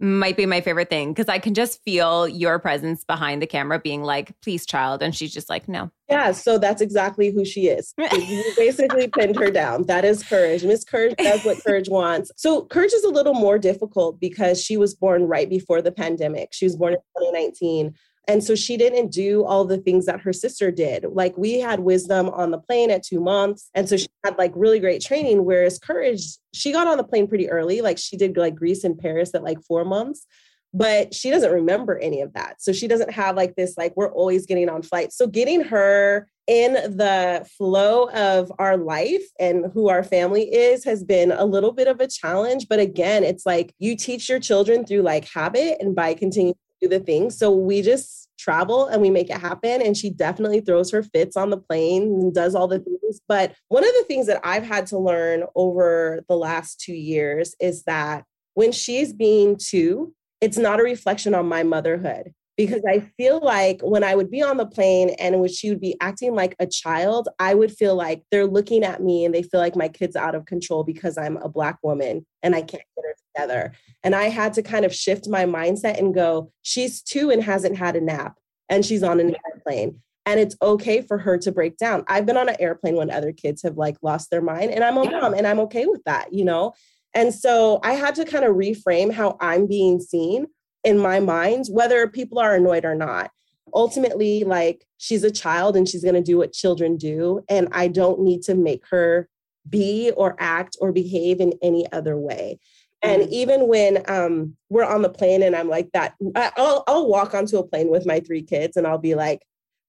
might 0.00 0.36
be 0.36 0.46
my 0.46 0.60
favorite 0.60 0.88
thing 0.88 1.12
because 1.12 1.28
i 1.28 1.38
can 1.38 1.52
just 1.52 1.82
feel 1.82 2.26
your 2.26 2.58
presence 2.58 3.04
behind 3.04 3.42
the 3.42 3.46
camera 3.46 3.78
being 3.78 4.02
like 4.02 4.32
please 4.40 4.64
child 4.64 5.02
and 5.02 5.14
she's 5.14 5.32
just 5.32 5.50
like 5.50 5.68
no. 5.68 5.90
Yeah 6.08 6.32
so 6.32 6.58
that's 6.58 6.82
exactly 6.82 7.30
who 7.30 7.44
she 7.44 7.68
is. 7.68 7.94
You 8.12 8.44
basically 8.56 9.08
pinned 9.08 9.36
her 9.36 9.50
down. 9.50 9.84
That 9.84 10.04
is 10.04 10.22
courage. 10.22 10.64
Miss 10.64 10.84
courage 10.84 11.14
does 11.16 11.44
what 11.44 11.62
courage 11.64 11.88
wants. 11.88 12.30
So 12.36 12.64
courage 12.66 12.92
is 12.92 13.04
a 13.04 13.08
little 13.08 13.34
more 13.34 13.58
difficult 13.58 14.20
because 14.20 14.62
she 14.62 14.76
was 14.76 14.94
born 14.94 15.24
right 15.24 15.48
before 15.48 15.82
the 15.82 15.92
pandemic. 15.92 16.50
She 16.52 16.64
was 16.66 16.76
born 16.76 16.94
in 16.94 16.98
2019 17.18 17.94
and 18.26 18.42
so 18.42 18.54
she 18.54 18.76
didn't 18.76 19.10
do 19.10 19.44
all 19.44 19.64
the 19.64 19.78
things 19.78 20.06
that 20.06 20.20
her 20.20 20.32
sister 20.32 20.70
did. 20.70 21.04
Like 21.04 21.36
we 21.36 21.58
had 21.58 21.80
wisdom 21.80 22.28
on 22.30 22.50
the 22.50 22.58
plane 22.58 22.90
at 22.90 23.02
two 23.02 23.20
months. 23.20 23.70
And 23.74 23.88
so 23.88 23.96
she 23.96 24.06
had 24.24 24.38
like 24.38 24.52
really 24.54 24.80
great 24.80 25.02
training. 25.02 25.44
Whereas 25.44 25.78
Courage, 25.78 26.38
she 26.52 26.72
got 26.72 26.86
on 26.86 26.96
the 26.96 27.04
plane 27.04 27.28
pretty 27.28 27.50
early. 27.50 27.80
Like 27.82 27.98
she 27.98 28.16
did 28.16 28.36
like 28.36 28.54
Greece 28.54 28.84
and 28.84 28.98
Paris 28.98 29.34
at 29.34 29.44
like 29.44 29.60
four 29.62 29.84
months, 29.84 30.26
but 30.72 31.14
she 31.14 31.30
doesn't 31.30 31.52
remember 31.52 31.98
any 31.98 32.22
of 32.22 32.32
that. 32.32 32.62
So 32.62 32.72
she 32.72 32.88
doesn't 32.88 33.12
have 33.12 33.36
like 33.36 33.56
this, 33.56 33.76
like 33.76 33.92
we're 33.94 34.12
always 34.12 34.46
getting 34.46 34.70
on 34.70 34.82
flights. 34.82 35.16
So 35.18 35.26
getting 35.26 35.60
her 35.62 36.26
in 36.46 36.74
the 36.74 37.46
flow 37.56 38.10
of 38.10 38.52
our 38.58 38.76
life 38.76 39.22
and 39.38 39.66
who 39.72 39.88
our 39.88 40.02
family 40.02 40.52
is 40.52 40.84
has 40.84 41.02
been 41.02 41.32
a 41.32 41.44
little 41.44 41.72
bit 41.72 41.88
of 41.88 42.00
a 42.00 42.06
challenge. 42.06 42.68
But 42.68 42.80
again, 42.80 43.22
it's 43.22 43.44
like 43.46 43.74
you 43.78 43.96
teach 43.96 44.28
your 44.28 44.40
children 44.40 44.84
through 44.86 45.02
like 45.02 45.26
habit 45.26 45.78
and 45.80 45.94
by 45.94 46.14
continuing 46.14 46.54
do 46.84 46.98
the 46.98 47.04
thing. 47.04 47.30
So 47.30 47.50
we 47.50 47.82
just 47.82 48.28
travel 48.38 48.86
and 48.86 49.00
we 49.00 49.10
make 49.10 49.30
it 49.30 49.38
happen. 49.38 49.82
And 49.82 49.96
she 49.96 50.10
definitely 50.10 50.60
throws 50.60 50.90
her 50.90 51.02
fits 51.02 51.36
on 51.36 51.50
the 51.50 51.56
plane 51.56 52.02
and 52.02 52.34
does 52.34 52.54
all 52.54 52.68
the 52.68 52.78
things. 52.78 53.20
But 53.28 53.54
one 53.68 53.84
of 53.84 53.90
the 53.98 54.04
things 54.06 54.26
that 54.26 54.40
I've 54.44 54.64
had 54.64 54.86
to 54.88 54.98
learn 54.98 55.44
over 55.54 56.24
the 56.28 56.36
last 56.36 56.80
two 56.80 56.94
years 56.94 57.54
is 57.60 57.84
that 57.84 58.24
when 58.54 58.72
she's 58.72 59.12
being 59.12 59.56
two, 59.56 60.14
it's 60.40 60.58
not 60.58 60.80
a 60.80 60.84
reflection 60.84 61.34
on 61.34 61.46
my 61.46 61.62
motherhood 61.62 62.32
because 62.56 62.82
I 62.88 63.00
feel 63.16 63.40
like 63.40 63.80
when 63.82 64.04
I 64.04 64.14
would 64.14 64.30
be 64.30 64.42
on 64.42 64.56
the 64.56 64.66
plane 64.66 65.10
and 65.18 65.40
when 65.40 65.50
she 65.50 65.70
would 65.70 65.80
be 65.80 65.96
acting 66.00 66.34
like 66.34 66.54
a 66.58 66.66
child, 66.66 67.28
I 67.38 67.54
would 67.54 67.72
feel 67.72 67.96
like 67.96 68.22
they're 68.30 68.46
looking 68.46 68.84
at 68.84 69.02
me 69.02 69.24
and 69.24 69.34
they 69.34 69.42
feel 69.42 69.60
like 69.60 69.74
my 69.76 69.88
kid's 69.88 70.16
out 70.16 70.34
of 70.34 70.46
control 70.46 70.84
because 70.84 71.18
I'm 71.18 71.36
a 71.38 71.48
Black 71.48 71.78
woman 71.82 72.24
and 72.42 72.54
I 72.54 72.60
can't 72.60 72.84
get 72.96 73.04
her 73.04 73.14
together. 73.34 73.72
And 74.04 74.14
I 74.14 74.24
had 74.24 74.54
to 74.54 74.62
kind 74.62 74.84
of 74.84 74.94
shift 74.94 75.28
my 75.28 75.44
mindset 75.44 75.98
and 75.98 76.14
go, 76.14 76.52
she's 76.62 77.02
two 77.02 77.30
and 77.30 77.42
hasn't 77.42 77.76
had 77.76 77.96
a 77.96 78.00
nap 78.00 78.36
and 78.68 78.84
she's 78.84 79.02
on 79.02 79.18
an 79.18 79.34
airplane. 79.52 80.00
And 80.26 80.40
it's 80.40 80.56
okay 80.62 81.02
for 81.02 81.18
her 81.18 81.36
to 81.38 81.52
break 81.52 81.76
down. 81.76 82.04
I've 82.08 82.24
been 82.24 82.36
on 82.36 82.48
an 82.48 82.56
airplane 82.58 82.94
when 82.94 83.10
other 83.10 83.32
kids 83.32 83.62
have 83.62 83.76
like 83.76 83.96
lost 84.00 84.30
their 84.30 84.40
mind, 84.40 84.70
and 84.70 84.82
I'm 84.82 84.96
a 84.96 85.04
mom 85.04 85.34
and 85.34 85.46
I'm 85.46 85.60
okay 85.60 85.84
with 85.84 86.02
that, 86.04 86.32
you 86.32 86.46
know? 86.46 86.72
And 87.12 87.34
so 87.34 87.78
I 87.82 87.92
had 87.92 88.14
to 88.14 88.24
kind 88.24 88.44
of 88.44 88.56
reframe 88.56 89.12
how 89.12 89.36
I'm 89.40 89.66
being 89.66 90.00
seen 90.00 90.46
in 90.84 90.98
my 90.98 91.20
mind, 91.20 91.66
whether 91.70 92.06
people 92.06 92.38
are 92.38 92.54
annoyed 92.54 92.84
or 92.84 92.94
not. 92.94 93.30
Ultimately, 93.72 94.44
like 94.44 94.84
she's 94.98 95.24
a 95.24 95.30
child 95.30 95.76
and 95.76 95.88
she's 95.88 96.02
going 96.02 96.14
to 96.14 96.22
do 96.22 96.38
what 96.38 96.52
children 96.52 96.96
do. 96.96 97.42
And 97.48 97.68
I 97.72 97.88
don't 97.88 98.20
need 98.20 98.42
to 98.42 98.54
make 98.54 98.86
her 98.90 99.28
be 99.68 100.12
or 100.16 100.36
act 100.38 100.76
or 100.80 100.92
behave 100.92 101.40
in 101.40 101.54
any 101.62 101.90
other 101.90 102.16
way. 102.16 102.58
And 103.02 103.22
mm-hmm. 103.22 103.32
even 103.32 103.68
when 103.68 104.02
um, 104.08 104.56
we're 104.68 104.84
on 104.84 105.02
the 105.02 105.08
plane 105.08 105.42
and 105.42 105.56
I'm 105.56 105.68
like 105.68 105.90
that, 105.92 106.14
I'll, 106.36 106.84
I'll 106.86 107.08
walk 107.08 107.34
onto 107.34 107.58
a 107.58 107.66
plane 107.66 107.88
with 107.88 108.06
my 108.06 108.20
three 108.20 108.42
kids 108.42 108.76
and 108.76 108.86
I'll 108.86 108.98
be 108.98 109.14
like, 109.14 109.42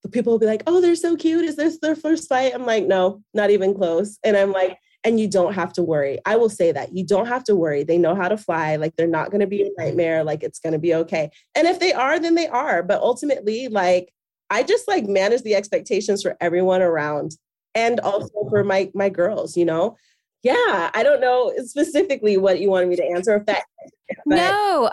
the 0.03 0.09
people 0.09 0.33
will 0.33 0.39
be 0.39 0.45
like, 0.45 0.63
oh, 0.67 0.81
they're 0.81 0.95
so 0.95 1.15
cute. 1.15 1.45
Is 1.45 1.55
this 1.55 1.79
their 1.79 1.95
first 1.95 2.27
flight? 2.27 2.53
I'm 2.53 2.65
like, 2.65 2.85
no, 2.85 3.23
not 3.33 3.49
even 3.49 3.73
close. 3.73 4.19
And 4.23 4.37
I'm 4.37 4.51
like, 4.51 4.77
and 5.05 5.19
you 5.19 5.27
don't 5.27 5.53
have 5.53 5.71
to 5.73 5.83
worry. 5.83 6.19
I 6.25 6.35
will 6.35 6.49
say 6.49 6.71
that 6.71 6.97
you 6.97 7.05
don't 7.05 7.27
have 7.27 7.43
to 7.45 7.55
worry. 7.55 7.83
They 7.83 7.99
know 7.99 8.15
how 8.15 8.27
to 8.27 8.37
fly. 8.37 8.75
Like 8.75 8.95
they're 8.95 9.07
not 9.07 9.29
going 9.29 9.41
to 9.41 9.47
be 9.47 9.61
a 9.61 9.69
nightmare. 9.77 10.23
Like 10.23 10.41
it's 10.43 10.59
going 10.59 10.73
to 10.73 10.79
be 10.79 10.95
okay. 10.95 11.29
And 11.53 11.67
if 11.67 11.79
they 11.79 11.93
are, 11.93 12.19
then 12.19 12.33
they 12.33 12.47
are. 12.47 12.81
But 12.81 13.01
ultimately, 13.01 13.67
like 13.67 14.11
I 14.49 14.63
just 14.63 14.87
like 14.87 15.05
manage 15.05 15.43
the 15.43 15.55
expectations 15.55 16.23
for 16.23 16.35
everyone 16.41 16.81
around 16.81 17.37
and 17.75 17.99
also 17.99 18.49
for 18.49 18.63
my 18.63 18.91
my 18.95 19.09
girls, 19.09 19.55
you 19.55 19.65
know. 19.65 19.95
Yeah, 20.41 20.91
I 20.93 21.01
don't 21.03 21.21
know 21.21 21.53
specifically 21.65 22.37
what 22.37 22.59
you 22.59 22.69
wanted 22.69 22.89
me 22.89 22.95
to 22.97 23.05
answer 23.05 23.35
if 23.35 23.45
that 23.45 23.63
but. 24.25 24.35
No, 24.35 24.91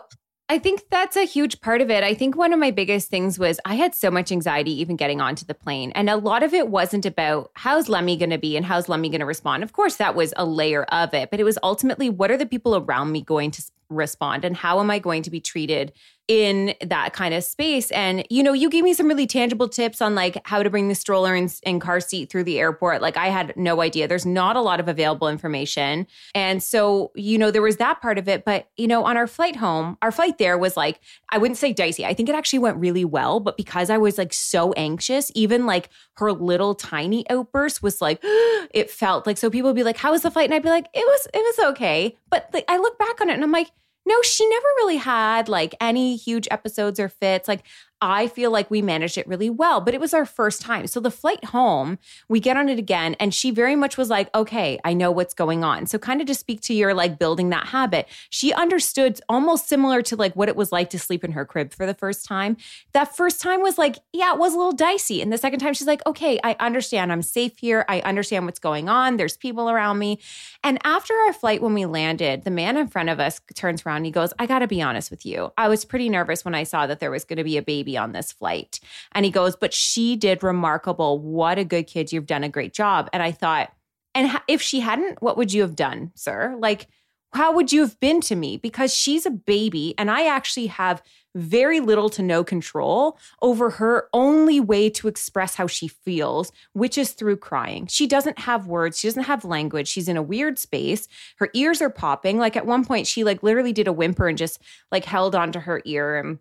I 0.49 0.59
think 0.59 0.83
that's 0.91 1.17
a 1.17 1.25
huge 1.25 1.61
part 1.61 1.81
of 1.81 1.91
it. 1.91 2.05
I 2.05 2.15
think 2.15 2.37
one 2.37 2.53
of 2.53 2.59
my 2.59 2.71
biggest 2.71 3.09
things 3.09 3.39
was 3.39 3.59
I 3.65 3.77
had 3.77 3.95
so 3.95 4.11
much 4.11 4.31
anxiety 4.31 4.73
even 4.81 4.97
getting 4.97 5.21
onto 5.21 5.47
the 5.47 5.55
plane. 5.55 5.93
And 5.95 6.11
a 6.11 6.17
lot 6.17 6.43
of 6.43 6.53
it 6.53 6.69
wasn't 6.69 7.07
about 7.07 7.51
how's 7.55 7.89
Lemmie 7.89 8.19
going 8.19 8.31
to 8.31 8.39
be 8.39 8.57
and 8.57 8.67
how's 8.67 8.89
Lemmie 8.89 9.09
going 9.09 9.21
to 9.21 9.27
respond. 9.27 9.63
Of 9.63 9.73
course, 9.73 9.97
that 9.97 10.15
was 10.15 10.35
a 10.37 10.45
layer 10.45 10.85
of 10.85 11.15
it, 11.15 11.31
but 11.31 11.41
it 11.41 11.45
was 11.45 11.59
ultimately 11.63 12.11
what 12.11 12.31
are 12.31 12.37
the 12.37 12.45
people 12.45 12.77
around 12.77 13.13
me 13.13 13.23
going 13.23 13.51
to 13.53 13.63
respond 13.89 14.45
and 14.45 14.57
how 14.57 14.81
am 14.81 14.91
I 14.91 14.99
going 14.99 15.23
to 15.23 15.31
be 15.31 15.41
treated 15.41 15.93
in 16.33 16.75
that 16.81 17.13
kind 17.13 17.35
of 17.35 17.45
space. 17.45 17.91
And, 17.91 18.27
you 18.31 18.43
know, 18.43 18.55
you 18.55 18.71
gave 18.71 18.85
me 18.85 18.95
some 18.95 19.07
really 19.07 19.27
tangible 19.27 19.69
tips 19.69 20.01
on 20.01 20.15
like 20.15 20.41
how 20.47 20.63
to 20.63 20.71
bring 20.71 20.89
the 20.89 20.95
stroller 20.95 21.35
and, 21.35 21.55
and, 21.65 21.79
car 21.79 22.01
seat 22.01 22.31
through 22.31 22.45
the 22.45 22.59
airport. 22.59 23.03
Like 23.03 23.19
I 23.19 23.27
had 23.27 23.55
no 23.55 23.83
idea. 23.83 24.09
There's 24.09 24.25
not 24.25 24.57
a 24.57 24.63
lot 24.63 24.81
of 24.81 24.89
available 24.89 25.29
information. 25.29 26.07
And 26.35 26.63
so, 26.63 27.13
you 27.15 27.37
know, 27.37 27.51
there 27.51 27.61
was 27.61 27.77
that 27.77 28.01
part 28.01 28.17
of 28.17 28.29
it. 28.29 28.47
But, 28.47 28.71
you 28.79 28.87
know, 28.87 29.05
on 29.05 29.19
our 29.19 29.27
flight 29.27 29.57
home, 29.57 29.99
our 30.01 30.11
flight 30.11 30.39
there 30.39 30.57
was 30.57 30.75
like, 30.75 31.01
I 31.29 31.37
wouldn't 31.37 31.59
say 31.59 31.75
dicey. 31.75 32.07
I 32.07 32.15
think 32.15 32.31
it 32.31 32.35
actually 32.35 32.61
went 32.61 32.79
really 32.79 33.05
well. 33.05 33.39
But 33.39 33.59
because 33.59 33.91
I 33.91 33.99
was 33.99 34.17
like 34.17 34.33
so 34.33 34.73
anxious, 34.73 35.31
even 35.35 35.67
like 35.67 35.91
her 36.15 36.33
little 36.33 36.75
tiny 36.75 37.29
outburst 37.29 37.83
was 37.83 38.01
like, 38.01 38.21
it 38.25 38.91
felt 38.91 39.27
like, 39.27 39.37
so 39.37 39.51
people 39.51 39.69
would 39.69 39.77
be 39.77 39.85
like, 39.85 39.99
how 39.99 40.13
was 40.13 40.23
the 40.23 40.31
flight? 40.31 40.47
And 40.47 40.55
I'd 40.55 40.63
be 40.63 40.71
like, 40.71 40.87
it 40.95 41.05
was, 41.05 41.29
it 41.35 41.59
was 41.59 41.73
okay. 41.73 42.17
But 42.31 42.49
like, 42.55 42.65
I 42.69 42.79
look 42.79 42.99
back 42.99 43.21
on 43.21 43.29
it 43.29 43.35
and 43.35 43.45
I'm 43.45 43.53
like, 43.53 43.71
no, 44.05 44.21
she 44.23 44.49
never 44.49 44.67
really 44.79 44.97
had 44.97 45.49
like 45.49 45.75
any 45.81 46.17
huge 46.17 46.49
episodes 46.51 46.99
or 46.99 47.09
fits. 47.09 47.49
Like 47.49 47.65
I 48.03 48.27
feel 48.27 48.51
like 48.51 48.69
we 48.69 48.83
managed 48.83 49.17
it 49.17 49.29
really 49.29 49.49
well, 49.49 49.81
but 49.81 49.95
it 49.95 50.01
was 50.01 50.13
our 50.13 50.27
first 50.27 50.61
time. 50.61 50.89
So 50.89 50.99
the 50.99 51.11
flight 51.11 51.45
home, 51.45 52.01
we 52.29 52.41
get 52.41 52.57
on 52.57 52.69
it 52.69 52.77
again, 52.77 53.15
and 53.21 53.33
she 53.33 53.53
very 53.53 53.77
much 53.77 53.97
was 53.97 54.11
like, 54.11 54.29
okay, 54.35 54.81
I 54.85 54.93
know 54.93 55.13
what's 55.13 55.35
going 55.35 55.63
on. 55.63 55.87
So, 55.87 55.99
kind 56.01 56.21
of 56.21 56.27
to 56.27 56.35
speak 56.35 56.61
to 56.63 56.75
your 56.75 56.95
like 56.95 57.17
building 57.17 57.51
that 57.51 57.69
habit, 57.69 58.09
she 58.29 58.53
understood 58.53 59.21
almost 59.29 59.69
similar 59.69 60.03
to 60.03 60.17
like 60.17 60.35
what 60.35 60.49
it 60.49 60.57
was 60.57 60.73
like 60.73 60.91
to 60.91 60.99
sleep 60.99 61.23
in 61.23 61.31
her 61.33 61.47
crib 61.47 61.73
for 61.73 61.87
the 61.87 61.95
first 61.95 62.27
time. 62.27 62.57
That 62.93 63.15
first 63.15 63.41
time 63.41 63.63
was 63.63 63.79
like, 63.79 64.01
yeah, 64.13 64.33
it 64.33 64.39
was 64.41 64.53
a 64.53 64.57
little 64.57 64.73
dicey. 64.73 65.23
And 65.23 65.33
the 65.33 65.39
second 65.39 65.61
time, 65.61 65.73
she's 65.73 65.87
like, 65.87 66.05
okay, 66.05 66.41
I 66.43 66.57
understand. 66.59 67.13
I'm 67.13 67.23
safe 67.23 67.57
here. 67.59 67.85
I 67.89 68.01
understand 68.01 68.47
what's 68.47 68.59
going 68.59 68.89
on. 68.89 69.17
There's 69.17 69.37
people 69.37 69.71
around 69.71 70.01
me. 70.01 70.19
And 70.65 70.81
after 70.83 71.15
our 71.15 71.33
flight, 71.33 71.63
when 71.63 71.73
we 71.73 71.87
landed, 71.87 72.43
the 72.43 72.51
man 72.51 72.77
in 72.77 72.89
front 72.89 73.11
of 73.11 73.21
us 73.21 73.41
turns 73.55 73.87
around 73.87 73.99
and 73.99 74.07
he 74.07 74.13
goes, 74.13 74.33
I 74.41 74.47
got 74.47 74.59
to 74.59 74.67
be 74.67 74.83
honest 74.83 75.09
with 75.13 75.25
you. 75.25 75.53
I 75.57 75.69
was 75.69 75.85
pretty 75.85 76.09
nervous 76.09 76.45
when 76.45 76.57
I 76.57 76.65
saw 76.65 76.89
that 76.89 76.99
there 76.99 77.13
was 77.13 77.25
going 77.25 77.37
to 77.37 77.45
be 77.45 77.57
a 77.57 77.63
baby 77.63 77.92
on 77.97 78.13
this 78.13 78.33
flight. 78.33 78.81
And 79.13 79.25
he 79.25 79.31
goes, 79.31 79.57
But 79.57 79.75
she 79.75 80.17
did 80.17 80.43
remarkable. 80.43 81.19
What 81.19 81.59
a 81.59 81.65
good 81.65 81.87
kid. 81.87 82.13
You've 82.13 82.27
done 82.27 82.45
a 82.45 82.49
great 82.49 82.73
job. 82.73 83.09
And 83.13 83.23
I 83.23 83.33
thought, 83.33 83.73
and 84.15 84.41
if 84.49 84.61
she 84.61 84.81
hadn't, 84.81 85.23
what 85.23 85.37
would 85.37 85.53
you 85.53 85.63
have 85.63 85.77
done, 85.77 86.13
sir? 86.15 86.55
Like, 86.59 86.89
how 87.33 87.53
would 87.53 87.73
you 87.73 87.81
have 87.81 87.99
been 87.99 88.21
to 88.23 88.37
me? 88.37 88.59
Because 88.59 88.95
she's 88.95 89.25
a 89.25 89.31
baby 89.31 89.95
and 89.97 90.11
I 90.11 90.27
actually 90.27 90.67
have 90.67 91.03
very 91.35 91.81
little 91.81 92.11
to 92.11 92.23
no 92.23 92.45
control 92.45 93.19
over 93.41 93.71
her 93.71 94.09
only 94.13 94.61
way 94.61 94.91
to 94.91 95.09
express 95.09 95.55
how 95.55 95.67
she 95.67 95.89
feels, 95.89 96.53
which 96.75 96.99
is 96.99 97.13
through 97.13 97.39
crying. 97.39 97.87
She 97.87 98.07
doesn't 98.07 98.41
have 98.41 98.67
words, 98.67 98.99
she 98.99 99.09
doesn't 99.09 99.25
have 99.25 99.45
language. 99.45 99.89
She's 99.89 100.09
in 100.09 100.19
a 100.19 100.23
weird 100.23 100.59
space. 100.59 101.09
Her 101.37 101.49
ears 101.55 101.81
are 101.81 101.89
popping. 101.89 102.39
Like 102.39 102.57
at 102.57 102.67
one 102.67 102.85
point, 102.85 103.07
she 103.07 103.25
like 103.25 103.43
literally 103.43 103.73
did 103.73 103.89
a 103.89 103.93
whimper 103.93 104.29
and 104.29 104.37
just 104.37 104.61
like 104.91 105.07
held 105.07 105.35
onto 105.35 105.61
her 105.61 105.81
ear 105.87 106.19
and 106.19 106.39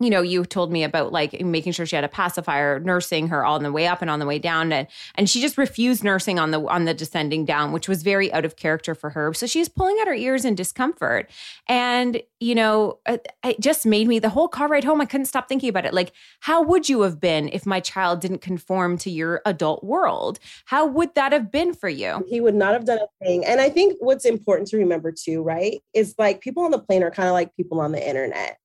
you 0.00 0.08
know, 0.08 0.22
you 0.22 0.44
told 0.46 0.72
me 0.72 0.82
about 0.82 1.12
like 1.12 1.38
making 1.42 1.72
sure 1.72 1.84
she 1.84 1.94
had 1.94 2.04
a 2.04 2.08
pacifier, 2.08 2.80
nursing 2.80 3.28
her 3.28 3.44
on 3.44 3.62
the 3.62 3.70
way 3.70 3.86
up 3.86 4.00
and 4.00 4.10
on 4.10 4.18
the 4.18 4.24
way 4.24 4.38
down, 4.38 4.72
and 4.72 4.88
and 5.14 5.28
she 5.28 5.42
just 5.42 5.58
refused 5.58 6.02
nursing 6.02 6.38
on 6.38 6.50
the 6.50 6.60
on 6.62 6.86
the 6.86 6.94
descending 6.94 7.44
down, 7.44 7.70
which 7.70 7.86
was 7.86 8.02
very 8.02 8.32
out 8.32 8.46
of 8.46 8.56
character 8.56 8.94
for 8.94 9.10
her. 9.10 9.34
So 9.34 9.46
she's 9.46 9.68
pulling 9.68 9.98
at 10.00 10.08
her 10.08 10.14
ears 10.14 10.46
in 10.46 10.54
discomfort, 10.54 11.30
and 11.68 12.22
you 12.40 12.54
know, 12.54 12.98
it, 13.06 13.28
it 13.44 13.60
just 13.60 13.84
made 13.84 14.08
me 14.08 14.18
the 14.18 14.30
whole 14.30 14.48
car 14.48 14.68
ride 14.68 14.84
home. 14.84 15.02
I 15.02 15.04
couldn't 15.04 15.26
stop 15.26 15.48
thinking 15.48 15.68
about 15.68 15.84
it. 15.84 15.92
Like, 15.92 16.12
how 16.40 16.62
would 16.62 16.88
you 16.88 17.02
have 17.02 17.20
been 17.20 17.50
if 17.52 17.66
my 17.66 17.80
child 17.80 18.20
didn't 18.20 18.40
conform 18.40 18.96
to 18.98 19.10
your 19.10 19.42
adult 19.44 19.84
world? 19.84 20.38
How 20.64 20.86
would 20.86 21.14
that 21.14 21.32
have 21.32 21.52
been 21.52 21.74
for 21.74 21.90
you? 21.90 22.24
He 22.26 22.40
would 22.40 22.54
not 22.54 22.72
have 22.72 22.86
done 22.86 22.98
a 22.98 23.24
thing. 23.24 23.44
And 23.44 23.60
I 23.60 23.68
think 23.68 23.98
what's 24.00 24.24
important 24.24 24.68
to 24.68 24.78
remember 24.78 25.12
too, 25.12 25.42
right, 25.42 25.82
is 25.92 26.14
like 26.16 26.40
people 26.40 26.64
on 26.64 26.70
the 26.70 26.78
plane 26.78 27.02
are 27.02 27.10
kind 27.10 27.28
of 27.28 27.34
like 27.34 27.54
people 27.54 27.80
on 27.80 27.92
the 27.92 28.08
internet 28.08 28.59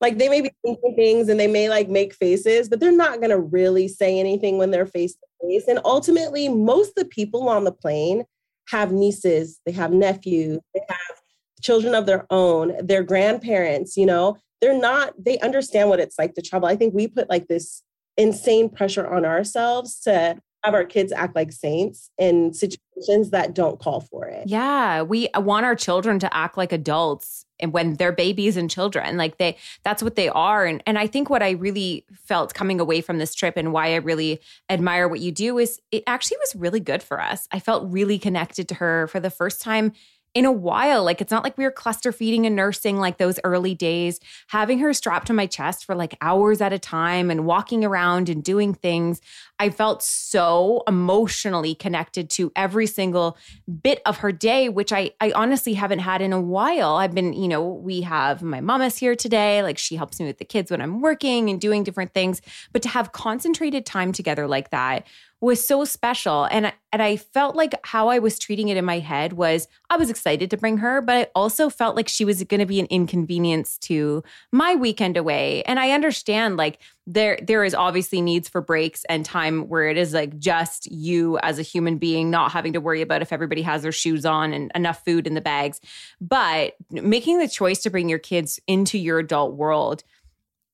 Like 0.00 0.18
they 0.18 0.28
may 0.28 0.42
be 0.42 0.50
thinking 0.62 0.94
things 0.94 1.28
and 1.28 1.40
they 1.40 1.46
may 1.46 1.68
like 1.68 1.88
make 1.88 2.14
faces, 2.14 2.68
but 2.68 2.80
they're 2.80 2.92
not 2.92 3.18
going 3.18 3.30
to 3.30 3.38
really 3.38 3.88
say 3.88 4.18
anything 4.18 4.58
when 4.58 4.70
they're 4.70 4.86
face 4.86 5.14
to 5.14 5.26
face. 5.42 5.66
And 5.68 5.80
ultimately, 5.84 6.48
most 6.48 6.90
of 6.90 6.94
the 6.96 7.04
people 7.06 7.48
on 7.48 7.64
the 7.64 7.72
plane 7.72 8.24
have 8.68 8.92
nieces, 8.92 9.60
they 9.64 9.72
have 9.72 9.92
nephews, 9.92 10.58
they 10.74 10.82
have 10.88 11.20
children 11.62 11.94
of 11.94 12.04
their 12.06 12.26
own, 12.30 12.74
their 12.84 13.02
grandparents, 13.02 13.96
you 13.96 14.06
know, 14.06 14.36
they're 14.60 14.78
not, 14.78 15.12
they 15.18 15.38
understand 15.40 15.88
what 15.88 16.00
it's 16.00 16.18
like 16.18 16.34
to 16.34 16.42
travel. 16.42 16.68
I 16.68 16.76
think 16.76 16.94
we 16.94 17.08
put 17.08 17.30
like 17.30 17.46
this 17.48 17.82
insane 18.16 18.68
pressure 18.68 19.06
on 19.06 19.24
ourselves 19.24 20.00
to 20.00 20.38
have 20.66 20.74
our 20.74 20.84
kids 20.84 21.12
act 21.12 21.34
like 21.36 21.52
saints 21.52 22.10
in 22.18 22.52
situations 22.52 23.30
that 23.30 23.54
don't 23.54 23.78
call 23.78 24.00
for 24.00 24.26
it. 24.26 24.48
Yeah, 24.48 25.02
we 25.02 25.28
want 25.36 25.64
our 25.64 25.76
children 25.76 26.18
to 26.18 26.36
act 26.36 26.56
like 26.56 26.72
adults 26.72 27.44
and 27.58 27.72
when 27.72 27.94
they're 27.94 28.12
babies 28.12 28.58
and 28.58 28.70
children 28.70 29.16
like 29.16 29.38
they 29.38 29.56
that's 29.82 30.02
what 30.02 30.14
they 30.14 30.28
are 30.28 30.66
and 30.66 30.82
and 30.86 30.98
I 30.98 31.06
think 31.06 31.30
what 31.30 31.42
I 31.42 31.52
really 31.52 32.04
felt 32.12 32.52
coming 32.52 32.80
away 32.80 33.00
from 33.00 33.16
this 33.16 33.34
trip 33.34 33.56
and 33.56 33.72
why 33.72 33.94
I 33.94 33.96
really 33.96 34.40
admire 34.68 35.08
what 35.08 35.20
you 35.20 35.32
do 35.32 35.56
is 35.56 35.80
it 35.90 36.02
actually 36.06 36.36
was 36.38 36.54
really 36.54 36.80
good 36.80 37.02
for 37.02 37.18
us. 37.18 37.48
I 37.52 37.60
felt 37.60 37.90
really 37.90 38.18
connected 38.18 38.68
to 38.68 38.74
her 38.74 39.06
for 39.06 39.20
the 39.20 39.30
first 39.30 39.62
time 39.62 39.92
in 40.36 40.44
a 40.44 40.52
while. 40.52 41.02
Like 41.02 41.22
it's 41.22 41.30
not 41.30 41.44
like 41.44 41.56
we 41.56 41.64
were 41.64 41.70
cluster 41.70 42.12
feeding 42.12 42.44
and 42.44 42.54
nursing 42.54 42.98
like 42.98 43.16
those 43.16 43.40
early 43.42 43.74
days. 43.74 44.20
Having 44.48 44.80
her 44.80 44.92
strapped 44.92 45.28
to 45.28 45.32
my 45.32 45.46
chest 45.46 45.86
for 45.86 45.94
like 45.94 46.14
hours 46.20 46.60
at 46.60 46.74
a 46.74 46.78
time 46.78 47.30
and 47.30 47.46
walking 47.46 47.86
around 47.86 48.28
and 48.28 48.44
doing 48.44 48.74
things, 48.74 49.22
I 49.58 49.70
felt 49.70 50.02
so 50.02 50.82
emotionally 50.86 51.74
connected 51.74 52.28
to 52.30 52.52
every 52.54 52.86
single 52.86 53.38
bit 53.82 54.02
of 54.04 54.18
her 54.18 54.32
day, 54.32 54.68
which 54.68 54.92
I, 54.92 55.12
I 55.20 55.32
honestly 55.32 55.74
haven't 55.74 56.00
had 56.00 56.20
in 56.20 56.32
a 56.32 56.40
while. 56.40 56.96
I've 56.96 57.14
been, 57.14 57.32
you 57.32 57.48
know, 57.48 57.62
we 57.62 58.02
have 58.02 58.42
my 58.42 58.60
mama's 58.60 58.98
here 58.98 59.16
today. 59.16 59.62
Like 59.62 59.78
she 59.78 59.96
helps 59.96 60.20
me 60.20 60.26
with 60.26 60.38
the 60.38 60.44
kids 60.44 60.70
when 60.70 60.82
I'm 60.82 61.00
working 61.00 61.48
and 61.48 61.60
doing 61.60 61.84
different 61.84 62.12
things. 62.12 62.42
But 62.72 62.82
to 62.82 62.88
have 62.88 63.12
concentrated 63.12 63.86
time 63.86 64.12
together 64.12 64.46
like 64.46 64.70
that 64.70 65.06
was 65.40 65.66
so 65.66 65.84
special 65.84 66.44
and 66.50 66.72
and 66.92 67.02
I 67.02 67.16
felt 67.16 67.56
like 67.56 67.74
how 67.84 68.08
I 68.08 68.18
was 68.18 68.38
treating 68.38 68.68
it 68.68 68.78
in 68.78 68.84
my 68.86 69.00
head 69.00 69.34
was 69.34 69.68
I 69.90 69.96
was 69.96 70.08
excited 70.08 70.50
to 70.50 70.56
bring 70.56 70.78
her 70.78 71.02
but 71.02 71.14
I 71.14 71.26
also 71.34 71.68
felt 71.68 71.94
like 71.94 72.08
she 72.08 72.24
was 72.24 72.42
going 72.44 72.60
to 72.60 72.66
be 72.66 72.80
an 72.80 72.86
inconvenience 72.86 73.76
to 73.78 74.24
my 74.50 74.74
weekend 74.74 75.16
away 75.16 75.62
and 75.64 75.78
I 75.78 75.90
understand 75.90 76.56
like 76.56 76.78
there 77.06 77.38
there 77.42 77.62
is 77.62 77.74
obviously 77.74 78.20
needs 78.20 78.48
for 78.48 78.60
breaks 78.60 79.04
and 79.08 79.24
time 79.24 79.68
where 79.68 79.88
it 79.88 79.96
is 79.96 80.12
like 80.12 80.38
just 80.38 80.90
you 80.90 81.38
as 81.38 81.58
a 81.58 81.62
human 81.62 81.98
being 81.98 82.30
not 82.30 82.50
having 82.50 82.72
to 82.72 82.80
worry 82.80 83.00
about 83.00 83.22
if 83.22 83.32
everybody 83.32 83.62
has 83.62 83.82
their 83.82 83.92
shoes 83.92 84.26
on 84.26 84.52
and 84.52 84.72
enough 84.74 85.04
food 85.04 85.26
in 85.26 85.34
the 85.34 85.40
bags. 85.40 85.80
But 86.20 86.74
making 86.90 87.38
the 87.38 87.48
choice 87.48 87.80
to 87.82 87.90
bring 87.90 88.08
your 88.08 88.18
kids 88.18 88.58
into 88.66 88.98
your 88.98 89.18
adult 89.18 89.54
world 89.54 90.02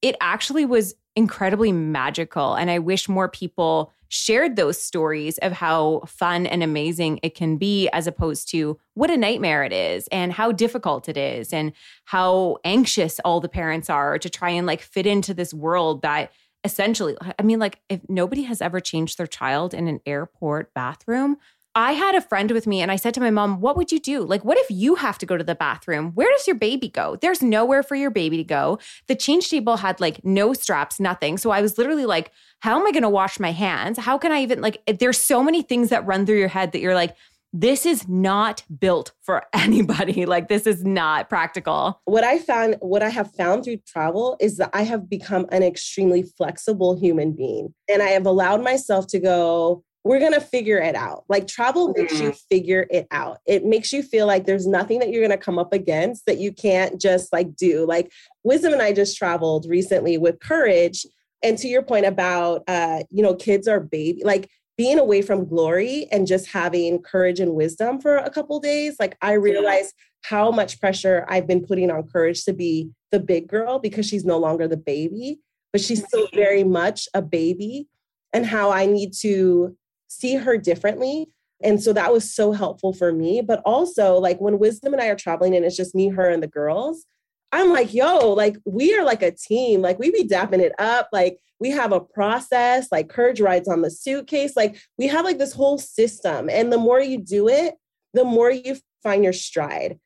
it 0.03 0.16
actually 0.20 0.66
was 0.66 0.95
incredibly 1.14 1.72
magical. 1.72 2.55
And 2.55 2.70
I 2.70 2.80
wish 2.80 3.09
more 3.09 3.28
people 3.28 3.93
shared 4.12 4.56
those 4.56 4.80
stories 4.80 5.38
of 5.38 5.52
how 5.52 6.02
fun 6.06 6.44
and 6.44 6.62
amazing 6.62 7.18
it 7.22 7.34
can 7.34 7.56
be, 7.56 7.88
as 7.94 8.06
opposed 8.06 8.46
to 8.50 8.78
what 8.92 9.10
a 9.10 9.16
nightmare 9.16 9.64
it 9.64 9.72
is 9.72 10.06
and 10.08 10.34
how 10.34 10.52
difficult 10.52 11.08
it 11.08 11.16
is 11.16 11.50
and 11.50 11.72
how 12.04 12.58
anxious 12.62 13.18
all 13.20 13.40
the 13.40 13.48
parents 13.48 13.88
are 13.88 14.18
to 14.18 14.28
try 14.28 14.50
and 14.50 14.66
like 14.66 14.82
fit 14.82 15.06
into 15.06 15.32
this 15.32 15.54
world 15.54 16.02
that 16.02 16.30
essentially, 16.62 17.16
I 17.38 17.42
mean, 17.42 17.58
like 17.58 17.80
if 17.88 18.00
nobody 18.06 18.42
has 18.42 18.60
ever 18.60 18.80
changed 18.80 19.16
their 19.16 19.26
child 19.26 19.72
in 19.72 19.88
an 19.88 20.00
airport 20.04 20.74
bathroom, 20.74 21.38
I 21.75 21.93
had 21.93 22.14
a 22.14 22.20
friend 22.20 22.51
with 22.51 22.66
me 22.66 22.83
and 22.83 22.91
I 22.91 22.97
said 22.97 23.14
to 23.14 23.20
my 23.20 23.31
mom, 23.31 23.61
What 23.61 23.77
would 23.77 23.93
you 23.93 23.99
do? 23.99 24.23
Like, 24.23 24.45
what 24.45 24.59
if 24.59 24.70
you 24.70 24.97
have 24.97 25.18
to 25.18 25.27
go 25.27 25.37
to 25.37 25.45
the 25.45 25.55
bathroom? 25.55 26.12
Where 26.14 26.31
does 26.31 26.47
your 26.47 26.57
baby 26.57 26.89
go? 26.89 27.16
There's 27.20 27.43
nowhere 27.43 27.83
for 27.83 27.95
your 27.95 28.11
baby 28.11 28.37
to 28.39 28.45
go. 28.45 28.79
The 29.07 29.14
change 29.14 29.49
table 29.49 29.79
had 29.79 30.01
like 30.01 30.25
no 30.25 30.53
straps, 30.53 31.01
nothing. 31.01 31.39
So 31.39 31.51
I 31.51 31.62
was 31.62 31.79
literally 31.79 32.07
like, 32.07 32.31
How 32.61 32.79
am 32.79 32.87
I 32.87 32.93
going 32.93 33.03
to 33.03 33.09
wash 33.09 33.41
my 33.41 33.53
hands? 33.53 33.99
How 33.99 34.18
can 34.18 34.33
I 34.33 34.43
even, 34.43 34.61
like, 34.61 34.83
there's 34.99 35.18
so 35.18 35.43
many 35.43 35.62
things 35.62 35.89
that 35.89 36.07
run 36.07 36.27
through 36.27 36.39
your 36.39 36.49
head 36.49 36.73
that 36.73 36.81
you're 36.81 36.95
like, 36.95 37.16
this 37.55 37.85
is 37.85 38.09
not 38.09 38.64
built 38.79 39.12
for 39.23 39.45
anybody. 39.53 40.27
Like, 40.27 40.49
this 40.49 40.66
is 40.66 40.85
not 40.85 41.29
practical. 41.29 42.01
What 42.05 42.25
I 42.25 42.39
found, 42.39 42.77
what 42.81 43.03
I 43.03 43.09
have 43.09 43.33
found 43.35 43.64
through 43.64 43.79
travel 43.87 44.37
is 44.41 44.59
that 44.59 44.70
I 44.73 44.83
have 44.83 45.09
become 45.09 45.47
an 45.53 45.62
extremely 45.62 46.23
flexible 46.23 46.99
human 46.99 47.33
being. 47.33 47.75
And 47.91 48.03
I 48.03 48.09
have 48.09 48.27
allowed 48.27 48.62
myself 48.62 49.07
to 49.09 49.18
go, 49.18 49.85
we're 50.05 50.18
going 50.18 50.32
to 50.32 50.40
figure 50.40 50.78
it 50.78 50.96
out. 50.96 51.24
Like 51.28 51.46
travel 51.46 51.94
makes 51.96 52.18
you 52.18 52.30
mm-hmm. 52.30 52.46
figure 52.50 52.86
it 52.90 53.07
out. 53.11 53.38
It 53.46 53.64
makes 53.64 53.92
you 53.92 54.03
feel 54.03 54.26
like 54.26 54.46
there's 54.46 54.66
nothing 54.66 54.98
that 54.98 55.11
you're 55.11 55.26
going 55.26 55.38
to 55.38 55.44
come 55.44 55.59
up 55.59 55.72
against 55.72 56.26
that 56.26 56.38
you 56.38 56.53
can't 56.53 57.00
just 57.00 57.32
like 57.32 57.55
do. 57.55 57.86
Like 57.86 58.11
Wisdom 58.42 58.72
and 58.72 58.82
I 58.82 58.92
just 58.92 59.16
traveled 59.16 59.66
recently 59.68 60.18
with 60.18 60.40
Courage. 60.40 61.07
And 61.44 61.57
to 61.59 61.68
your 61.68 61.82
point 61.82 62.07
about, 62.07 62.62
uh, 62.66 63.05
you 63.11 63.22
know, 63.22 63.34
kids 63.34 63.68
are 63.68 63.80
baby, 63.80 64.22
like 64.24 64.48
being 64.76 64.98
away 64.98 65.22
from 65.22 65.44
glory 65.44 66.09
and 66.11 66.26
just 66.26 66.48
having 66.48 67.00
courage 67.03 67.40
and 67.40 67.55
wisdom 67.55 68.00
for 68.00 68.16
a 68.16 68.30
couple 68.30 68.59
days, 68.59 68.96
like 68.98 69.16
I 69.20 69.34
realized 69.34 69.94
how 70.22 70.50
much 70.50 70.80
pressure 70.80 71.26
I've 71.28 71.46
been 71.46 71.64
putting 71.64 71.90
on 71.90 72.09
courage 72.09 72.44
to 72.44 72.53
be 72.53 72.90
the 73.11 73.20
big 73.20 73.48
girl 73.48 73.78
because 73.78 74.07
she's 74.07 74.24
no 74.24 74.38
longer 74.38 74.66
the 74.66 74.76
baby, 74.76 75.40
but 75.72 75.80
she's 75.80 76.05
still 76.05 76.28
very 76.32 76.64
much 76.64 77.09
a 77.12 77.22
baby 77.22 77.88
and 78.32 78.46
how 78.46 78.70
I 78.70 78.86
need 78.86 79.12
to 79.20 79.76
see 80.12 80.36
her 80.36 80.56
differently. 80.56 81.28
And 81.62 81.82
so 81.82 81.92
that 81.92 82.12
was 82.12 82.34
so 82.34 82.52
helpful 82.52 82.92
for 82.92 83.12
me. 83.12 83.40
But 83.40 83.62
also, 83.64 84.18
like 84.18 84.40
when 84.40 84.58
Wisdom 84.58 84.92
and 84.92 85.02
I 85.02 85.08
are 85.08 85.16
traveling 85.16 85.54
and 85.54 85.64
it's 85.64 85.76
just 85.76 85.94
me, 85.94 86.08
her, 86.08 86.28
and 86.28 86.42
the 86.42 86.48
girls, 86.48 87.04
I'm 87.52 87.70
like, 87.70 87.92
yo, 87.92 88.32
like 88.32 88.56
we 88.64 88.96
are 88.96 89.04
like 89.04 89.22
a 89.22 89.30
team. 89.30 89.82
Like 89.82 89.98
we 89.98 90.10
be 90.10 90.26
dapping 90.26 90.60
it 90.60 90.72
up. 90.78 91.08
Like 91.12 91.38
we 91.60 91.70
have 91.70 91.92
a 91.92 92.00
process, 92.00 92.88
like 92.90 93.08
Courage 93.08 93.40
rides 93.40 93.68
on 93.68 93.82
the 93.82 93.90
suitcase. 93.90 94.56
Like 94.56 94.80
we 94.98 95.06
have 95.08 95.24
like 95.24 95.38
this 95.38 95.52
whole 95.52 95.78
system. 95.78 96.48
And 96.50 96.72
the 96.72 96.78
more 96.78 97.00
you 97.00 97.18
do 97.18 97.48
it, 97.48 97.74
the 98.14 98.24
more 98.24 98.50
you 98.50 98.76
find 99.02 99.22
your 99.22 99.32
stride. 99.32 99.98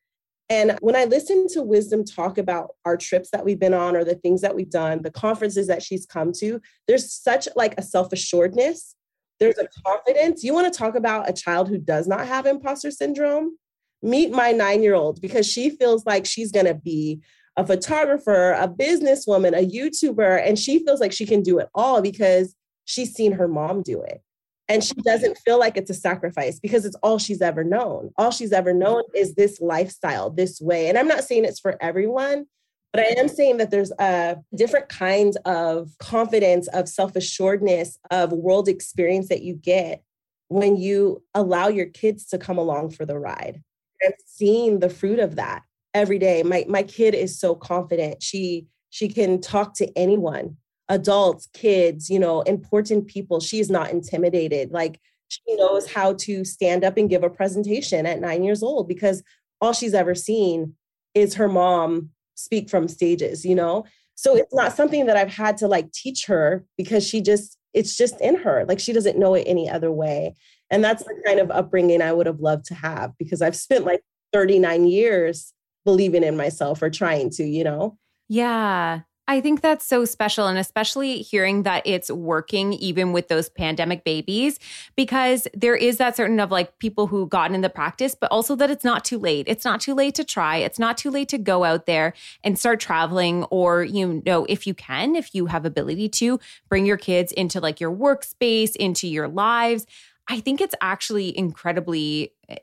And 0.49 0.77
when 0.81 0.95
I 0.95 1.05
listen 1.05 1.47
to 1.49 1.61
Wisdom 1.61 2.05
talk 2.05 2.37
about 2.37 2.69
our 2.85 2.95
trips 2.95 3.31
that 3.31 3.43
we've 3.43 3.59
been 3.59 3.73
on 3.73 3.97
or 3.97 4.05
the 4.05 4.15
things 4.15 4.41
that 4.41 4.55
we've 4.55 4.69
done, 4.69 5.01
the 5.01 5.11
conferences 5.11 5.67
that 5.67 5.83
she's 5.83 6.05
come 6.05 6.31
to, 6.37 6.61
there's 6.87 7.11
such 7.11 7.49
like 7.55 7.75
a 7.77 7.81
self-assuredness 7.81 8.95
there's 9.39 9.57
a 9.57 9.67
confidence. 9.85 10.43
You 10.43 10.53
want 10.53 10.71
to 10.71 10.77
talk 10.77 10.95
about 10.95 11.29
a 11.29 11.33
child 11.33 11.69
who 11.69 11.77
does 11.77 12.07
not 12.07 12.27
have 12.27 12.45
imposter 12.45 12.91
syndrome? 12.91 13.57
Meet 14.01 14.31
my 14.31 14.51
nine 14.51 14.83
year 14.83 14.95
old 14.95 15.21
because 15.21 15.47
she 15.47 15.69
feels 15.71 16.05
like 16.05 16.25
she's 16.25 16.51
going 16.51 16.65
to 16.65 16.75
be 16.75 17.21
a 17.55 17.65
photographer, 17.65 18.51
a 18.53 18.67
businesswoman, 18.67 19.57
a 19.57 19.65
YouTuber, 19.65 20.47
and 20.47 20.57
she 20.59 20.85
feels 20.85 20.99
like 20.99 21.11
she 21.11 21.25
can 21.25 21.41
do 21.41 21.57
it 21.57 21.67
all 21.73 22.01
because 22.01 22.55
she's 22.85 23.13
seen 23.13 23.31
her 23.31 23.47
mom 23.47 23.81
do 23.81 24.01
it. 24.01 24.21
And 24.69 24.83
she 24.83 24.93
doesn't 24.95 25.37
feel 25.39 25.57
like 25.57 25.77
it's 25.77 25.89
a 25.89 25.95
sacrifice 25.95 26.59
because 26.59 26.85
it's 26.85 26.97
all 27.01 27.17
she's 27.17 27.41
ever 27.41 27.63
known. 27.63 28.11
All 28.17 28.31
she's 28.31 28.51
ever 28.51 28.73
known 28.73 29.03
is 29.15 29.33
this 29.33 29.61
lifestyle, 29.61 30.29
this 30.29 30.59
way. 30.59 30.89
And 30.89 30.97
I'm 30.97 31.07
not 31.07 31.23
saying 31.23 31.45
it's 31.45 31.59
for 31.59 31.77
everyone, 31.81 32.45
but 32.93 33.01
I 33.01 33.19
am 33.19 33.27
saying 33.27 33.57
that 33.57 33.71
there's 33.71 33.91
a 33.99 34.37
different 34.55 34.89
kinds 34.89 35.37
of 35.45 35.91
confidence, 35.99 36.67
of 36.69 36.87
self 36.87 37.15
assuredness, 37.15 37.99
of 38.11 38.31
world 38.31 38.67
experience 38.67 39.29
that 39.29 39.41
you 39.41 39.53
get 39.53 40.03
when 40.49 40.77
you 40.77 41.23
allow 41.33 41.67
your 41.67 41.87
kids 41.87 42.25
to 42.27 42.37
come 42.37 42.57
along 42.57 42.91
for 42.91 43.05
the 43.05 43.19
ride. 43.19 43.61
I'm 44.03 44.13
seeing 44.25 44.79
the 44.79 44.89
fruit 44.89 45.19
of 45.19 45.35
that 45.35 45.63
every 45.93 46.19
day. 46.19 46.43
My 46.43 46.65
my 46.67 46.83
kid 46.83 47.13
is 47.13 47.39
so 47.39 47.55
confident. 47.55 48.23
She 48.23 48.67
she 48.89 49.09
can 49.09 49.41
talk 49.41 49.73
to 49.75 49.97
anyone, 49.97 50.57
adults, 50.87 51.49
kids, 51.53 52.09
you 52.09 52.19
know, 52.19 52.41
important 52.41 53.07
people. 53.07 53.39
She's 53.39 53.69
not 53.69 53.91
intimidated. 53.91 54.71
Like 54.71 54.99
she 55.27 55.55
knows 55.55 55.91
how 55.91 56.13
to 56.13 56.45
stand 56.45 56.85
up 56.85 56.95
and 56.97 57.09
give 57.09 57.23
a 57.23 57.29
presentation 57.29 58.05
at 58.05 58.21
9 58.21 58.43
years 58.43 58.63
old 58.63 58.87
because 58.87 59.23
all 59.59 59.73
she's 59.73 59.93
ever 59.93 60.15
seen 60.15 60.75
is 61.13 61.33
her 61.35 61.49
mom 61.49 62.11
speak 62.37 62.69
from 62.69 62.87
stages, 62.87 63.43
you 63.43 63.55
know? 63.55 63.85
So 64.15 64.35
it's 64.35 64.53
not 64.53 64.75
something 64.75 65.05
that 65.05 65.17
I've 65.17 65.33
had 65.33 65.57
to 65.57 65.67
like 65.67 65.91
teach 65.91 66.25
her 66.25 66.65
because 66.77 67.05
she 67.05 67.21
just, 67.21 67.57
it's 67.73 67.95
just 67.95 68.19
in 68.21 68.35
her. 68.37 68.65
Like 68.67 68.79
she 68.79 68.93
doesn't 68.93 69.19
know 69.19 69.35
it 69.35 69.43
any 69.45 69.69
other 69.69 69.91
way. 69.91 70.35
And 70.69 70.83
that's 70.83 71.03
the 71.03 71.21
kind 71.25 71.39
of 71.39 71.51
upbringing 71.51 72.01
I 72.01 72.13
would 72.13 72.25
have 72.25 72.39
loved 72.39 72.65
to 72.65 72.75
have 72.75 73.11
because 73.17 73.41
I've 73.41 73.55
spent 73.55 73.85
like 73.85 74.01
39 74.33 74.87
years 74.87 75.53
believing 75.85 76.23
in 76.23 76.35
myself 76.35 76.81
or 76.81 76.89
trying 76.89 77.29
to, 77.31 77.43
you 77.43 77.63
know? 77.63 77.97
Yeah. 78.27 79.01
I 79.29 79.41
think 79.41 79.61
that's 79.61 79.85
so 79.85 80.05
special. 80.05 80.47
And 80.47 80.57
especially 80.57 81.17
hearing 81.17 81.63
that 81.63 81.85
it's 81.85 82.09
working 82.09 82.71
even 82.73 83.11
with 83.11 83.27
those 83.27 83.49
pandemic 83.49 84.05
babies, 84.05 84.57
because 84.95 85.47
there 85.53 85.75
is 85.75 85.97
that 85.97 86.15
certain 86.15 86.39
of 86.39 86.49
like 86.49 86.79
people 86.79 87.07
who 87.07 87.27
gotten 87.27 87.53
in 87.53 87.61
the 87.61 87.69
practice, 87.69 88.15
but 88.15 88.31
also 88.31 88.55
that 88.55 88.69
it's 88.69 88.85
not 88.85 89.03
too 89.03 89.19
late. 89.19 89.45
It's 89.49 89.65
not 89.65 89.81
too 89.81 89.93
late 89.93 90.15
to 90.15 90.23
try. 90.23 90.57
It's 90.57 90.79
not 90.79 90.97
too 90.97 91.11
late 91.11 91.27
to 91.29 91.37
go 91.37 91.65
out 91.65 91.85
there 91.87 92.13
and 92.43 92.57
start 92.57 92.79
traveling. 92.79 93.43
Or, 93.45 93.83
you 93.83 94.21
know, 94.25 94.45
if 94.47 94.65
you 94.65 94.73
can, 94.73 95.15
if 95.15 95.35
you 95.35 95.47
have 95.47 95.65
ability 95.65 96.07
to 96.09 96.39
bring 96.69 96.85
your 96.85 96.97
kids 96.97 97.33
into 97.33 97.59
like 97.59 97.81
your 97.81 97.91
workspace, 97.91 98.77
into 98.77 99.07
your 99.07 99.27
lives. 99.27 99.85
I 100.29 100.41
think 100.41 100.59
it's 100.59 100.75
actually 100.81 101.37
incredibly 101.37 102.33
uh, 102.49 102.55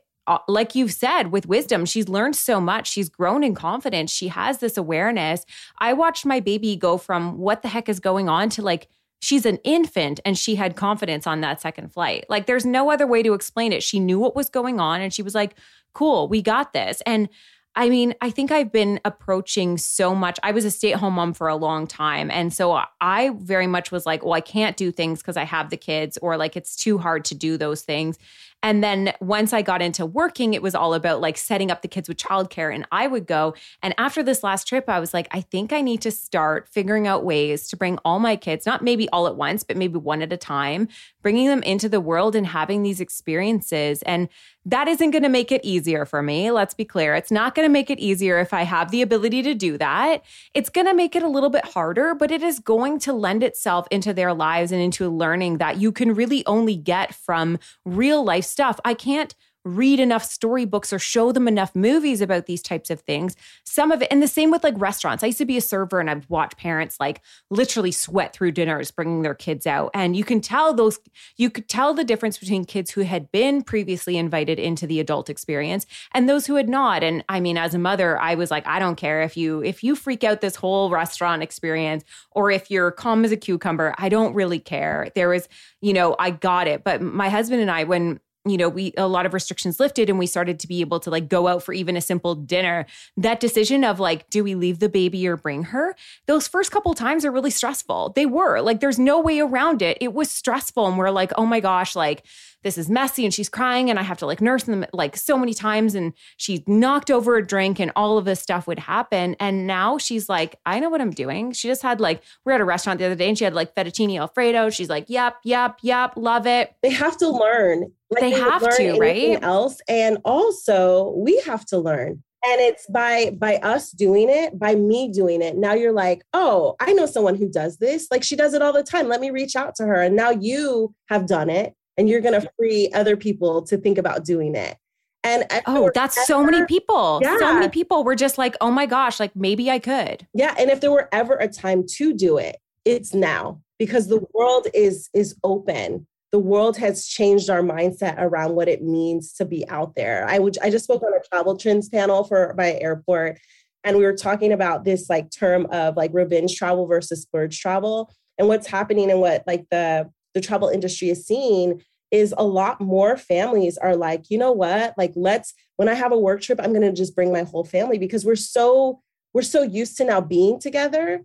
like 0.47 0.75
you've 0.75 0.93
said, 0.93 1.31
with 1.31 1.47
wisdom, 1.47 1.85
she's 1.85 2.09
learned 2.09 2.35
so 2.35 2.59
much. 2.59 2.87
She's 2.87 3.09
grown 3.09 3.43
in 3.43 3.55
confidence. 3.55 4.11
She 4.11 4.29
has 4.29 4.59
this 4.59 4.77
awareness. 4.77 5.45
I 5.79 5.93
watched 5.93 6.25
my 6.25 6.39
baby 6.39 6.75
go 6.75 6.97
from 6.97 7.37
what 7.37 7.61
the 7.61 7.67
heck 7.67 7.89
is 7.89 7.99
going 7.99 8.27
on 8.29 8.49
to 8.49 8.61
like, 8.61 8.87
she's 9.21 9.45
an 9.45 9.57
infant 9.63 10.19
and 10.25 10.37
she 10.37 10.55
had 10.55 10.75
confidence 10.75 11.25
on 11.25 11.41
that 11.41 11.61
second 11.61 11.91
flight. 11.91 12.25
Like, 12.29 12.45
there's 12.45 12.65
no 12.65 12.91
other 12.91 13.07
way 13.07 13.23
to 13.23 13.33
explain 13.33 13.71
it. 13.71 13.83
She 13.83 13.99
knew 13.99 14.19
what 14.19 14.35
was 14.35 14.49
going 14.49 14.79
on 14.79 15.01
and 15.01 15.13
she 15.13 15.23
was 15.23 15.35
like, 15.35 15.55
cool, 15.93 16.27
we 16.27 16.41
got 16.41 16.73
this. 16.73 17.01
And 17.05 17.29
I 17.77 17.89
mean, 17.89 18.15
I 18.21 18.29
think 18.29 18.51
I've 18.51 18.71
been 18.71 19.01
approaching 19.03 19.77
so 19.77 20.15
much. 20.15 20.39
I 20.43 20.51
was 20.51 20.63
a 20.63 20.71
stay 20.71 20.93
at 20.93 20.99
home 20.99 21.15
mom 21.15 21.33
for 21.33 21.49
a 21.49 21.57
long 21.57 21.87
time. 21.87 22.31
And 22.31 22.53
so 22.53 22.81
I 23.01 23.31
very 23.37 23.67
much 23.67 23.91
was 23.91 24.05
like, 24.05 24.23
well, 24.23 24.33
I 24.33 24.39
can't 24.41 24.77
do 24.77 24.91
things 24.91 25.19
because 25.21 25.35
I 25.35 25.43
have 25.43 25.69
the 25.69 25.77
kids, 25.77 26.17
or 26.21 26.37
like 26.37 26.55
it's 26.55 26.77
too 26.77 26.97
hard 26.97 27.25
to 27.25 27.35
do 27.35 27.57
those 27.57 27.81
things. 27.81 28.17
And 28.63 28.83
then 28.83 29.13
once 29.21 29.53
I 29.53 29.61
got 29.61 29.81
into 29.81 30.05
working, 30.05 30.53
it 30.53 30.61
was 30.61 30.73
all 30.73 30.95
about 30.95 31.21
like 31.21 31.37
setting 31.37 31.69
up 31.69 31.83
the 31.83 31.87
kids 31.87 32.09
with 32.09 32.17
childcare. 32.17 32.73
And 32.73 32.87
I 32.91 33.05
would 33.05 33.27
go. 33.27 33.53
And 33.83 33.93
after 33.97 34.23
this 34.23 34.43
last 34.43 34.67
trip, 34.67 34.89
I 34.89 34.99
was 34.99 35.13
like, 35.13 35.27
I 35.31 35.41
think 35.41 35.71
I 35.71 35.81
need 35.81 36.01
to 36.01 36.11
start 36.11 36.67
figuring 36.67 37.05
out 37.07 37.23
ways 37.23 37.67
to 37.69 37.77
bring 37.77 37.99
all 38.03 38.19
my 38.19 38.35
kids, 38.35 38.65
not 38.65 38.83
maybe 38.83 39.07
all 39.09 39.27
at 39.27 39.35
once, 39.35 39.63
but 39.63 39.77
maybe 39.77 39.99
one 39.99 40.21
at 40.21 40.33
a 40.33 40.37
time, 40.37 40.87
bringing 41.21 41.47
them 41.47 41.61
into 41.63 41.87
the 41.87 42.01
world 42.01 42.35
and 42.35 42.47
having 42.47 42.81
these 42.81 42.99
experiences. 42.99 44.01
And 44.03 44.29
that 44.65 44.87
isn't 44.87 45.11
going 45.11 45.23
to 45.23 45.29
make 45.29 45.51
it 45.51 45.61
easier 45.63 46.05
for 46.05 46.23
me. 46.23 46.49
Let's 46.49 46.73
be 46.73 46.85
clear. 46.85 47.13
It's 47.13 47.29
not 47.29 47.53
going 47.53 47.67
to 47.67 47.71
make 47.71 47.91
it 47.91 47.99
easier 47.99 48.39
if 48.39 48.51
I 48.51 48.63
have 48.63 48.89
the 48.89 49.03
ability 49.03 49.43
to 49.43 49.53
do 49.53 49.77
that. 49.77 50.23
It's 50.55 50.69
going 50.69 50.87
to 50.87 50.93
make 50.95 51.15
it 51.15 51.21
a 51.21 51.27
little 51.27 51.51
bit 51.51 51.65
harder, 51.65 52.15
but 52.15 52.31
it 52.31 52.41
is 52.41 52.59
going 52.59 52.97
to 52.99 53.13
lend 53.13 53.43
itself 53.43 53.87
into 53.91 54.11
their 54.11 54.33
lives 54.33 54.71
and 54.71 54.81
into 54.81 55.07
learning 55.07 55.59
that 55.59 55.77
you 55.77 55.91
can 55.91 56.15
really 56.15 56.43
only 56.47 56.75
get 56.75 57.13
from 57.13 57.59
real 57.85 58.23
life 58.23 58.44
stuff. 58.45 58.79
I 58.85 58.93
can't 58.93 59.33
read 59.65 59.99
enough 59.99 60.23
storybooks 60.23 60.93
or 60.93 60.99
show 60.99 61.31
them 61.31 61.47
enough 61.47 61.75
movies 61.75 62.21
about 62.21 62.45
these 62.45 62.61
types 62.61 62.91
of 62.91 63.01
things. 63.01 63.35
Some 63.65 63.91
of 63.91 64.01
it, 64.03 64.07
and 64.11 64.21
the 64.21 64.27
same 64.27 64.51
with 64.51 64.63
like 64.63 64.75
restaurants. 64.77 65.23
I 65.23 65.27
used 65.27 65.39
to 65.39 65.45
be 65.45 65.57
a 65.57 65.61
server 65.61 65.99
and 65.99 66.09
I've 66.09 66.29
watched 66.29 66.57
parents 66.57 66.97
like 66.99 67.21
literally 67.49 67.91
sweat 67.91 68.31
through 68.31 68.51
dinners 68.51 68.91
bringing 68.91 69.23
their 69.23 69.33
kids 69.33 69.65
out. 69.65 69.89
And 69.95 70.15
you 70.15 70.23
can 70.23 70.39
tell 70.39 70.73
those, 70.73 70.99
you 71.35 71.49
could 71.49 71.67
tell 71.67 71.95
the 71.95 72.03
difference 72.03 72.37
between 72.37 72.65
kids 72.65 72.91
who 72.91 73.01
had 73.01 73.31
been 73.31 73.63
previously 73.63 74.17
invited 74.17 74.59
into 74.59 74.85
the 74.85 74.99
adult 74.99 75.31
experience 75.31 75.87
and 76.13 76.29
those 76.29 76.45
who 76.45 76.55
had 76.55 76.69
not. 76.69 77.03
And 77.03 77.25
I 77.27 77.39
mean, 77.39 77.57
as 77.57 77.73
a 77.73 77.79
mother, 77.79 78.19
I 78.19 78.35
was 78.35 78.51
like, 78.51 78.67
I 78.67 78.77
don't 78.77 78.95
care 78.97 79.23
if 79.23 79.35
you, 79.35 79.63
if 79.63 79.83
you 79.83 79.95
freak 79.95 80.23
out 80.23 80.41
this 80.41 80.55
whole 80.55 80.91
restaurant 80.91 81.41
experience 81.41 82.03
or 82.31 82.51
if 82.51 82.69
you're 82.69 82.91
calm 82.91 83.25
as 83.25 83.31
a 83.31 83.37
cucumber, 83.37 83.95
I 83.97 84.09
don't 84.09 84.35
really 84.35 84.59
care. 84.59 85.09
There 85.15 85.29
was, 85.29 85.49
you 85.81 85.93
know, 85.93 86.15
I 86.19 86.29
got 86.29 86.67
it. 86.67 86.83
But 86.83 87.01
my 87.01 87.29
husband 87.29 87.61
and 87.61 87.71
I, 87.71 87.85
when 87.85 88.19
you 88.45 88.57
know, 88.57 88.69
we 88.69 88.93
a 88.95 89.07
lot 89.07 89.25
of 89.25 89.33
restrictions 89.33 89.79
lifted 89.79 90.09
and 90.09 90.19
we 90.19 90.27
started 90.27 90.59
to 90.59 90.67
be 90.67 90.81
able 90.81 90.99
to 90.99 91.09
like 91.09 91.27
go 91.27 91.47
out 91.47 91.63
for 91.63 91.73
even 91.73 91.97
a 91.97 92.01
simple 92.01 92.35
dinner. 92.35 92.85
That 93.17 93.39
decision 93.39 93.83
of 93.83 93.99
like, 93.99 94.29
do 94.29 94.43
we 94.43 94.53
leave 94.53 94.79
the 94.79 94.89
baby 94.89 95.27
or 95.27 95.35
bring 95.35 95.63
her? 95.63 95.95
Those 96.27 96.47
first 96.47 96.71
couple 96.71 96.93
times 96.93 97.25
are 97.25 97.31
really 97.31 97.49
stressful. 97.49 98.13
They 98.15 98.25
were 98.25 98.61
like, 98.61 98.79
there's 98.81 98.99
no 98.99 99.19
way 99.19 99.39
around 99.39 99.81
it. 99.81 99.97
It 99.99 100.13
was 100.13 100.29
stressful. 100.29 100.87
And 100.87 100.97
we're 100.97 101.09
like, 101.09 101.31
oh 101.37 101.45
my 101.45 101.59
gosh, 101.59 101.95
like 101.95 102.23
this 102.65 102.79
is 102.79 102.89
messy 102.89 103.23
and 103.23 103.31
she's 103.33 103.47
crying 103.47 103.91
and 103.91 103.99
I 103.99 104.01
have 104.01 104.17
to 104.17 104.25
like 104.25 104.41
nurse 104.41 104.63
them 104.63 104.87
like 104.91 105.15
so 105.15 105.37
many 105.37 105.53
times 105.53 105.93
and 105.93 106.13
she 106.37 106.63
knocked 106.65 107.11
over 107.11 107.37
a 107.37 107.45
drink 107.45 107.79
and 107.79 107.91
all 107.95 108.17
of 108.17 108.25
this 108.25 108.39
stuff 108.39 108.65
would 108.65 108.79
happen. 108.79 109.35
And 109.39 109.67
now 109.67 109.99
she's 109.99 110.27
like, 110.27 110.55
I 110.65 110.79
know 110.79 110.89
what 110.89 110.99
I'm 110.99 111.11
doing. 111.11 111.51
She 111.51 111.67
just 111.67 111.83
had 111.83 112.01
like, 112.01 112.23
we 112.43 112.51
are 112.51 112.55
at 112.55 112.61
a 112.61 112.65
restaurant 112.65 112.97
the 112.97 113.05
other 113.05 113.13
day 113.13 113.29
and 113.29 113.37
she 113.37 113.43
had 113.43 113.53
like 113.53 113.75
fettuccine 113.75 114.19
alfredo. 114.19 114.71
She's 114.71 114.89
like, 114.89 115.05
yep, 115.09 115.35
yep, 115.43 115.77
yep, 115.83 116.13
love 116.17 116.47
it. 116.47 116.75
They 116.81 116.89
have 116.89 117.17
to 117.17 117.29
learn. 117.29 117.91
Like 118.09 118.21
they, 118.21 118.31
they 118.31 118.39
have 118.39 118.61
to, 118.77 118.97
right? 118.97 119.37
Else, 119.43 119.79
and 119.87 120.17
also 120.25 121.13
we 121.15 121.39
have 121.41 121.65
to 121.67 121.77
learn 121.77 122.23
and 122.47 122.61
it's 122.61 122.87
by 122.87 123.31
by 123.37 123.55
us 123.57 123.89
doing 123.91 124.29
it 124.29 124.57
by 124.59 124.75
me 124.75 125.11
doing 125.11 125.41
it 125.41 125.57
now 125.57 125.73
you're 125.73 125.91
like 125.91 126.21
oh 126.33 126.75
i 126.79 126.93
know 126.93 127.07
someone 127.07 127.33
who 127.33 127.49
does 127.49 127.77
this 127.77 128.07
like 128.11 128.23
she 128.23 128.35
does 128.35 128.53
it 128.53 128.61
all 128.61 128.71
the 128.71 128.83
time 128.83 129.07
let 129.07 129.19
me 129.19 129.31
reach 129.31 129.55
out 129.55 129.73
to 129.73 129.83
her 129.83 129.99
and 129.99 130.15
now 130.15 130.29
you 130.29 130.93
have 131.09 131.25
done 131.25 131.49
it 131.49 131.73
and 131.97 132.09
you're 132.09 132.21
going 132.21 132.39
to 132.39 132.49
free 132.57 132.89
other 132.93 133.17
people 133.17 133.61
to 133.63 133.77
think 133.77 133.97
about 133.97 134.25
doing 134.25 134.55
it. 134.55 134.77
And 135.23 135.45
oh, 135.65 135.89
that's 135.93 136.17
ever, 136.17 136.25
so 136.25 136.43
many 136.43 136.65
people. 136.65 137.19
Yeah. 137.23 137.37
So 137.39 137.53
many 137.53 137.69
people 137.69 138.03
were 138.03 138.15
just 138.15 138.37
like, 138.37 138.55
oh 138.61 138.69
my 138.69 138.85
gosh, 138.85 139.19
like 139.19 139.35
maybe 139.35 139.71
I 139.71 139.79
could. 139.79 140.27
Yeah. 140.35 140.53
And 140.57 140.69
if 140.69 140.81
there 140.81 140.91
were 140.91 141.09
ever 141.11 141.33
a 141.35 141.47
time 141.47 141.83
to 141.93 142.13
do 142.13 142.37
it, 142.37 142.57
it's 142.85 143.13
now 143.13 143.59
because 143.79 144.07
the 144.07 144.23
world 144.33 144.67
is 144.73 145.09
is 145.13 145.35
open. 145.43 146.05
The 146.31 146.37
world 146.37 146.77
has 146.77 147.07
changed 147.07 147.49
our 147.49 147.61
mindset 147.61 148.15
around 148.19 148.55
what 148.55 148.67
it 148.67 148.83
means 148.83 149.33
to 149.33 149.45
be 149.45 149.67
out 149.67 149.95
there. 149.95 150.27
I 150.29 150.37
would 150.37 150.59
I 150.59 150.69
just 150.69 150.85
spoke 150.85 151.01
on 151.01 151.13
a 151.13 151.27
travel 151.27 151.57
trends 151.57 151.89
panel 151.89 152.23
for 152.23 152.53
my 152.55 152.73
airport 152.73 153.39
and 153.85 153.97
we 153.97 154.03
were 154.03 154.15
talking 154.15 154.51
about 154.51 154.83
this 154.83 155.09
like 155.09 155.31
term 155.31 155.67
of 155.67 155.95
like 155.95 156.11
revenge 156.13 156.55
travel 156.55 156.87
versus 156.87 157.21
splurge 157.21 157.59
travel 157.59 158.11
and 158.37 158.47
what's 158.47 158.67
happening 158.67 159.11
and 159.11 159.21
what 159.21 159.43
like 159.47 159.65
the 159.69 160.09
the 160.35 160.41
travel 160.41 160.69
industry 160.69 161.09
is 161.09 161.25
seeing 161.25 161.81
is 162.11 162.35
a 162.37 162.43
lot 162.43 162.79
more 162.79 163.17
families 163.17 163.77
are 163.79 163.95
like, 163.95 164.29
you 164.29 164.37
know 164.37 164.51
what? 164.51 164.93
Like, 164.97 165.13
let's, 165.15 165.53
when 165.77 165.89
I 165.89 165.95
have 165.95 166.11
a 166.11 166.19
work 166.19 166.41
trip, 166.41 166.59
I'm 166.61 166.71
going 166.71 166.83
to 166.83 166.93
just 166.93 167.15
bring 167.15 167.33
my 167.33 167.41
whole 167.41 167.63
family 167.63 167.97
because 167.97 168.23
we're 168.23 168.35
so, 168.35 169.01
we're 169.33 169.41
so 169.41 169.63
used 169.63 169.97
to 169.97 170.05
now 170.05 170.21
being 170.21 170.59
together 170.59 171.21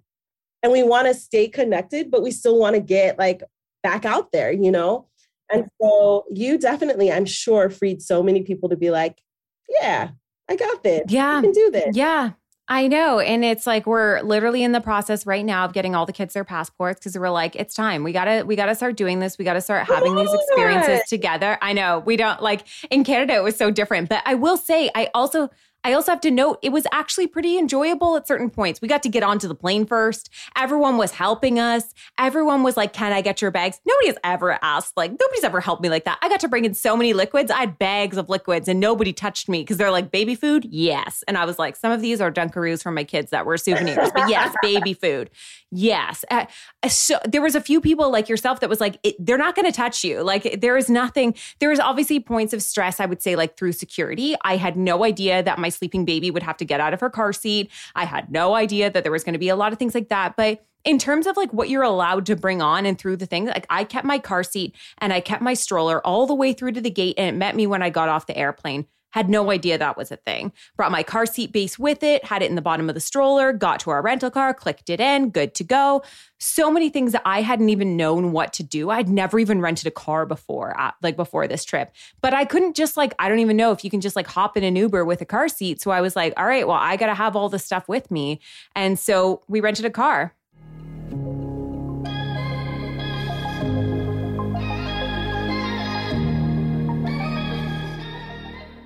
and 0.62 0.72
we 0.72 0.82
want 0.82 1.06
to 1.06 1.14
stay 1.14 1.48
connected, 1.48 2.10
but 2.10 2.22
we 2.22 2.30
still 2.30 2.58
want 2.58 2.76
to 2.76 2.80
get 2.80 3.18
like 3.18 3.42
back 3.82 4.04
out 4.04 4.32
there, 4.32 4.50
you 4.50 4.70
know? 4.70 5.06
And 5.52 5.68
so 5.80 6.24
you 6.30 6.58
definitely, 6.58 7.12
I'm 7.12 7.26
sure, 7.26 7.68
freed 7.68 8.00
so 8.00 8.22
many 8.22 8.42
people 8.42 8.68
to 8.70 8.76
be 8.76 8.90
like, 8.90 9.20
yeah, 9.68 10.10
I 10.48 10.56
got 10.56 10.82
this. 10.82 11.02
Yeah. 11.08 11.38
I 11.38 11.42
can 11.42 11.52
do 11.52 11.70
this. 11.70 11.96
Yeah. 11.96 12.30
I 12.70 12.86
know. 12.86 13.18
And 13.18 13.44
it's 13.44 13.66
like 13.66 13.84
we're 13.84 14.20
literally 14.22 14.62
in 14.62 14.70
the 14.70 14.80
process 14.80 15.26
right 15.26 15.44
now 15.44 15.64
of 15.64 15.72
getting 15.72 15.96
all 15.96 16.06
the 16.06 16.12
kids 16.12 16.34
their 16.34 16.44
passports 16.44 17.00
because 17.00 17.18
we're 17.18 17.28
like, 17.28 17.56
it's 17.56 17.74
time. 17.74 18.04
We 18.04 18.12
gotta 18.12 18.46
we 18.46 18.54
gotta 18.54 18.76
start 18.76 18.96
doing 18.96 19.18
this. 19.18 19.36
We 19.38 19.44
gotta 19.44 19.60
start 19.60 19.88
having 19.88 20.14
these 20.14 20.32
experiences 20.32 21.00
together. 21.08 21.58
I 21.60 21.72
know. 21.72 21.98
We 21.98 22.16
don't 22.16 22.40
like 22.40 22.64
in 22.88 23.02
Canada 23.02 23.34
it 23.34 23.42
was 23.42 23.56
so 23.56 23.72
different. 23.72 24.08
But 24.08 24.22
I 24.24 24.34
will 24.34 24.56
say 24.56 24.88
I 24.94 25.10
also 25.14 25.50
I 25.82 25.92
also 25.94 26.12
have 26.12 26.20
to 26.22 26.30
note 26.30 26.58
it 26.62 26.70
was 26.70 26.86
actually 26.92 27.26
pretty 27.26 27.58
enjoyable 27.58 28.16
at 28.16 28.26
certain 28.26 28.50
points. 28.50 28.80
We 28.80 28.88
got 28.88 29.02
to 29.04 29.08
get 29.08 29.22
onto 29.22 29.48
the 29.48 29.54
plane 29.54 29.86
first. 29.86 30.28
Everyone 30.56 30.96
was 30.98 31.12
helping 31.12 31.58
us. 31.58 31.94
Everyone 32.18 32.62
was 32.62 32.76
like, 32.76 32.92
Can 32.92 33.12
I 33.12 33.22
get 33.22 33.40
your 33.40 33.50
bags? 33.50 33.80
Nobody 33.86 34.08
has 34.08 34.18
ever 34.22 34.58
asked, 34.62 34.96
like, 34.96 35.10
nobody's 35.12 35.44
ever 35.44 35.60
helped 35.60 35.82
me 35.82 35.88
like 35.88 36.04
that. 36.04 36.18
I 36.22 36.28
got 36.28 36.40
to 36.40 36.48
bring 36.48 36.64
in 36.64 36.74
so 36.74 36.96
many 36.96 37.12
liquids. 37.12 37.50
I 37.50 37.60
had 37.60 37.78
bags 37.78 38.16
of 38.16 38.28
liquids 38.28 38.68
and 38.68 38.78
nobody 38.78 39.12
touched 39.12 39.48
me 39.48 39.62
because 39.62 39.78
they're 39.78 39.90
like, 39.90 40.10
Baby 40.10 40.34
food? 40.34 40.66
Yes. 40.70 41.24
And 41.26 41.38
I 41.38 41.44
was 41.44 41.58
like, 41.58 41.76
Some 41.76 41.92
of 41.92 42.02
these 42.02 42.20
are 42.20 42.30
Dunkaroos 42.30 42.82
from 42.82 42.94
my 42.94 43.04
kids 43.04 43.30
that 43.30 43.46
were 43.46 43.56
souvenirs, 43.56 44.10
but 44.14 44.28
yes, 44.28 44.54
baby 44.62 44.92
food. 44.92 45.30
Yes. 45.72 46.24
Uh, 46.30 46.46
so 46.88 47.18
there 47.26 47.42
was 47.42 47.54
a 47.54 47.60
few 47.60 47.80
people 47.80 48.10
like 48.10 48.28
yourself 48.28 48.60
that 48.60 48.68
was 48.68 48.80
like, 48.80 48.98
it, 49.02 49.14
They're 49.18 49.38
not 49.38 49.54
going 49.54 49.66
to 49.66 49.72
touch 49.72 50.04
you. 50.04 50.22
Like, 50.22 50.60
there 50.60 50.76
is 50.76 50.90
nothing, 50.90 51.34
there 51.58 51.72
is 51.72 51.80
obviously 51.80 52.20
points 52.20 52.52
of 52.52 52.62
stress, 52.62 53.00
I 53.00 53.06
would 53.06 53.22
say, 53.22 53.34
like 53.34 53.56
through 53.56 53.72
security. 53.72 54.36
I 54.42 54.56
had 54.56 54.76
no 54.76 55.04
idea 55.04 55.42
that 55.42 55.58
my 55.58 55.69
sleeping 55.70 56.04
baby 56.04 56.30
would 56.30 56.42
have 56.42 56.56
to 56.58 56.64
get 56.64 56.80
out 56.80 56.94
of 56.94 57.00
her 57.00 57.10
car 57.10 57.32
seat. 57.32 57.70
I 57.94 58.04
had 58.04 58.30
no 58.30 58.54
idea 58.54 58.90
that 58.90 59.02
there 59.02 59.12
was 59.12 59.24
going 59.24 59.34
to 59.34 59.38
be 59.38 59.48
a 59.48 59.56
lot 59.56 59.72
of 59.72 59.78
things 59.78 59.94
like 59.94 60.08
that. 60.08 60.36
But 60.36 60.64
in 60.84 60.98
terms 60.98 61.26
of 61.26 61.36
like 61.36 61.52
what 61.52 61.68
you're 61.68 61.82
allowed 61.82 62.26
to 62.26 62.36
bring 62.36 62.62
on 62.62 62.86
and 62.86 62.98
through 62.98 63.16
the 63.16 63.26
things, 63.26 63.48
like 63.48 63.66
I 63.68 63.84
kept 63.84 64.06
my 64.06 64.18
car 64.18 64.42
seat 64.42 64.74
and 64.98 65.12
I 65.12 65.20
kept 65.20 65.42
my 65.42 65.54
stroller 65.54 66.04
all 66.06 66.26
the 66.26 66.34
way 66.34 66.52
through 66.52 66.72
to 66.72 66.80
the 66.80 66.90
gate 66.90 67.16
and 67.18 67.34
it 67.34 67.38
met 67.38 67.54
me 67.54 67.66
when 67.66 67.82
I 67.82 67.90
got 67.90 68.08
off 68.08 68.26
the 68.26 68.36
airplane. 68.36 68.86
Had 69.10 69.28
no 69.28 69.50
idea 69.50 69.78
that 69.78 69.96
was 69.96 70.10
a 70.10 70.16
thing. 70.16 70.52
Brought 70.76 70.92
my 70.92 71.02
car 71.02 71.26
seat 71.26 71.52
base 71.52 71.78
with 71.78 72.02
it, 72.02 72.24
had 72.24 72.42
it 72.42 72.50
in 72.50 72.54
the 72.54 72.62
bottom 72.62 72.88
of 72.88 72.94
the 72.94 73.00
stroller, 73.00 73.52
got 73.52 73.80
to 73.80 73.90
our 73.90 74.02
rental 74.02 74.30
car, 74.30 74.54
clicked 74.54 74.90
it 74.90 75.00
in, 75.00 75.30
good 75.30 75.54
to 75.56 75.64
go. 75.64 76.02
So 76.38 76.70
many 76.70 76.88
things 76.88 77.12
that 77.12 77.22
I 77.24 77.42
hadn't 77.42 77.68
even 77.68 77.96
known 77.96 78.32
what 78.32 78.52
to 78.54 78.62
do. 78.62 78.90
I'd 78.90 79.08
never 79.08 79.38
even 79.38 79.60
rented 79.60 79.86
a 79.86 79.90
car 79.90 80.26
before, 80.26 80.78
uh, 80.80 80.92
like 81.02 81.16
before 81.16 81.46
this 81.46 81.64
trip. 81.64 81.92
But 82.20 82.34
I 82.34 82.44
couldn't 82.44 82.76
just 82.76 82.96
like, 82.96 83.14
I 83.18 83.28
don't 83.28 83.40
even 83.40 83.56
know 83.56 83.72
if 83.72 83.84
you 83.84 83.90
can 83.90 84.00
just 84.00 84.16
like 84.16 84.26
hop 84.26 84.56
in 84.56 84.64
an 84.64 84.76
Uber 84.76 85.04
with 85.04 85.20
a 85.20 85.26
car 85.26 85.48
seat. 85.48 85.80
So 85.80 85.90
I 85.90 86.00
was 86.00 86.16
like, 86.16 86.32
all 86.36 86.46
right, 86.46 86.66
well, 86.66 86.78
I 86.78 86.96
got 86.96 87.06
to 87.06 87.14
have 87.14 87.36
all 87.36 87.48
the 87.48 87.58
stuff 87.58 87.88
with 87.88 88.10
me. 88.10 88.40
And 88.74 88.98
so 88.98 89.42
we 89.48 89.60
rented 89.60 89.84
a 89.84 89.90
car. 89.90 90.34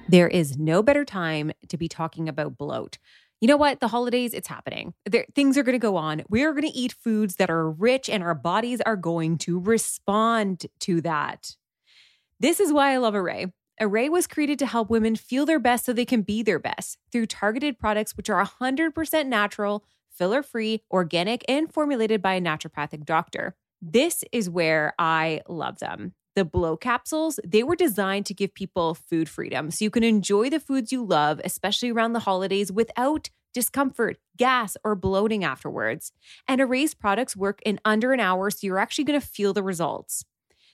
There 0.09 0.29
is 0.29 0.59
no 0.59 0.83
better 0.83 1.05
time 1.05 1.53
to 1.69 1.77
be 1.77 1.89
talking 1.89 2.29
about 2.29 2.59
bloat. 2.59 2.99
You 3.41 3.49
know 3.49 3.57
what? 3.57 3.81
The 3.81 3.89
holidays, 3.89 4.35
it's 4.35 4.49
happening. 4.49 4.95
There, 5.07 5.27
things 5.35 5.59
are 5.59 5.63
going 5.63 5.75
to 5.75 5.79
go 5.79 5.97
on. 5.97 6.23
We 6.29 6.45
are 6.45 6.53
going 6.53 6.71
to 6.71 6.79
eat 6.79 6.93
foods 6.93 7.37
that 7.37 7.51
are 7.51 7.71
rich, 7.71 8.09
and 8.09 8.23
our 8.23 8.35
bodies 8.35 8.81
are 8.83 8.97
going 8.97 9.39
to 9.39 9.59
respond 9.59 10.67
to 10.81 11.01
that. 11.03 11.57
This 12.41 12.61
is 12.61 12.73
why 12.73 12.93
I 12.93 12.99
love 12.99 13.15
Arrae. 13.15 13.53
Arrae 13.81 14.11
was 14.11 14.27
created 14.27 14.59
to 14.61 14.67
help 14.67 14.89
women 14.89 15.17
feel 15.17 15.47
their 15.47 15.59
best 15.59 15.85
so 15.85 15.93
they 15.93 16.05
can 16.05 16.23
be 16.23 16.43
their 16.43 16.59
best 16.59 16.99
through 17.11 17.27
targeted 17.27 17.79
products 17.79 18.17
which 18.17 18.31
are 18.31 18.45
100% 18.45 19.27
natural, 19.27 19.85
filler 20.11 20.43
free, 20.43 20.83
organic, 20.91 21.45
and 21.49 21.73
formulated 21.73 22.23
by 22.23 22.35
a 22.35 22.41
naturopathic 22.41 23.05
doctor. 23.05 23.57
This 23.83 24.25
is 24.33 24.49
where 24.49 24.95
I 24.99 25.43
love 25.49 25.81
them. 25.81 26.15
The 26.35 26.45
Bloat 26.45 26.81
capsules, 26.81 27.39
they 27.47 27.63
were 27.63 27.77
designed 27.77 28.27
to 28.27 28.35
give 28.35 28.55
people 28.55 28.95
food 28.95 29.29
freedom 29.29 29.71
so 29.71 29.85
you 29.85 29.91
can 29.91 30.03
enjoy 30.03 30.51
the 30.51 30.59
foods 30.59 30.91
you 30.91 31.05
love, 31.05 31.41
especially 31.45 31.91
around 31.91 32.13
the 32.13 32.21
holidays, 32.21 32.73
without 32.73 33.31
discomfort, 33.53 34.19
gas, 34.37 34.77
or 34.83 34.97
bloating 34.97 35.45
afterwards. 35.45 36.13
And 36.49 36.61
Arrae's 36.61 36.93
products 36.93 37.37
work 37.37 37.61
in 37.65 37.79
under 37.85 38.13
an 38.13 38.21
hour, 38.21 38.51
so 38.51 38.67
you're 38.67 38.79
actually 38.79 39.05
going 39.05 39.21
to 39.21 39.27
feel 39.27 39.53
the 39.53 39.63
results. 39.63 40.25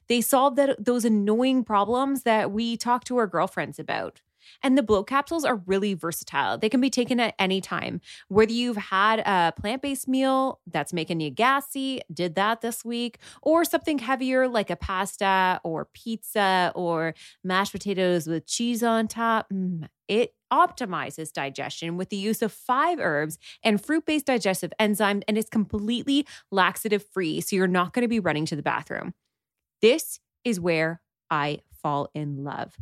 They 0.08 0.22
solve 0.22 0.56
that, 0.56 0.82
those 0.84 1.04
annoying 1.04 1.62
problems 1.62 2.22
that 2.22 2.50
we 2.50 2.76
talk 2.76 3.04
to 3.04 3.18
our 3.18 3.26
girlfriends 3.26 3.78
about. 3.78 4.22
And 4.62 4.76
the 4.76 4.82
Bloat 4.82 5.06
capsules 5.06 5.44
are 5.44 5.56
really 5.66 5.94
versatile. 5.94 6.58
They 6.58 6.68
can 6.68 6.80
be 6.80 6.90
taken 6.90 7.20
at 7.20 7.34
any 7.38 7.60
time. 7.60 8.00
Whether 8.28 8.52
you've 8.52 8.76
had 8.76 9.20
a 9.20 9.52
plant 9.58 9.82
based 9.82 10.08
meal 10.08 10.60
that's 10.66 10.92
making 10.92 11.20
you 11.20 11.30
gassy, 11.30 12.00
did 12.12 12.34
that 12.34 12.60
this 12.60 12.84
week, 12.84 13.18
or 13.42 13.64
something 13.64 13.98
heavier 13.98 14.48
like 14.48 14.70
a 14.70 14.76
pasta 14.76 15.60
or 15.64 15.88
pizza 15.92 16.72
or 16.74 17.14
mashed 17.44 17.72
potatoes 17.72 18.26
with 18.26 18.46
cheese 18.46 18.82
on 18.82 19.08
top, 19.08 19.48
mm, 19.52 19.88
it 20.08 20.34
optimizes 20.52 21.32
digestion 21.32 21.96
with 21.96 22.10
the 22.10 22.16
use 22.16 22.42
of 22.42 22.52
five 22.52 22.98
herbs 22.98 23.38
and 23.62 23.84
fruit 23.84 24.04
based 24.04 24.26
digestive 24.26 24.72
enzymes, 24.80 25.22
and 25.28 25.38
it's 25.38 25.48
completely 25.48 26.26
laxative 26.50 27.04
free. 27.12 27.40
So 27.40 27.56
you're 27.56 27.68
not 27.68 27.92
going 27.92 28.02
to 28.02 28.08
be 28.08 28.20
running 28.20 28.46
to 28.46 28.56
the 28.56 28.62
bathroom. 28.62 29.14
This 29.80 30.18
is 30.44 30.58
where 30.58 31.00
I 31.30 31.60
fall 31.82 32.10
in 32.14 32.44
love. 32.44 32.76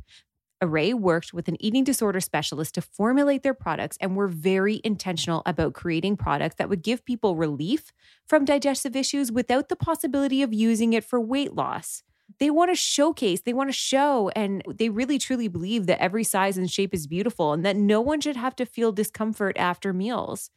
Arrae 0.63 0.95
worked 0.95 1.33
with 1.33 1.49
an 1.49 1.57
eating 1.63 1.85
disorder 1.85 2.21
specialist 2.21 2.75
to 2.75 2.83
formulate 2.83 3.43
their 3.43 3.55
products 3.55 3.97
and 4.01 4.17
were 4.17 4.27
very 4.27 4.81
intentional 4.83 5.43
about 5.47 5.73
creating 5.75 6.17
products 6.17 6.57
that 6.57 6.69
would 6.69 6.83
give 6.83 7.05
people 7.05 7.37
relief 7.37 7.93
from 8.27 8.45
digestive 8.45 8.97
issues 8.97 9.31
without 9.31 9.69
the 9.69 9.77
possibility 9.77 10.43
of 10.43 10.53
using 10.53 10.93
it 10.93 11.05
for 11.05 11.21
weight 11.21 11.55
loss. 11.55 12.03
They 12.41 12.51
want 12.51 12.71
to 12.71 12.75
showcase, 12.75 13.41
they 13.41 13.55
want 13.55 13.69
to 13.71 13.75
show, 13.75 14.31
and 14.37 14.63
they 14.69 14.91
really 14.91 15.19
truly 15.19 15.49
believe 15.49 15.87
that 15.87 16.03
every 16.03 16.25
size 16.25 16.59
and 16.59 16.71
shape 16.71 16.93
is 16.93 17.07
beautiful 17.07 17.53
and 17.53 17.65
that 17.65 17.77
no 17.77 18.01
one 18.01 18.21
should 18.21 18.37
have 18.37 18.55
to 18.57 18.67
feel 18.67 18.93
discomfort 18.93 19.57
after 19.57 19.93
meals. 19.93 20.51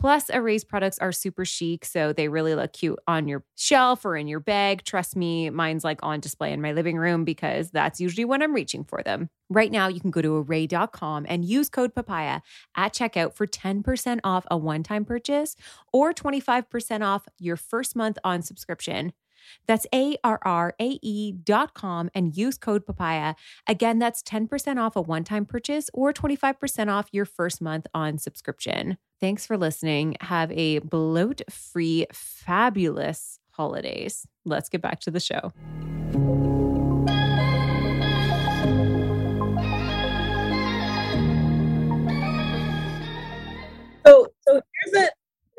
Plus, 0.00 0.30
Arrae's 0.30 0.64
products 0.64 0.98
are 0.98 1.12
super 1.12 1.44
chic, 1.44 1.84
so 1.84 2.14
they 2.14 2.28
really 2.28 2.54
look 2.54 2.72
cute 2.72 2.98
on 3.06 3.28
your 3.28 3.44
shelf 3.54 4.02
or 4.06 4.16
in 4.16 4.28
your 4.28 4.40
bag. 4.40 4.82
Trust 4.82 5.14
me, 5.14 5.50
mine's 5.50 5.84
like 5.84 5.98
on 6.02 6.20
display 6.20 6.54
in 6.54 6.62
my 6.62 6.72
living 6.72 6.96
room 6.96 7.22
because 7.22 7.70
that's 7.70 8.00
usually 8.00 8.24
when 8.24 8.40
I'm 8.40 8.54
reaching 8.54 8.82
for 8.82 9.02
them. 9.02 9.28
Right 9.50 9.70
now, 9.70 9.88
you 9.88 10.00
can 10.00 10.10
go 10.10 10.22
to 10.22 10.42
arrae.com 10.42 11.26
and 11.28 11.44
use 11.44 11.68
code 11.68 11.94
papaya 11.94 12.40
at 12.74 12.94
checkout 12.94 13.34
for 13.34 13.46
10% 13.46 14.20
off 14.24 14.46
a 14.50 14.56
one 14.56 14.82
time 14.82 15.04
purchase 15.04 15.54
or 15.92 16.14
25% 16.14 17.02
off 17.06 17.28
your 17.38 17.56
first 17.56 17.94
month 17.94 18.16
on 18.24 18.40
subscription. 18.40 19.12
That's 19.66 19.86
A 19.94 20.16
R 20.24 20.38
R 20.42 20.74
A 20.80 20.98
E 21.02 21.32
dot 21.32 21.74
com 21.74 22.10
and 22.14 22.36
use 22.36 22.58
code 22.58 22.86
papaya. 22.86 23.34
Again, 23.66 23.98
that's 23.98 24.22
10% 24.22 24.78
off 24.78 24.96
a 24.96 25.00
one 25.00 25.24
time 25.24 25.44
purchase 25.44 25.90
or 25.92 26.12
25% 26.12 26.88
off 26.88 27.08
your 27.12 27.24
first 27.24 27.60
month 27.60 27.86
on 27.94 28.18
subscription. 28.18 28.98
Thanks 29.20 29.46
for 29.46 29.56
listening. 29.56 30.16
Have 30.20 30.50
a 30.52 30.78
bloat 30.78 31.42
free, 31.50 32.06
fabulous 32.12 33.38
holidays. 33.50 34.26
Let's 34.44 34.68
get 34.68 34.80
back 34.80 35.00
to 35.00 35.10
the 35.10 35.20
show. 35.20 35.52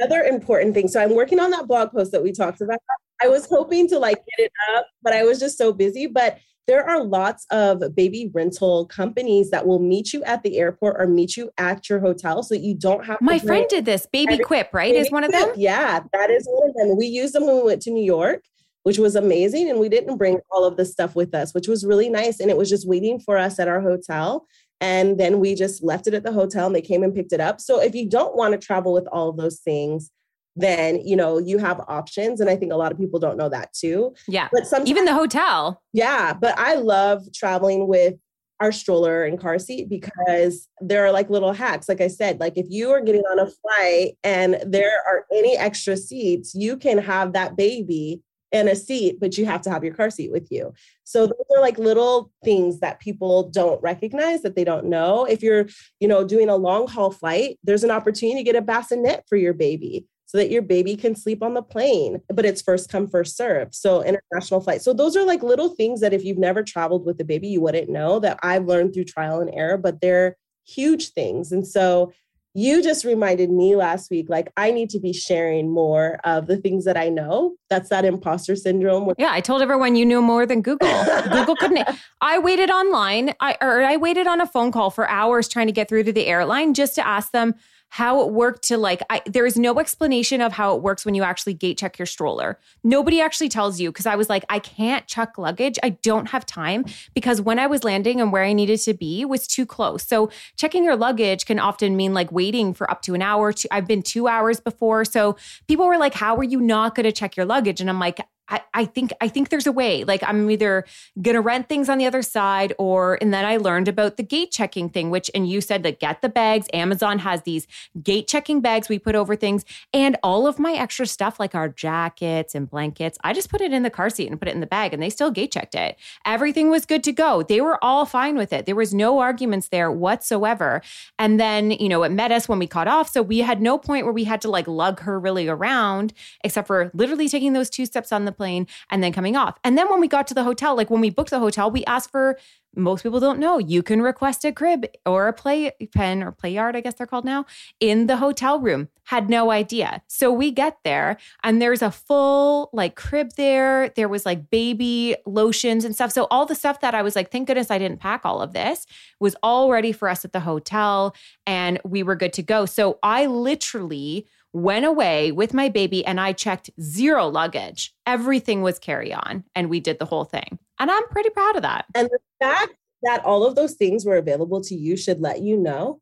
Another 0.02 0.24
important 0.24 0.74
thing. 0.74 0.88
So 0.88 1.02
I'm 1.02 1.16
working 1.16 1.40
on 1.40 1.52
that 1.52 1.68
blog 1.68 1.92
post 1.92 2.12
that 2.12 2.24
we 2.24 2.32
talked 2.32 2.62
about. 2.62 2.80
I 3.22 3.28
was 3.28 3.46
hoping 3.46 3.88
to 3.90 4.00
like 4.00 4.18
get 4.18 4.46
it 4.46 4.52
up, 4.76 4.88
but 5.04 5.14
I 5.14 5.24
was 5.24 5.40
just 5.40 5.58
so 5.58 5.72
busy. 5.72 6.08
But 6.08 6.40
there 6.68 6.88
are 6.88 7.04
lots 7.04 7.46
of 7.52 7.84
baby 7.96 8.32
rental 8.34 8.86
companies 8.86 9.50
that 9.50 9.66
will 9.66 9.80
meet 9.80 10.14
you 10.14 10.24
at 10.24 10.44
the 10.44 10.58
airport 10.58 10.96
or 11.00 11.08
meet 11.08 11.36
you 11.36 11.52
at 11.58 11.90
your 11.90 12.00
hotel 12.00 12.44
so 12.44 12.56
you 12.56 12.76
don't 12.76 13.06
have 13.06 13.20
to. 13.20 13.24
My 13.24 13.40
friend 13.40 13.66
did 13.68 13.86
this. 13.86 14.08
Baby 14.12 14.38
Quip, 14.38 14.70
right? 14.74 14.94
Baby 14.94 15.02
is 15.02 15.12
one 15.12 15.24
of 15.24 15.32
them? 15.32 15.52
Yeah, 15.56 16.02
that 16.14 16.30
is 16.30 16.48
one 16.50 16.70
of 16.70 16.76
them. 16.76 16.98
We 16.98 17.08
used 17.08 17.34
them 17.34 17.46
when 17.46 17.58
we 17.58 17.64
went 17.64 17.82
to 17.84 17.92
New 17.92 18.04
York, 18.04 18.44
which 18.84 19.00
was 19.00 19.16
amazing. 19.16 19.70
And 19.70 19.80
we 19.80 19.90
didn't 19.90 20.18
bring 20.18 20.40
all 20.52 20.64
of 20.64 20.78
the 20.78 20.86
stuff 20.86 21.16
with 21.16 21.34
us, 21.34 21.54
which 21.54 21.68
was 21.68 21.86
really 21.86 22.10
nice. 22.10 22.40
And 22.40 22.50
it 22.50 22.58
was 22.58 22.70
just 22.70 22.88
waiting 22.88 23.20
for 23.20 23.38
us 23.38 23.60
at 23.60 23.68
our 23.68 23.82
hotel. 23.82 24.48
And 24.82 25.20
then 25.20 25.40
we 25.40 25.54
just 25.54 25.84
left 25.84 26.08
it 26.08 26.16
at 26.16 26.24
the 26.24 26.34
hotel 26.34 26.66
and 26.66 26.76
they 26.76 26.82
came 26.82 27.04
and 27.04 27.14
picked 27.14 27.32
it 27.32 27.40
up. 27.40 27.62
So 27.62 27.80
if 27.80 27.94
you 27.94 28.10
don't 28.10 28.36
want 28.36 28.54
to 28.54 28.58
travel 28.58 28.92
with 28.92 29.08
all 29.12 29.30
of 29.30 29.38
those 29.38 29.60
things, 29.60 30.12
then 30.56 31.00
you 31.06 31.16
know 31.16 31.38
you 31.38 31.58
have 31.60 31.80
options. 31.88 32.42
And 32.42 32.50
i 32.50 32.56
think 32.58 32.74
a 32.74 32.76
lot 32.76 32.92
of 32.92 32.98
people 32.98 33.20
don't 33.20 33.38
know 33.38 33.50
that 33.50 33.72
too. 33.74 34.14
Yeah. 34.28 34.50
But 34.52 34.68
some 34.68 34.86
even 34.86 35.06
the 35.06 35.14
hotel. 35.14 35.82
Yeah 35.94 36.34
but 36.34 36.58
i 36.60 36.76
love 36.76 37.24
traveling 37.34 37.88
with 37.88 38.16
our 38.60 38.72
stroller 38.72 39.24
and 39.24 39.40
car 39.40 39.58
seat 39.58 39.90
because 39.90 40.68
there 40.82 41.04
are 41.06 41.12
like 41.12 41.30
little 41.30 41.54
hacks. 41.54 41.88
Like 41.88 42.02
i 42.02 42.08
said 42.08 42.40
like 42.40 42.58
if 42.58 42.66
you 42.70 42.92
are 42.92 43.02
getting 43.02 43.22
on 43.22 43.40
a 43.40 43.48
flight 43.48 44.18
and 44.24 44.58
there 44.66 45.02
are 45.08 45.26
any 45.32 45.56
extra 45.58 45.96
seats 45.96 46.54
you 46.54 46.76
can 46.76 46.98
have 46.98 47.34
that 47.34 47.56
baby 47.56 48.22
in 48.52 48.68
a 48.68 48.76
seat, 48.76 49.20
but 49.20 49.38
you 49.38 49.46
have 49.46 49.62
to 49.62 49.70
have 49.70 49.84
your 49.84 49.94
car 49.94 50.10
seat 50.10 50.32
with 50.32 50.52
you. 50.52 50.74
So 51.04 51.26
those 51.26 51.46
are 51.56 51.62
like 51.62 51.78
little 51.78 52.32
things 52.44 52.80
that 52.80 53.00
people 53.00 53.50
don't 53.50 53.82
recognize 53.82 54.42
that 54.42 54.56
they 54.56 54.64
don't 54.64 54.86
know. 54.86 55.26
If 55.26 55.42
you're, 55.42 55.68
you 56.00 56.08
know, 56.08 56.26
doing 56.26 56.50
a 56.50 56.56
long 56.56 56.88
haul 56.88 57.12
flight, 57.12 57.60
there's 57.64 57.84
an 57.84 57.92
opportunity 57.92 58.40
to 58.40 58.44
get 58.44 58.56
a 58.56 58.62
bassinet 58.62 59.24
for 59.28 59.38
your 59.38 59.54
baby 59.54 60.06
so 60.26 60.38
that 60.38 60.50
your 60.50 60.62
baby 60.62 60.96
can 60.96 61.14
sleep 61.14 61.44
on 61.44 61.54
the 61.54 61.62
plane, 61.62 62.22
but 62.30 62.46
it's 62.46 62.62
first 62.62 62.90
come, 62.90 63.06
first 63.06 63.36
serve. 63.36 63.76
So 63.76 64.02
international 64.02 64.62
flight. 64.62 64.82
So 64.82 64.94
those 64.94 65.18
are 65.18 65.26
like 65.26 65.44
little 65.44 65.70
things 65.70 66.00
that 66.00 66.14
if 66.14 66.24
you've 66.24 66.38
never 66.38 66.64
traveled 66.64 67.06
with 67.06 67.20
a 67.20 67.26
baby, 67.26 67.50
you 67.50 67.60
wouldn't 67.60 67.90
know 67.90 68.20
that 68.20 68.40
I've 68.42 68.66
learned 68.66 68.94
through 68.94 69.06
trial 69.06 69.42
and 69.42 69.54
error, 69.54 69.78
but 69.78 70.00
they're 70.00 70.38
huge 70.66 71.10
things. 71.10 71.52
And 71.52 71.68
so 71.68 72.14
you 72.54 72.84
just 72.84 73.06
reminded 73.06 73.50
me 73.50 73.76
last 73.76 74.12
week 74.12 74.28
like 74.30 74.52
i 74.58 74.72
need 74.72 74.90
to 74.90 75.00
be 75.00 75.14
sharing 75.14 75.72
more 75.72 76.20
of 76.24 76.48
the 76.48 76.58
things 76.58 76.86
that 76.86 76.98
i 76.98 77.08
know. 77.08 77.56
That's 77.70 77.90
that 77.90 78.04
imposter 78.04 78.56
syndrome 78.56 79.14
yeah 79.18 79.30
i 79.32 79.40
told 79.40 79.62
everyone 79.62 79.96
you 79.96 80.06
knew 80.06 80.22
more 80.22 80.46
than 80.46 80.62
google. 80.62 80.90
Google 81.32 81.56
couldn't 81.56 81.88
i 82.20 82.38
waited 82.38 82.70
online 82.70 83.34
i 83.40 83.58
or 83.62 83.84
i 83.84 83.96
waited 83.96 84.28
on 84.28 84.42
a 84.42 84.48
phone 84.48 84.72
call 84.72 84.90
for 84.90 85.10
hours 85.10 85.48
trying 85.48 85.68
to 85.68 85.74
get 85.74 85.88
through 85.88 86.04
to 86.04 86.12
the 86.12 86.28
airline 86.28 86.74
just 86.74 86.96
to 86.96 87.08
ask 87.08 87.32
them 87.32 87.56
how 87.92 88.22
it 88.22 88.32
worked 88.32 88.64
to 88.64 88.78
like 88.78 89.02
I, 89.10 89.22
there 89.26 89.46
is 89.46 89.58
no 89.58 89.78
explanation 89.78 90.40
of 90.40 90.54
how 90.54 90.76
it 90.76 90.82
works 90.82 91.06
when 91.06 91.14
you 91.14 91.24
actually 91.24 91.54
gate 91.54 91.78
check 91.78 92.00
your 92.00 92.06
stroller. 92.06 92.58
Nobody 92.86 93.20
actually 93.20 93.50
tells 93.50 93.82
you 93.82 93.92
because 93.92 94.06
i 94.06 94.16
was 94.16 94.30
like 94.30 94.46
i 94.50 94.60
can't 94.60 95.06
chuck 95.08 95.38
luggage. 95.38 95.78
I 95.84 95.90
don't 95.90 96.30
have 96.30 96.46
time 96.46 96.86
because 97.14 97.42
when 97.42 97.60
i 97.60 97.68
was 97.68 97.84
landing 97.84 98.22
and 98.22 98.32
where 98.32 98.46
i 98.46 98.54
needed 98.54 98.80
to 98.82 98.94
be 98.94 99.26
was 99.26 99.46
too 99.46 99.66
close. 99.66 100.04
So 100.04 100.32
checking 100.56 100.86
your 100.86 100.96
luggage 100.96 101.46
can 101.46 101.60
often 101.60 101.98
mean 101.98 102.14
like 102.14 102.32
waiting 102.32 102.74
for 102.74 102.90
up 102.90 103.02
to 103.04 103.14
an 103.14 103.22
hour 103.22 103.52
to, 103.52 103.74
i've 103.74 103.88
been 103.88 104.02
two 104.02 104.28
hours 104.28 104.62
before. 104.62 105.04
So 105.04 105.36
people 105.68 105.86
were 105.86 105.98
like 105.98 106.14
how 106.14 106.38
are 106.38 106.46
you 106.46 106.62
not 106.62 106.96
going 106.96 107.04
to 107.04 107.12
check 107.12 107.36
your 107.36 107.46
luggage? 107.46 107.82
And 107.82 107.90
i'm 107.90 108.00
like 108.00 108.26
I, 108.74 108.86
think 108.86 109.14
I 109.22 109.28
think 109.28 109.50
there's 109.50 109.68
a 109.68 109.72
way. 109.72 110.04
Like 110.04 110.24
I'm 110.24 110.50
either 110.50 110.86
gonna 111.22 111.42
rent 111.42 111.70
things 111.70 111.90
on 111.90 111.98
the 111.98 112.06
other 112.06 112.22
side, 112.22 112.74
or 112.78 113.18
and 113.22 113.34
then 113.34 113.46
I 113.46 113.58
learned 113.58 113.88
about 113.88 114.18
the 114.18 114.24
gate 114.24 114.52
checking 114.52 114.90
thing, 114.90 115.10
which 115.10 115.30
and 115.34 115.48
you 115.50 115.62
said 115.62 115.84
that 115.84 116.00
get 116.00 116.22
the 116.22 116.30
bags. 116.30 116.68
Amazon 116.74 117.20
has 117.20 117.44
these 117.44 117.68
gate 118.02 118.28
checking 118.28 118.62
bags 118.62 118.90
we 118.90 119.00
put 119.00 119.16
over 119.16 119.36
things, 119.36 119.64
and 119.94 120.18
all 120.24 120.48
of 120.48 120.60
my 120.60 120.74
extra 120.74 121.06
stuff 121.06 121.40
like 121.40 121.56
our 121.56 121.70
jackets 121.70 122.56
and 122.56 122.70
blankets. 122.70 123.18
I 123.24 123.34
just 123.34 123.50
put 123.50 123.62
it 123.62 123.72
in 123.72 123.84
the 123.84 123.90
car 123.90 124.10
seat 124.10 124.30
and 124.30 124.40
put 124.40 124.48
it 124.48 124.54
in 124.56 124.62
the 124.62 124.68
bag, 124.68 124.94
and 124.94 125.02
they 125.02 125.10
still 125.10 125.32
gate 125.32 125.52
checked 125.54 125.76
it. 125.76 125.98
Everything 126.26 126.70
was 126.70 126.86
good 126.86 127.04
to 127.06 127.12
go. 127.12 127.44
They 127.44 127.62
were 127.62 127.82
all 127.84 128.06
fine 128.06 128.36
with 128.36 128.52
it. 128.52 128.66
There 128.66 128.76
was 128.76 128.94
no 128.94 129.20
arguments 129.20 129.70
there 129.70 129.92
whatsoever. 129.92 130.82
And 131.18 131.40
then 131.40 131.72
you 131.72 131.90
know 131.90 132.04
it 132.04 132.12
met 132.12 132.32
us 132.32 132.50
when 132.50 132.60
we 132.60 132.68
caught 132.68 132.88
off, 132.88 133.10
so 133.10 133.22
we 133.22 133.40
had 133.40 133.62
no 133.62 133.78
point 133.78 134.06
where 134.06 134.14
we 134.14 134.26
had 134.26 134.42
to 134.42 134.50
like 134.50 134.68
lug 134.68 135.00
her 135.02 135.20
really 135.20 135.48
around, 135.48 136.14
except 136.44 136.68
for 136.68 136.92
literally 136.94 137.30
taking 137.30 137.54
those 137.54 137.70
two 137.70 137.86
steps 137.86 138.12
on 138.12 138.26
the 138.26 138.32
plane 138.42 138.66
and 138.90 139.04
then 139.04 139.14
coming 139.14 139.36
off. 139.36 139.60
And 139.64 139.78
then 139.78 139.88
when 139.88 140.00
we 140.00 140.08
got 140.08 140.26
to 140.28 140.34
the 140.34 140.44
hotel, 140.44 140.76
like 140.76 140.90
when 140.90 141.00
we 141.00 141.12
booked 141.12 141.30
the 141.30 141.38
hotel, 141.38 141.70
we 141.70 141.86
asked 141.86 142.10
for 142.10 142.40
most 142.76 143.04
people 143.04 143.20
don't 143.20 143.40
know 143.40 143.58
you 143.58 143.84
can 143.84 144.02
request 144.02 144.46
a 144.46 144.52
crib 144.52 144.86
or 145.06 145.28
a 145.28 145.34
play 145.34 145.72
pen 145.94 146.24
or 146.24 146.32
play 146.32 146.52
yard, 146.52 146.76
I 146.76 146.82
guess 146.82 146.96
they're 146.96 147.06
called 147.06 147.26
now, 147.26 147.46
in 147.80 148.08
the 148.08 148.18
hotel 148.18 148.60
room. 148.60 148.88
Had 149.04 149.30
no 149.30 149.52
idea. 149.52 150.02
So 150.08 150.32
we 150.32 150.52
get 150.52 150.78
there 150.86 151.18
and 151.44 151.62
there's 151.62 151.82
a 151.82 151.92
full 151.92 152.70
like 152.72 152.96
crib 152.96 153.32
there. 153.36 153.90
There 153.90 154.08
was 154.08 154.26
like 154.26 154.50
baby 154.50 155.16
lotions 155.26 155.84
and 155.84 155.94
stuff. 155.94 156.14
So 156.14 156.28
all 156.32 156.46
the 156.46 156.56
stuff 156.56 156.80
that 156.80 156.96
I 156.96 157.02
was 157.02 157.16
like, 157.16 157.30
thank 157.30 157.48
goodness 157.48 157.70
I 157.70 157.78
didn't 157.78 158.00
pack 158.00 158.22
all 158.24 158.42
of 158.42 158.54
this 158.54 158.86
was 159.20 159.36
all 159.44 159.70
ready 159.70 159.92
for 159.92 160.08
us 160.08 160.24
at 160.24 160.32
the 160.32 160.40
hotel 160.40 161.14
and 161.46 161.80
we 161.84 162.04
were 162.04 162.16
good 162.16 162.34
to 162.34 162.44
go. 162.44 162.66
So 162.66 163.00
I 163.04 163.26
literally 163.26 164.26
went 164.54 164.86
away 164.86 165.32
with 165.32 165.54
my 165.54 165.70
baby 165.70 166.06
and 166.06 166.20
I 166.20 166.34
checked 166.34 166.70
zero 166.82 167.28
luggage. 167.28 167.94
Everything 168.06 168.62
was 168.62 168.80
carry 168.80 169.14
on 169.14 169.44
and 169.56 169.70
we 169.70 169.80
did 169.80 170.00
the 170.00 170.06
whole 170.06 170.26
thing. 170.26 170.60
And 170.80 170.92
I'm 170.92 171.08
pretty 171.10 171.30
proud 171.30 171.56
of 171.56 171.62
that. 171.62 171.86
And 171.96 172.10
the 172.10 172.20
fact 172.42 172.74
that 173.04 173.24
all 173.24 173.46
of 173.46 173.56
those 173.56 173.74
things 173.74 174.06
were 174.06 174.18
available 174.18 174.62
to 174.62 174.76
you 174.76 174.98
should 174.98 175.22
let 175.22 175.42
you 175.42 175.58
know 175.58 176.02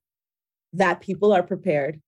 that 0.74 1.02
people 1.02 1.32
are 1.32 1.44
prepared 1.44 2.02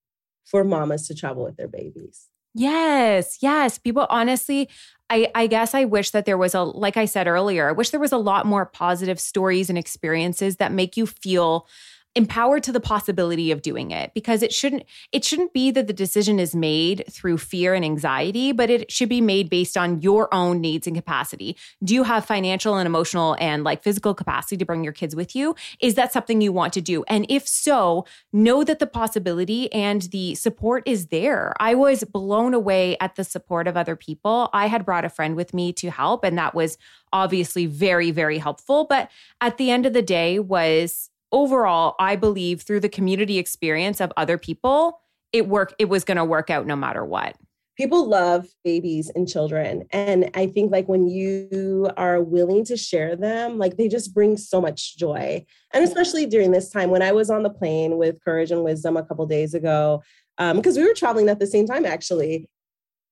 for 0.45 0.63
mamas 0.63 1.07
to 1.07 1.15
travel 1.15 1.43
with 1.43 1.57
their 1.57 1.67
babies. 1.67 2.27
Yes, 2.53 3.37
yes. 3.41 3.77
People 3.77 4.07
honestly, 4.09 4.69
I, 5.09 5.31
I 5.35 5.47
guess 5.47 5.73
I 5.73 5.85
wish 5.85 6.11
that 6.11 6.25
there 6.25 6.37
was 6.37 6.53
a, 6.53 6.63
like 6.63 6.97
I 6.97 7.05
said 7.05 7.27
earlier, 7.27 7.69
I 7.69 7.71
wish 7.71 7.91
there 7.91 7.99
was 7.99 8.11
a 8.11 8.17
lot 8.17 8.45
more 8.45 8.65
positive 8.65 9.19
stories 9.19 9.69
and 9.69 9.77
experiences 9.77 10.57
that 10.57 10.71
make 10.71 10.97
you 10.97 11.05
feel 11.05 11.67
empowered 12.15 12.61
to 12.63 12.71
the 12.73 12.79
possibility 12.79 13.51
of 13.51 13.61
doing 13.61 13.91
it 13.91 14.13
because 14.13 14.43
it 14.43 14.53
shouldn't 14.53 14.83
it 15.13 15.23
shouldn't 15.23 15.53
be 15.53 15.71
that 15.71 15.87
the 15.87 15.93
decision 15.93 16.39
is 16.39 16.53
made 16.53 17.05
through 17.09 17.37
fear 17.37 17.73
and 17.73 17.85
anxiety 17.85 18.51
but 18.51 18.69
it 18.69 18.91
should 18.91 19.07
be 19.07 19.21
made 19.21 19.49
based 19.49 19.77
on 19.77 20.01
your 20.01 20.33
own 20.33 20.59
needs 20.59 20.87
and 20.87 20.95
capacity. 20.95 21.55
Do 21.83 21.93
you 21.93 22.03
have 22.03 22.25
financial 22.25 22.75
and 22.75 22.85
emotional 22.85 23.37
and 23.39 23.63
like 23.63 23.81
physical 23.81 24.13
capacity 24.13 24.57
to 24.57 24.65
bring 24.65 24.83
your 24.83 24.93
kids 24.93 25.15
with 25.15 25.35
you? 25.35 25.55
Is 25.79 25.95
that 25.95 26.11
something 26.11 26.41
you 26.41 26.51
want 26.51 26.73
to 26.73 26.81
do? 26.81 27.03
And 27.07 27.25
if 27.29 27.47
so 27.47 28.05
know 28.33 28.63
that 28.65 28.79
the 28.79 28.87
possibility 28.87 29.71
and 29.71 30.01
the 30.03 30.35
support 30.35 30.83
is 30.85 31.07
there. 31.07 31.53
I 31.59 31.75
was 31.75 32.03
blown 32.03 32.53
away 32.53 32.97
at 32.99 33.15
the 33.15 33.23
support 33.23 33.67
of 33.67 33.77
other 33.77 33.95
people. 33.95 34.49
I 34.53 34.67
had 34.67 34.85
brought 34.85 35.05
a 35.05 35.09
friend 35.09 35.35
with 35.35 35.53
me 35.53 35.71
to 35.73 35.89
help 35.89 36.25
and 36.25 36.37
that 36.37 36.53
was 36.53 36.77
obviously 37.13 37.67
very 37.67 38.11
very 38.11 38.37
helpful. 38.37 38.85
But 38.85 39.09
at 39.39 39.57
the 39.57 39.71
end 39.71 39.85
of 39.85 39.93
the 39.93 40.01
day 40.01 40.39
was 40.39 41.10
overall, 41.31 41.95
I 41.99 42.15
believe 42.15 42.61
through 42.61 42.81
the 42.81 42.89
community 42.89 43.37
experience 43.37 43.99
of 43.99 44.11
other 44.17 44.37
people, 44.37 44.99
it 45.31 45.47
work 45.47 45.73
it 45.79 45.89
was 45.89 46.03
going 46.03 46.17
to 46.17 46.25
work 46.25 46.49
out 46.49 46.65
no 46.65 46.75
matter 46.75 47.05
what. 47.05 47.35
People 47.77 48.07
love 48.07 48.47
babies 48.63 49.09
and 49.15 49.27
children 49.27 49.85
and 49.91 50.29
I 50.35 50.45
think 50.47 50.71
like 50.71 50.87
when 50.87 51.07
you 51.07 51.89
are 51.97 52.21
willing 52.21 52.65
to 52.65 52.77
share 52.77 53.15
them, 53.15 53.57
like 53.57 53.77
they 53.77 53.87
just 53.87 54.13
bring 54.13 54.37
so 54.37 54.61
much 54.61 54.97
joy. 54.97 55.45
And 55.73 55.83
especially 55.83 56.25
during 56.25 56.51
this 56.51 56.69
time 56.69 56.89
when 56.89 57.01
I 57.01 57.11
was 57.11 57.29
on 57.29 57.43
the 57.43 57.49
plane 57.49 57.97
with 57.97 58.21
Courage 58.23 58.51
and 58.51 58.63
Wisdom 58.63 58.97
a 58.97 59.03
couple 59.03 59.25
days 59.25 59.53
ago, 59.53 60.03
because 60.37 60.77
um, 60.77 60.83
we 60.83 60.87
were 60.87 60.93
traveling 60.93 61.29
at 61.29 61.39
the 61.39 61.47
same 61.47 61.65
time 61.65 61.85
actually 61.85 62.49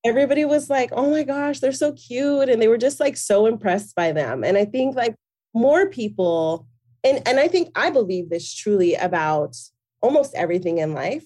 everybody 0.05 0.45
was 0.45 0.69
like, 0.69 0.91
oh 0.93 1.09
my 1.09 1.23
gosh, 1.23 1.59
they're 1.59 1.71
so 1.71 1.91
cute. 1.93 2.49
And 2.49 2.61
they 2.61 2.67
were 2.67 2.77
just 2.77 2.99
like 2.99 3.17
so 3.17 3.45
impressed 3.45 3.95
by 3.95 4.11
them. 4.11 4.43
And 4.43 4.57
I 4.57 4.65
think 4.65 4.95
like 4.95 5.15
more 5.53 5.87
people 5.87 6.67
and 7.03 7.27
and 7.27 7.39
I 7.39 7.47
think 7.47 7.71
I 7.75 7.89
believe 7.89 8.29
this 8.29 8.53
truly 8.53 8.95
about 8.95 9.55
almost 10.01 10.35
everything 10.35 10.79
in 10.79 10.93
life. 10.93 11.25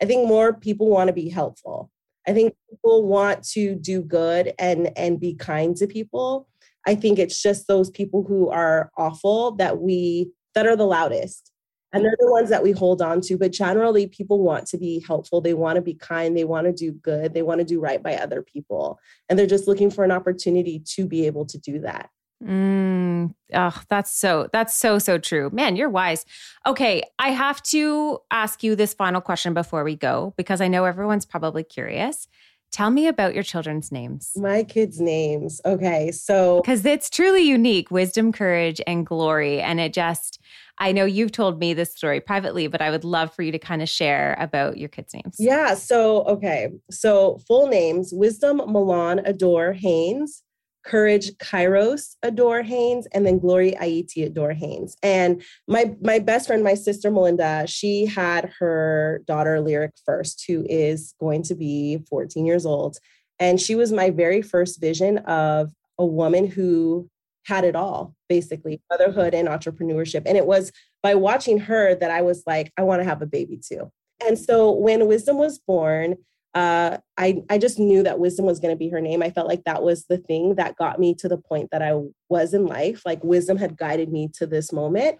I 0.00 0.06
think 0.06 0.26
more 0.26 0.52
people 0.52 0.88
want 0.88 1.08
to 1.08 1.14
be 1.14 1.28
helpful. 1.28 1.90
I 2.26 2.32
think 2.32 2.54
people 2.70 3.04
want 3.04 3.44
to 3.50 3.74
do 3.74 4.02
good 4.02 4.54
and 4.58 4.96
and 4.96 5.20
be 5.20 5.34
kind 5.34 5.76
to 5.76 5.86
people. 5.86 6.48
I 6.86 6.94
think 6.94 7.18
it's 7.18 7.40
just 7.40 7.68
those 7.68 7.90
people 7.90 8.24
who 8.24 8.48
are 8.50 8.90
awful 8.96 9.52
that 9.52 9.80
we 9.80 10.32
that 10.54 10.66
are 10.66 10.76
the 10.76 10.86
loudest. 10.86 11.50
And 11.94 12.02
they're 12.02 12.16
the 12.18 12.30
ones 12.30 12.48
that 12.48 12.62
we 12.62 12.72
hold 12.72 13.02
on 13.02 13.20
to. 13.22 13.36
But 13.36 13.52
generally, 13.52 14.06
people 14.06 14.40
want 14.40 14.66
to 14.68 14.78
be 14.78 15.04
helpful. 15.06 15.42
They 15.42 15.52
want 15.52 15.76
to 15.76 15.82
be 15.82 15.92
kind. 15.92 16.34
They 16.34 16.44
want 16.44 16.66
to 16.66 16.72
do 16.72 16.92
good. 16.92 17.34
They 17.34 17.42
want 17.42 17.58
to 17.58 17.66
do 17.66 17.80
right 17.80 18.02
by 18.02 18.16
other 18.16 18.40
people. 18.40 18.98
And 19.28 19.38
they're 19.38 19.46
just 19.46 19.68
looking 19.68 19.90
for 19.90 20.02
an 20.02 20.10
opportunity 20.10 20.82
to 20.94 21.06
be 21.06 21.26
able 21.26 21.44
to 21.46 21.58
do 21.58 21.80
that. 21.80 22.08
Mm, 22.42 23.34
oh, 23.54 23.82
that's 23.88 24.10
so 24.10 24.48
that's 24.52 24.74
so 24.74 24.98
so 24.98 25.18
true. 25.18 25.50
Man, 25.52 25.76
you're 25.76 25.88
wise. 25.88 26.26
Okay, 26.66 27.02
I 27.18 27.28
have 27.28 27.62
to 27.64 28.18
ask 28.30 28.62
you 28.62 28.74
this 28.74 28.94
final 28.94 29.20
question 29.20 29.54
before 29.54 29.84
we 29.84 29.94
go 29.94 30.34
because 30.36 30.60
I 30.60 30.68
know 30.68 30.84
everyone's 30.84 31.26
probably 31.26 31.62
curious. 31.62 32.26
Tell 32.72 32.90
me 32.90 33.06
about 33.06 33.34
your 33.34 33.42
children's 33.42 33.92
names. 33.92 34.32
My 34.34 34.64
kids' 34.64 34.98
names. 34.98 35.60
Okay, 35.64 36.10
so 36.10 36.62
because 36.62 36.84
it's 36.84 37.10
truly 37.10 37.42
unique, 37.42 37.90
wisdom, 37.90 38.32
courage, 38.32 38.80
and 38.86 39.06
glory, 39.06 39.60
and 39.60 39.78
it 39.78 39.92
just. 39.92 40.40
I 40.78 40.90
know 40.90 41.04
you've 41.04 41.32
told 41.32 41.60
me 41.60 41.74
this 41.74 41.94
story 41.94 42.20
privately, 42.20 42.66
but 42.66 42.80
I 42.80 42.90
would 42.90 43.04
love 43.04 43.32
for 43.32 43.42
you 43.42 43.52
to 43.52 43.58
kind 43.58 43.82
of 43.82 43.90
share 43.90 44.34
about 44.40 44.78
your 44.78 44.88
kids' 44.88 45.12
names. 45.12 45.36
Yeah. 45.38 45.74
So, 45.74 46.22
okay. 46.22 46.70
So, 46.90 47.38
full 47.46 47.66
names 47.68 48.10
Wisdom 48.12 48.56
Milan 48.56 49.20
Adore 49.20 49.74
Haynes, 49.74 50.42
Courage 50.84 51.30
Kairos 51.38 52.16
Adore 52.22 52.62
Haynes, 52.62 53.06
and 53.12 53.24
then 53.24 53.38
Glory 53.38 53.72
Aiti 53.80 54.24
Adore 54.24 54.52
Haynes. 54.52 54.96
And 55.02 55.42
my 55.68 55.94
my 56.00 56.18
best 56.18 56.46
friend, 56.46 56.64
my 56.64 56.74
sister 56.74 57.10
Melinda, 57.10 57.66
she 57.66 58.06
had 58.06 58.52
her 58.58 59.22
daughter 59.26 59.60
Lyric 59.60 59.92
first, 60.04 60.44
who 60.46 60.66
is 60.68 61.14
going 61.20 61.42
to 61.44 61.54
be 61.54 62.04
14 62.08 62.44
years 62.46 62.66
old. 62.66 62.98
And 63.38 63.60
she 63.60 63.74
was 63.74 63.92
my 63.92 64.10
very 64.10 64.42
first 64.42 64.80
vision 64.80 65.18
of 65.18 65.72
a 65.98 66.06
woman 66.06 66.46
who 66.46 67.08
had 67.44 67.64
it 67.64 67.74
all, 67.74 68.14
basically, 68.28 68.80
motherhood 68.90 69.34
and 69.34 69.48
entrepreneurship. 69.48 70.22
And 70.26 70.36
it 70.36 70.46
was 70.46 70.72
by 71.02 71.14
watching 71.14 71.58
her 71.58 71.94
that 71.94 72.10
I 72.10 72.22
was 72.22 72.44
like, 72.46 72.72
I 72.76 72.82
want 72.82 73.00
to 73.00 73.08
have 73.08 73.22
a 73.22 73.26
baby 73.26 73.58
too. 73.58 73.90
And 74.24 74.38
so 74.38 74.70
when 74.70 75.08
Wisdom 75.08 75.38
was 75.38 75.58
born, 75.58 76.16
uh, 76.54 76.98
I, 77.16 77.42
I 77.48 77.58
just 77.58 77.78
knew 77.78 78.02
that 78.02 78.18
wisdom 78.18 78.44
was 78.44 78.60
going 78.60 78.74
to 78.74 78.78
be 78.78 78.90
her 78.90 79.00
name. 79.00 79.22
I 79.22 79.30
felt 79.30 79.48
like 79.48 79.64
that 79.64 79.82
was 79.82 80.04
the 80.04 80.18
thing 80.18 80.56
that 80.56 80.76
got 80.76 80.98
me 80.98 81.14
to 81.16 81.28
the 81.28 81.38
point 81.38 81.70
that 81.72 81.82
I 81.82 81.98
was 82.28 82.52
in 82.52 82.66
life. 82.66 83.02
Like 83.06 83.24
wisdom 83.24 83.56
had 83.56 83.76
guided 83.76 84.12
me 84.12 84.28
to 84.34 84.46
this 84.46 84.72
moment. 84.72 85.18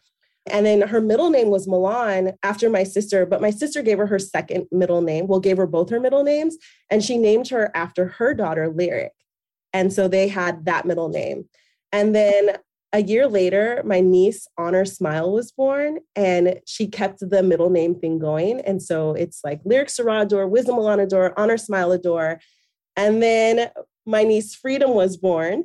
And 0.51 0.67
then 0.67 0.83
her 0.83 1.01
middle 1.01 1.31
name 1.31 1.49
was 1.49 1.69
Milan 1.69 2.33
after 2.43 2.69
my 2.69 2.83
sister, 2.83 3.25
but 3.25 3.41
my 3.41 3.51
sister 3.51 3.81
gave 3.81 3.99
her 3.99 4.07
her 4.07 4.19
second 4.19 4.67
middle 4.73 5.01
name. 5.01 5.27
Well, 5.27 5.41
gave 5.41 5.57
her 5.57 5.69
both 5.69 5.89
her 5.91 6.01
middle 6.01 6.25
names, 6.25 6.57
and 6.91 7.03
she 7.03 7.17
named 7.17 7.49
her 7.49 7.71
after 7.77 8.09
her 8.09 8.35
daughter, 8.35 8.69
Lyric. 8.69 9.13
And 9.73 9.93
so 9.93 10.09
they 10.09 10.29
had 10.29 10.65
that 10.65 10.85
middle 10.85 11.09
name. 11.09 11.45
And 11.93 12.15
then 12.15 12.57
a 12.93 13.03
year 13.03 13.27
later, 13.27 13.83
my 13.85 14.01
niece 14.01 14.47
Honor 14.59 14.85
Smile 14.85 15.33
was 15.33 15.51
born, 15.51 16.01
and 16.15 16.61
she 16.67 16.87
kept 16.87 17.21
the 17.21 17.43
middle 17.43 17.71
name 17.71 17.95
thing 17.95 18.19
going. 18.19 18.61
And 18.61 18.83
so 18.83 19.15
it's 19.15 19.41
like 19.45 19.61
Lyric 19.65 19.89
Sarador, 19.89 20.49
Wisdom 20.49 20.77
Alanador, 20.77 21.33
Honor 21.37 21.57
Smile 21.57 21.93
Adore. 21.93 22.41
And 22.95 23.23
then 23.23 23.71
my 24.05 24.25
niece 24.25 24.55
Freedom 24.55 24.91
was 24.91 25.17
born, 25.17 25.65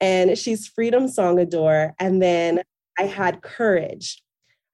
and 0.00 0.36
she's 0.36 0.66
Freedom 0.66 1.06
Song 1.08 1.38
Adore. 1.38 1.94
And 2.00 2.20
then 2.20 2.62
I 2.98 3.04
had 3.04 3.42
Courage. 3.42 4.22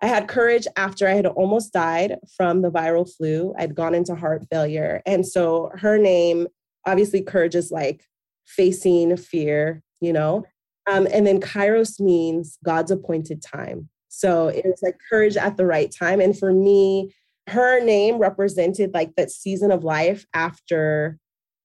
I 0.00 0.06
had 0.06 0.26
courage 0.26 0.66
after 0.76 1.06
I 1.06 1.12
had 1.12 1.26
almost 1.26 1.72
died 1.72 2.16
from 2.36 2.62
the 2.62 2.72
viral 2.72 3.08
flu. 3.08 3.54
I'd 3.56 3.76
gone 3.76 3.94
into 3.94 4.16
heart 4.16 4.44
failure. 4.50 5.00
And 5.06 5.24
so 5.24 5.70
her 5.76 5.96
name, 5.96 6.48
obviously, 6.84 7.22
courage 7.22 7.54
is 7.54 7.70
like 7.70 8.04
facing 8.44 9.16
fear, 9.16 9.80
you 10.00 10.12
know? 10.12 10.44
Um, 10.90 11.06
and 11.12 11.26
then 11.26 11.40
Kairos 11.40 12.00
means 12.00 12.58
God's 12.64 12.90
appointed 12.90 13.42
time. 13.42 13.88
So 14.08 14.48
it 14.48 14.64
was 14.64 14.80
like 14.82 14.96
courage 15.08 15.36
at 15.36 15.56
the 15.56 15.66
right 15.66 15.90
time. 15.90 16.20
And 16.20 16.38
for 16.38 16.52
me, 16.52 17.14
her 17.48 17.82
name 17.82 18.18
represented 18.18 18.92
like 18.94 19.14
that 19.16 19.30
season 19.30 19.70
of 19.70 19.84
life 19.84 20.26
after 20.34 21.18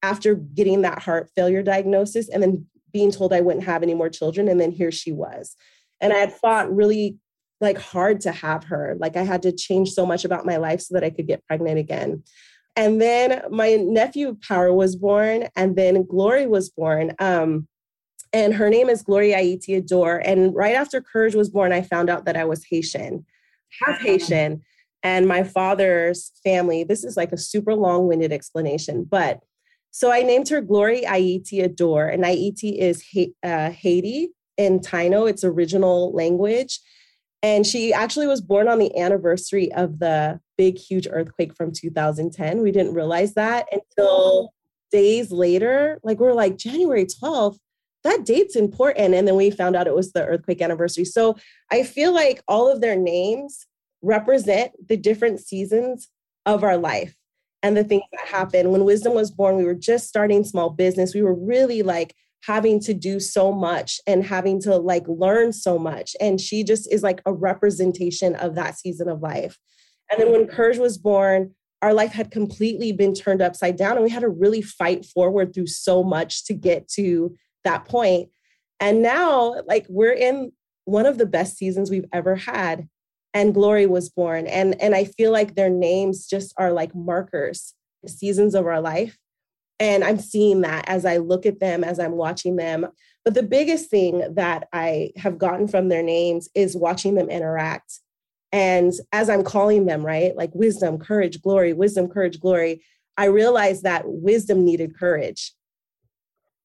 after 0.04 0.36
getting 0.36 0.84
that 0.84 1.02
heart 1.02 1.30
failure 1.36 1.64
diagnosis 1.64 2.30
and 2.30 2.42
then 2.42 2.66
being 2.94 3.12
told 3.12 3.34
I 3.34 3.42
wouldn't 3.42 3.66
have 3.66 3.84
any 3.84 3.94
more 3.94 4.10
children. 4.10 4.48
And 4.48 4.62
then 4.62 4.72
here 4.72 4.92
she 4.92 5.12
was. 5.12 5.56
And 6.00 6.14
I 6.14 6.18
had 6.18 6.34
fought 6.34 6.74
really 6.74 7.18
like 7.60 7.78
hard 7.78 8.22
to 8.22 8.32
have 8.32 8.66
her. 8.66 8.96
Like 9.00 9.18
I 9.18 9.24
had 9.24 9.42
to 9.44 9.52
change 9.52 9.92
so 9.92 10.06
much 10.06 10.24
about 10.24 10.46
my 10.46 10.58
life 10.58 10.82
so 10.82 10.94
that 10.94 11.04
I 11.04 11.10
could 11.10 11.28
get 11.28 11.46
pregnant 11.48 11.80
again. 11.80 12.24
And 12.76 13.02
then 13.02 13.42
my 13.50 13.74
nephew 13.76 14.38
Power 14.48 14.72
was 14.72 14.96
born, 14.96 15.48
and 15.56 15.76
then 15.76 16.06
Glory 16.06 16.46
was 16.46 16.70
born. 16.70 17.14
Um, 17.18 17.68
and 18.34 18.54
her 18.54 18.70
name 18.70 18.90
is 18.90 19.04
Gloria 19.04 19.38
Aiti 19.38 19.76
Adore. 19.78 20.18
And 20.18 20.54
right 20.56 20.76
after 20.76 21.02
Courage 21.02 21.36
was 21.36 21.50
born, 21.50 21.72
I 21.72 21.82
found 21.82 22.10
out 22.10 22.26
that 22.26 22.38
I 22.38 22.46
was 22.46 22.66
Haitian, 22.70 23.26
half 23.82 24.00
Haitian. 24.00 24.64
And 25.04 25.28
my 25.28 25.44
father's 25.44 26.32
family, 26.44 26.84
this 26.84 27.04
is 27.04 27.16
like 27.16 27.32
a 27.32 27.38
super 27.38 27.74
long 27.76 28.08
winded 28.08 28.34
explanation, 28.34 29.04
but 29.04 29.42
so 29.92 30.12
I 30.12 30.22
named 30.22 30.50
her 30.50 30.62
Glory 30.62 31.04
Aiti 31.06 31.64
Adore. 31.64 32.08
And 32.08 32.24
Aiti 32.24 32.78
is 32.78 33.04
uh, 33.44 33.72
Haiti 33.72 34.30
in 34.58 34.80
Taino, 34.80 35.28
its 35.28 35.44
original 35.44 36.12
language. 36.14 36.80
And 37.42 37.66
she 37.66 37.94
actually 37.94 38.28
was 38.28 38.42
born 38.42 38.68
on 38.68 38.80
the 38.80 38.96
anniversary 38.96 39.72
of 39.74 40.00
the 40.00 40.40
big, 40.58 40.78
huge 40.78 41.08
earthquake 41.10 41.56
from 41.56 41.72
2010. 41.72 42.62
We 42.62 42.72
didn't 42.72 42.94
realize 42.94 43.34
that 43.36 43.68
until 43.72 44.54
days 44.92 45.32
later. 45.32 46.00
Like, 46.04 46.20
we're 46.20 46.34
like, 46.34 46.58
January 46.58 47.06
12th 47.06 47.58
that 48.08 48.26
date's 48.26 48.56
important. 48.56 49.14
And 49.14 49.28
then 49.28 49.36
we 49.36 49.52
found 49.52 49.76
out 49.76 49.88
it 49.88 49.96
was 49.96 50.12
the 50.12 50.26
earthquake 50.26 50.62
anniversary. 50.62 51.06
So 51.06 51.36
I 51.72 51.84
feel 51.84 52.14
like 52.14 52.42
all 52.48 52.72
of 52.72 52.82
their 52.82 52.96
names 52.96 53.66
represent 54.02 54.72
the 54.88 54.98
different 54.98 55.40
seasons 55.40 56.08
of 56.46 56.64
our 56.64 56.78
life 56.78 57.16
and 57.64 57.76
the 57.76 57.84
things 57.84 58.04
that 58.14 58.28
happened. 58.28 58.72
When 58.72 58.86
Wisdom 58.86 59.14
was 59.14 59.32
born, 59.32 59.58
we 59.58 59.66
were 59.66 59.74
just 59.74 60.08
starting 60.08 60.44
small 60.44 60.70
business. 60.70 61.14
We 61.14 61.22
were 61.22 61.34
really 61.34 61.84
like 61.84 62.16
having 62.44 62.80
to 62.80 62.94
do 62.94 63.20
so 63.20 63.52
much 63.52 64.00
and 64.08 64.24
having 64.24 64.62
to 64.62 64.78
like 64.78 65.06
learn 65.08 65.52
so 65.52 65.78
much. 65.78 66.16
And 66.22 66.40
she 66.40 66.64
just 66.64 66.92
is 66.92 67.04
like 67.04 67.22
a 67.26 67.34
representation 67.34 68.36
of 68.36 68.56
that 68.56 68.78
season 68.78 69.10
of 69.10 69.22
life. 69.22 69.58
And 70.10 70.22
then 70.22 70.32
when 70.32 70.48
Courage 70.48 70.78
was 70.78 70.98
born, 70.98 71.56
our 71.82 71.94
life 71.94 72.14
had 72.14 72.32
completely 72.32 72.92
been 72.92 73.14
turned 73.14 73.42
upside 73.42 73.76
down 73.76 73.98
and 73.98 74.04
we 74.04 74.10
had 74.10 74.22
to 74.22 74.30
really 74.30 74.62
fight 74.62 75.06
forward 75.06 75.54
through 75.54 75.68
so 75.68 76.04
much 76.04 76.46
to 76.46 76.54
get 76.54 76.88
to 76.90 77.36
that 77.68 77.86
point. 77.86 78.30
And 78.80 79.02
now, 79.02 79.62
like, 79.66 79.86
we're 79.90 80.14
in 80.14 80.52
one 80.86 81.06
of 81.06 81.18
the 81.18 81.26
best 81.26 81.58
seasons 81.58 81.90
we've 81.90 82.10
ever 82.14 82.36
had. 82.36 82.88
And 83.34 83.54
Glory 83.54 83.86
was 83.86 84.10
born. 84.10 84.48
And, 84.48 84.82
and 84.82 84.96
I 84.96 85.04
feel 85.06 85.32
like 85.32 85.54
their 85.54 85.70
names 85.70 86.28
just 86.28 86.54
are 86.58 86.72
like 86.72 86.96
markers, 86.96 87.74
seasons 88.08 88.56
of 88.56 88.66
our 88.66 88.82
life. 88.82 89.18
And 89.80 90.04
I'm 90.04 90.18
seeing 90.18 90.62
that 90.62 90.86
as 90.88 91.06
I 91.06 91.18
look 91.18 91.46
at 91.46 91.60
them, 91.60 91.84
as 91.84 92.00
I'm 92.00 92.14
watching 92.14 92.56
them. 92.56 92.88
But 93.24 93.36
the 93.36 93.44
biggest 93.44 93.90
thing 93.90 94.24
that 94.36 94.68
I 94.74 95.12
have 95.18 95.38
gotten 95.38 95.68
from 95.68 95.90
their 95.90 96.02
names 96.02 96.50
is 96.56 96.76
watching 96.76 97.16
them 97.16 97.30
interact. 97.30 98.00
And 98.52 98.94
as 99.12 99.30
I'm 99.30 99.44
calling 99.44 99.86
them, 99.86 100.06
right, 100.06 100.36
like 100.36 100.56
wisdom, 100.56 100.98
courage, 100.98 101.42
glory, 101.42 101.74
wisdom, 101.74 102.08
courage, 102.08 102.40
glory, 102.40 102.82
I 103.18 103.26
realized 103.26 103.84
that 103.84 104.04
wisdom 104.06 104.64
needed 104.64 104.98
courage. 104.98 105.54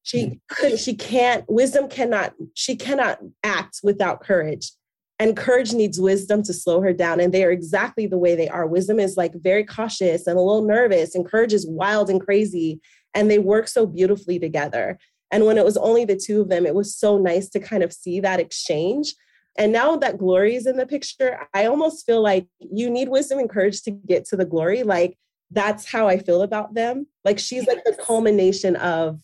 She 0.03 0.39
couldn't, 0.49 0.79
she 0.79 0.95
can't, 0.95 1.45
wisdom 1.47 1.87
cannot, 1.87 2.33
she 2.53 2.75
cannot 2.75 3.19
act 3.43 3.79
without 3.83 4.21
courage. 4.21 4.71
And 5.17 5.37
courage 5.37 5.73
needs 5.73 5.99
wisdom 5.99 6.43
to 6.43 6.53
slow 6.53 6.81
her 6.81 6.91
down. 6.91 7.19
And 7.19 7.33
they 7.33 7.45
are 7.45 7.51
exactly 7.51 8.05
the 8.05 8.17
way 8.17 8.35
they 8.35 8.49
are. 8.49 8.67
Wisdom 8.67 8.99
is 8.99 9.15
like 9.15 9.33
very 9.35 9.63
cautious 9.63 10.27
and 10.27 10.37
a 10.37 10.41
little 10.41 10.65
nervous, 10.65 11.15
and 11.15 11.25
courage 11.25 11.53
is 11.53 11.67
wild 11.67 12.09
and 12.09 12.19
crazy. 12.19 12.81
And 13.13 13.31
they 13.31 13.39
work 13.39 13.67
so 13.67 13.85
beautifully 13.85 14.39
together. 14.39 14.97
And 15.31 15.45
when 15.45 15.57
it 15.57 15.65
was 15.65 15.77
only 15.77 16.03
the 16.03 16.17
two 16.17 16.41
of 16.41 16.49
them, 16.49 16.65
it 16.65 16.75
was 16.75 16.95
so 16.95 17.17
nice 17.17 17.49
to 17.49 17.59
kind 17.59 17.83
of 17.83 17.93
see 17.93 18.19
that 18.19 18.39
exchange. 18.39 19.15
And 19.57 19.71
now 19.71 19.95
that 19.97 20.17
glory 20.17 20.55
is 20.55 20.65
in 20.65 20.77
the 20.77 20.85
picture, 20.85 21.47
I 21.53 21.65
almost 21.67 22.05
feel 22.05 22.21
like 22.21 22.47
you 22.59 22.89
need 22.89 23.07
wisdom 23.07 23.39
and 23.39 23.49
courage 23.49 23.83
to 23.83 23.91
get 23.91 24.25
to 24.25 24.35
the 24.35 24.45
glory. 24.45 24.83
Like 24.83 25.17
that's 25.51 25.89
how 25.89 26.07
I 26.07 26.17
feel 26.17 26.41
about 26.41 26.73
them. 26.73 27.07
Like 27.23 27.39
she's 27.39 27.67
like 27.67 27.83
the 27.85 27.95
culmination 27.95 28.75
of, 28.75 29.19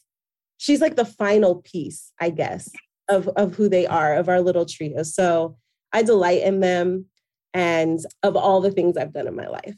she's 0.60 0.82
like 0.82 0.96
the 0.96 1.06
final 1.06 1.56
piece, 1.64 2.12
I 2.20 2.30
guess, 2.30 2.70
of, 3.10 3.28
of 3.30 3.56
who 3.56 3.68
they 3.68 3.88
are, 3.88 4.16
of 4.16 4.30
our 4.30 4.42
little 4.42 4.66
trio. 4.66 5.02
So 5.02 5.58
I 5.92 6.04
delight 6.04 6.44
in 6.44 6.60
them 6.60 7.06
and 7.54 8.00
of 8.22 8.36
all 8.36 8.62
the 8.62 8.70
things 8.70 8.96
I've 8.96 9.14
done 9.14 9.28
in 9.28 9.36
my 9.36 9.48
life. 9.48 9.78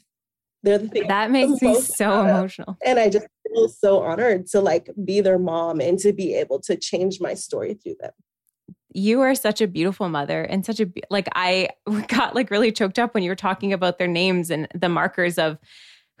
They're 0.62 0.78
the 0.78 0.88
things 0.88 1.08
that 1.08 1.30
makes 1.30 1.62
me 1.62 1.80
so 1.80 2.24
emotional. 2.24 2.76
And 2.84 2.98
I 2.98 3.08
just 3.08 3.26
feel 3.48 3.68
so 3.68 4.00
honored 4.02 4.46
to 4.48 4.60
like 4.60 4.90
be 5.04 5.20
their 5.20 5.38
mom 5.38 5.80
and 5.80 5.98
to 6.00 6.12
be 6.12 6.34
able 6.34 6.60
to 6.60 6.76
change 6.76 7.20
my 7.20 7.34
story 7.34 7.74
through 7.74 7.96
them 8.00 8.12
you 8.94 9.22
are 9.22 9.34
such 9.34 9.62
a 9.62 9.66
beautiful 9.66 10.10
mother 10.10 10.42
and 10.42 10.66
such 10.66 10.78
a 10.78 10.86
like 11.08 11.26
i 11.34 11.66
got 12.08 12.34
like 12.34 12.50
really 12.50 12.70
choked 12.70 12.98
up 12.98 13.14
when 13.14 13.22
you 13.22 13.30
were 13.30 13.34
talking 13.34 13.72
about 13.72 13.98
their 13.98 14.06
names 14.06 14.50
and 14.50 14.68
the 14.74 14.88
markers 14.88 15.38
of 15.38 15.58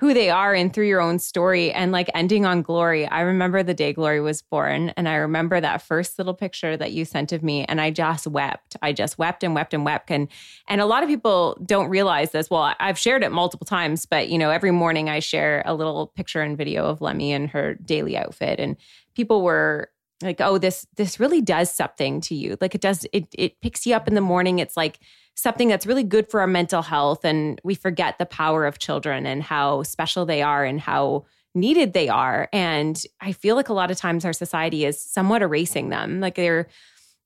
who 0.02 0.12
they 0.12 0.30
are 0.30 0.52
and 0.52 0.74
through 0.74 0.88
your 0.88 1.00
own 1.00 1.16
story 1.16 1.70
and 1.70 1.92
like 1.92 2.10
ending 2.12 2.44
on 2.44 2.60
glory. 2.60 3.06
I 3.06 3.20
remember 3.20 3.62
the 3.62 3.72
day 3.72 3.92
Glory 3.92 4.20
was 4.20 4.42
born 4.42 4.88
and 4.96 5.08
I 5.08 5.14
remember 5.14 5.60
that 5.60 5.80
first 5.80 6.18
little 6.18 6.34
picture 6.34 6.76
that 6.76 6.90
you 6.90 7.04
sent 7.04 7.30
of 7.30 7.44
me 7.44 7.64
and 7.66 7.80
I 7.80 7.92
just 7.92 8.26
wept. 8.26 8.76
I 8.82 8.92
just 8.92 9.16
wept 9.16 9.44
and 9.44 9.54
wept 9.54 9.72
and 9.72 9.84
wept 9.84 10.10
and 10.10 10.26
and 10.66 10.80
a 10.80 10.86
lot 10.86 11.04
of 11.04 11.08
people 11.08 11.56
don't 11.64 11.88
realize 11.88 12.32
this. 12.32 12.50
Well, 12.50 12.74
I've 12.80 12.98
shared 12.98 13.22
it 13.22 13.30
multiple 13.30 13.64
times, 13.64 14.04
but 14.04 14.28
you 14.28 14.38
know, 14.38 14.50
every 14.50 14.72
morning 14.72 15.08
I 15.08 15.20
share 15.20 15.62
a 15.66 15.72
little 15.72 16.08
picture 16.08 16.40
and 16.40 16.58
video 16.58 16.86
of 16.86 17.00
Lemmie 17.00 17.32
and 17.32 17.48
her 17.50 17.74
daily 17.74 18.16
outfit 18.16 18.58
and 18.58 18.76
people 19.14 19.42
were 19.42 19.88
like, 20.20 20.40
"Oh, 20.40 20.58
this 20.58 20.84
this 20.96 21.20
really 21.20 21.40
does 21.40 21.72
something 21.72 22.20
to 22.22 22.34
you." 22.34 22.56
Like 22.60 22.74
it 22.74 22.80
does 22.80 23.06
it 23.12 23.28
it 23.38 23.60
picks 23.60 23.86
you 23.86 23.94
up 23.94 24.08
in 24.08 24.16
the 24.16 24.20
morning. 24.20 24.58
It's 24.58 24.76
like 24.76 24.98
something 25.34 25.68
that's 25.68 25.86
really 25.86 26.04
good 26.04 26.30
for 26.30 26.40
our 26.40 26.46
mental 26.46 26.82
health. 26.82 27.24
And 27.24 27.60
we 27.64 27.74
forget 27.74 28.18
the 28.18 28.26
power 28.26 28.66
of 28.66 28.78
children 28.78 29.26
and 29.26 29.42
how 29.42 29.82
special 29.82 30.26
they 30.26 30.42
are 30.42 30.64
and 30.64 30.80
how 30.80 31.24
needed 31.54 31.92
they 31.92 32.08
are. 32.08 32.48
And 32.52 33.00
I 33.20 33.32
feel 33.32 33.56
like 33.56 33.68
a 33.68 33.74
lot 33.74 33.90
of 33.90 33.96
times 33.96 34.24
our 34.24 34.32
society 34.32 34.84
is 34.84 35.02
somewhat 35.02 35.42
erasing 35.42 35.88
them. 35.88 36.20
Like 36.20 36.34
they're 36.34 36.68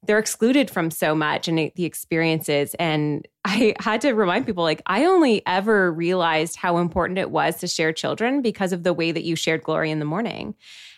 they're 0.06 0.18
excluded 0.18 0.70
from 0.70 0.90
so 0.90 1.14
much 1.14 1.48
and 1.48 1.72
the 1.74 1.84
experiences. 1.84 2.74
And 2.78 3.26
I 3.44 3.74
had 3.80 4.00
to 4.02 4.12
remind 4.12 4.46
people 4.46 4.62
like, 4.62 4.82
I 4.86 5.04
only 5.04 5.42
ever 5.46 5.92
realized 5.92 6.56
how 6.56 6.78
important 6.78 7.18
it 7.18 7.30
was 7.30 7.56
to 7.60 7.66
share 7.66 7.92
children 7.92 8.42
because 8.42 8.72
of 8.72 8.82
the 8.82 8.92
way 8.92 9.12
that 9.12 9.24
you 9.24 9.36
shared 9.36 9.62
Glory 9.62 9.90
in 9.90 9.98
the 9.98 10.04
morning. 10.04 10.54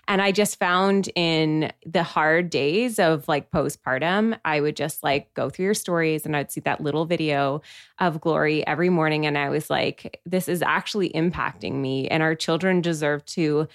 And 0.08 0.22
I 0.22 0.32
just 0.32 0.58
found 0.58 1.10
in 1.14 1.70
the 1.84 2.02
hard 2.02 2.48
days 2.48 2.98
of 2.98 3.28
like 3.28 3.50
postpartum, 3.50 4.38
I 4.42 4.62
would 4.62 4.74
just 4.74 5.02
like 5.02 5.32
go 5.34 5.50
through 5.50 5.66
your 5.66 5.74
stories 5.74 6.24
and 6.24 6.34
I'd 6.34 6.50
see 6.50 6.62
that 6.62 6.80
little 6.80 7.04
video 7.04 7.60
of 7.98 8.18
glory 8.18 8.66
every 8.66 8.88
morning. 8.88 9.26
And 9.26 9.36
I 9.36 9.50
was 9.50 9.68
like, 9.68 10.22
this 10.24 10.48
is 10.48 10.62
actually 10.62 11.10
impacting 11.10 11.74
me. 11.74 12.08
And 12.08 12.22
our 12.22 12.34
children 12.34 12.80
deserve 12.80 13.24
to 13.26 13.68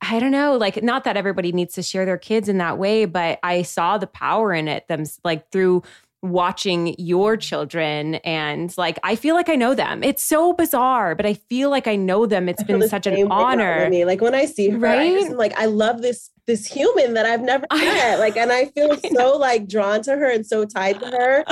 I 0.00 0.20
don't 0.20 0.30
know, 0.30 0.56
like 0.56 0.80
not 0.80 1.02
that 1.04 1.16
everybody 1.16 1.50
needs 1.50 1.74
to 1.74 1.82
share 1.82 2.06
their 2.06 2.18
kids 2.18 2.48
in 2.48 2.58
that 2.58 2.78
way, 2.78 3.04
but 3.04 3.40
I 3.42 3.62
saw 3.62 3.98
the 3.98 4.06
power 4.06 4.54
in 4.54 4.68
it 4.68 4.86
them 4.86 5.02
like 5.24 5.50
through 5.50 5.82
watching 6.22 6.94
your 6.98 7.36
children 7.36 8.16
and 8.16 8.76
like 8.76 8.98
I 9.02 9.14
feel 9.14 9.34
like 9.34 9.48
I 9.48 9.54
know 9.54 9.74
them. 9.74 10.02
It's 10.02 10.24
so 10.24 10.52
bizarre, 10.52 11.14
but 11.14 11.26
I 11.26 11.34
feel 11.34 11.70
like 11.70 11.86
I 11.86 11.96
know 11.96 12.26
them. 12.26 12.48
It's 12.48 12.62
been 12.64 12.86
such 12.88 13.06
an 13.06 13.30
honor. 13.30 13.88
Me. 13.88 14.04
Like 14.04 14.20
when 14.20 14.34
I 14.34 14.44
see 14.46 14.70
her, 14.70 14.78
right? 14.78 15.12
I 15.12 15.20
just, 15.20 15.32
like 15.32 15.56
I 15.58 15.66
love 15.66 16.02
this 16.02 16.30
this 16.46 16.66
human 16.66 17.14
that 17.14 17.26
I've 17.26 17.42
never 17.42 17.66
met. 17.72 18.18
like 18.18 18.36
and 18.36 18.50
I 18.50 18.66
feel 18.66 18.92
I 19.04 19.08
so 19.08 19.36
like 19.36 19.68
drawn 19.68 20.02
to 20.02 20.12
her 20.12 20.30
and 20.30 20.44
so 20.46 20.64
tied 20.64 20.98
to 21.00 21.06
her. 21.06 21.44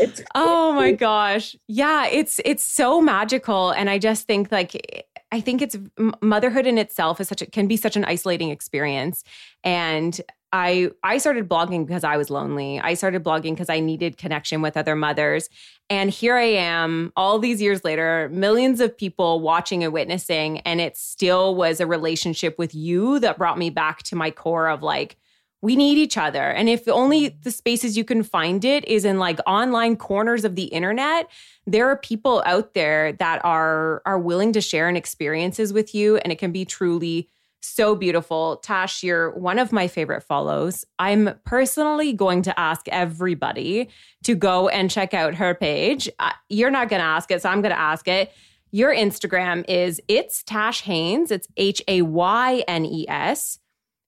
It's 0.00 0.22
Oh 0.34 0.72
my 0.72 0.92
gosh. 0.92 1.54
Yeah, 1.68 2.06
it's 2.06 2.40
it's 2.44 2.64
so 2.64 3.00
magical 3.00 3.70
and 3.70 3.88
I 3.88 3.98
just 3.98 4.26
think 4.26 4.50
like 4.50 5.06
I 5.30 5.40
think 5.40 5.60
it's 5.62 5.76
motherhood 6.22 6.66
in 6.66 6.78
itself 6.78 7.20
is 7.20 7.28
such 7.28 7.42
a, 7.42 7.46
can 7.46 7.68
be 7.68 7.76
such 7.76 7.96
an 7.96 8.04
isolating 8.04 8.50
experience 8.50 9.22
and 9.62 10.20
I 10.52 10.90
I 11.02 11.18
started 11.18 11.48
blogging 11.48 11.86
because 11.86 12.04
I 12.04 12.16
was 12.16 12.30
lonely. 12.30 12.80
I 12.80 12.94
started 12.94 13.22
blogging 13.22 13.50
because 13.52 13.68
I 13.68 13.80
needed 13.80 14.16
connection 14.16 14.62
with 14.62 14.76
other 14.76 14.96
mothers. 14.96 15.48
And 15.90 16.10
here 16.10 16.36
I 16.36 16.44
am 16.44 17.12
all 17.16 17.38
these 17.38 17.60
years 17.60 17.84
later, 17.84 18.28
millions 18.32 18.80
of 18.80 18.96
people 18.96 19.40
watching 19.40 19.84
and 19.84 19.92
witnessing 19.92 20.60
and 20.60 20.80
it 20.80 20.96
still 20.96 21.54
was 21.54 21.80
a 21.80 21.86
relationship 21.86 22.58
with 22.58 22.74
you 22.74 23.18
that 23.20 23.38
brought 23.38 23.58
me 23.58 23.70
back 23.70 24.02
to 24.04 24.16
my 24.16 24.30
core 24.30 24.68
of 24.68 24.82
like 24.82 25.16
we 25.60 25.74
need 25.74 25.98
each 25.98 26.16
other. 26.16 26.42
And 26.42 26.68
if 26.68 26.86
only 26.86 27.28
the 27.28 27.50
spaces 27.50 27.96
you 27.96 28.04
can 28.04 28.22
find 28.22 28.64
it 28.64 28.86
is 28.86 29.04
in 29.04 29.18
like 29.18 29.40
online 29.46 29.96
corners 29.96 30.44
of 30.44 30.54
the 30.54 30.64
internet, 30.64 31.28
there 31.66 31.88
are 31.88 31.96
people 31.96 32.42
out 32.46 32.74
there 32.74 33.12
that 33.14 33.44
are 33.44 34.00
are 34.06 34.18
willing 34.18 34.52
to 34.52 34.60
share 34.60 34.88
and 34.88 34.96
experiences 34.96 35.72
with 35.72 35.94
you 35.94 36.16
and 36.18 36.32
it 36.32 36.38
can 36.38 36.52
be 36.52 36.64
truly 36.64 37.28
so 37.60 37.94
beautiful. 37.94 38.56
Tash, 38.58 39.02
you're 39.02 39.30
one 39.32 39.58
of 39.58 39.72
my 39.72 39.88
favorite 39.88 40.22
follows. 40.22 40.84
I'm 40.98 41.30
personally 41.44 42.12
going 42.12 42.42
to 42.42 42.58
ask 42.58 42.88
everybody 42.88 43.88
to 44.24 44.34
go 44.34 44.68
and 44.68 44.90
check 44.90 45.14
out 45.14 45.34
her 45.34 45.54
page. 45.54 46.08
Uh, 46.18 46.32
you're 46.48 46.70
not 46.70 46.88
going 46.88 47.00
to 47.00 47.06
ask 47.06 47.30
it, 47.30 47.42
so 47.42 47.48
I'm 47.48 47.60
going 47.60 47.74
to 47.74 47.80
ask 47.80 48.06
it. 48.08 48.32
Your 48.70 48.94
Instagram 48.94 49.64
is 49.68 50.00
it's 50.08 50.42
Tash 50.42 50.82
Haynes. 50.82 51.30
It's 51.30 51.48
H 51.56 51.82
A 51.88 52.02
Y 52.02 52.64
N 52.68 52.84
E 52.84 53.06
S. 53.08 53.58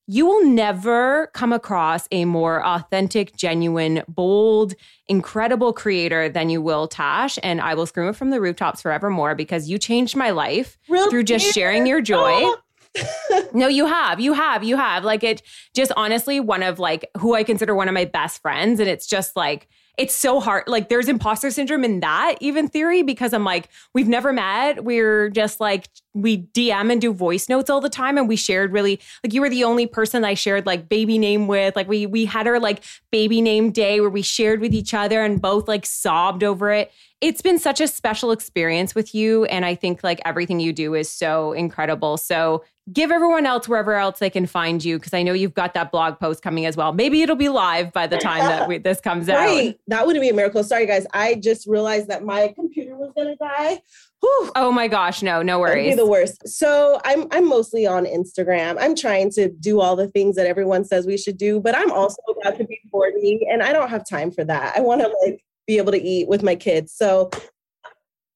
You 0.07 0.25
will 0.25 0.45
never 0.45 1.27
come 1.27 1.53
across 1.53 2.07
a 2.11 2.25
more 2.25 2.65
authentic, 2.65 3.35
genuine, 3.35 4.03
bold, 4.09 4.73
incredible 5.07 5.71
creator 5.71 6.27
than 6.27 6.49
you 6.49 6.61
will, 6.61 6.87
Tash. 6.87 7.39
And 7.43 7.61
I 7.61 7.75
will 7.75 7.85
scream 7.85 8.09
it 8.09 8.15
from 8.15 8.29
the 8.29 8.41
rooftops 8.41 8.81
forevermore 8.81 9.35
because 9.35 9.69
you 9.69 9.77
changed 9.77 10.15
my 10.15 10.31
life 10.31 10.77
through 11.09 11.23
just 11.23 11.53
sharing 11.53 11.87
your 11.87 12.01
joy. 12.01 12.41
No, 13.53 13.67
you 13.67 13.85
have. 13.85 14.19
You 14.19 14.33
have. 14.33 14.63
You 14.63 14.77
have. 14.77 15.03
Like 15.03 15.23
it 15.23 15.41
just 15.73 15.91
honestly 15.95 16.39
one 16.39 16.63
of 16.63 16.79
like 16.79 17.09
who 17.17 17.35
I 17.35 17.43
consider 17.43 17.75
one 17.75 17.87
of 17.87 17.93
my 17.93 18.05
best 18.05 18.41
friends. 18.41 18.79
And 18.79 18.89
it's 18.89 19.07
just 19.07 19.35
like, 19.35 19.67
it's 19.97 20.13
so 20.13 20.39
hard. 20.39 20.63
Like 20.67 20.89
there's 20.89 21.09
imposter 21.09 21.51
syndrome 21.51 21.83
in 21.83 21.99
that 21.99 22.35
even 22.39 22.67
theory 22.67 23.03
because 23.03 23.33
I'm 23.33 23.43
like, 23.43 23.69
we've 23.93 24.07
never 24.07 24.31
met. 24.33 24.83
We're 24.83 25.29
just 25.29 25.59
like, 25.59 25.89
we 26.13 26.39
DM 26.39 26.91
and 26.91 26.99
do 26.99 27.13
voice 27.13 27.47
notes 27.47 27.69
all 27.69 27.81
the 27.81 27.89
time. 27.89 28.17
And 28.17 28.27
we 28.27 28.35
shared 28.35 28.71
really 28.71 28.99
like 29.23 29.33
you 29.33 29.41
were 29.41 29.49
the 29.49 29.63
only 29.63 29.87
person 29.87 30.25
I 30.25 30.33
shared 30.33 30.65
like 30.65 30.89
baby 30.89 31.17
name 31.17 31.47
with. 31.47 31.75
Like 31.75 31.87
we 31.87 32.05
we 32.05 32.25
had 32.25 32.47
our 32.47 32.59
like 32.59 32.83
baby 33.11 33.41
name 33.41 33.71
day 33.71 34.01
where 34.01 34.09
we 34.09 34.21
shared 34.21 34.59
with 34.61 34.73
each 34.73 34.93
other 34.93 35.23
and 35.23 35.41
both 35.41 35.67
like 35.67 35.85
sobbed 35.85 36.43
over 36.43 36.71
it 36.71 36.91
it's 37.21 37.43
been 37.43 37.59
such 37.59 37.79
a 37.79 37.87
special 37.87 38.31
experience 38.31 38.95
with 38.95 39.13
you. 39.13 39.45
And 39.45 39.63
I 39.63 39.75
think 39.75 40.03
like 40.03 40.19
everything 40.25 40.59
you 40.59 40.73
do 40.73 40.95
is 40.95 41.09
so 41.09 41.53
incredible. 41.53 42.17
So 42.17 42.63
give 42.91 43.11
everyone 43.11 43.45
else 43.45 43.69
wherever 43.69 43.93
else 43.93 44.17
they 44.17 44.31
can 44.31 44.47
find 44.47 44.83
you 44.83 44.97
because 44.97 45.13
I 45.13 45.21
know 45.21 45.33
you've 45.33 45.53
got 45.53 45.75
that 45.75 45.91
blog 45.91 46.19
post 46.19 46.41
coming 46.41 46.65
as 46.65 46.75
well. 46.75 46.93
Maybe 46.93 47.21
it'll 47.21 47.35
be 47.35 47.47
live 47.47 47.93
by 47.93 48.07
the 48.07 48.17
time 48.17 48.39
that 48.39 48.67
we, 48.67 48.79
this 48.79 48.99
comes 48.99 49.27
right. 49.27 49.69
out. 49.69 49.75
That 49.87 50.07
wouldn't 50.07 50.23
be 50.23 50.29
a 50.29 50.33
miracle. 50.33 50.63
Sorry, 50.63 50.87
guys. 50.87 51.05
I 51.13 51.35
just 51.35 51.67
realized 51.67 52.07
that 52.07 52.23
my 52.25 52.53
computer 52.55 52.90
was 52.97 53.11
to 53.17 53.35
die. 53.35 53.81
Whew. 54.21 54.51
Oh 54.55 54.71
my 54.71 54.87
gosh, 54.87 55.21
no, 55.21 55.41
no 55.41 55.59
worries. 55.59 55.83
That'd 55.83 55.97
be 55.97 56.03
the 56.03 56.09
worst. 56.09 56.47
So 56.47 56.99
I'm 57.05 57.27
I'm 57.31 57.47
mostly 57.47 57.85
on 57.87 58.05
Instagram. 58.05 58.77
I'm 58.79 58.95
trying 58.95 59.31
to 59.31 59.49
do 59.49 59.79
all 59.79 59.95
the 59.95 60.07
things 60.07 60.35
that 60.35 60.47
everyone 60.47 60.85
says 60.85 61.05
we 61.05 61.17
should 61.17 61.37
do, 61.37 61.59
but 61.59 61.75
I'm 61.75 61.91
also 61.91 62.21
about 62.39 62.57
to 62.57 62.65
be 62.65 62.79
40 62.91 63.47
and 63.51 63.61
I 63.63 63.73
don't 63.73 63.89
have 63.89 64.07
time 64.07 64.31
for 64.31 64.43
that. 64.45 64.75
I 64.75 64.81
want 64.81 65.01
to 65.01 65.15
like 65.23 65.43
be 65.67 65.77
able 65.77 65.91
to 65.91 66.01
eat 66.01 66.27
with 66.27 66.43
my 66.43 66.55
kids. 66.55 66.93
So 66.93 67.29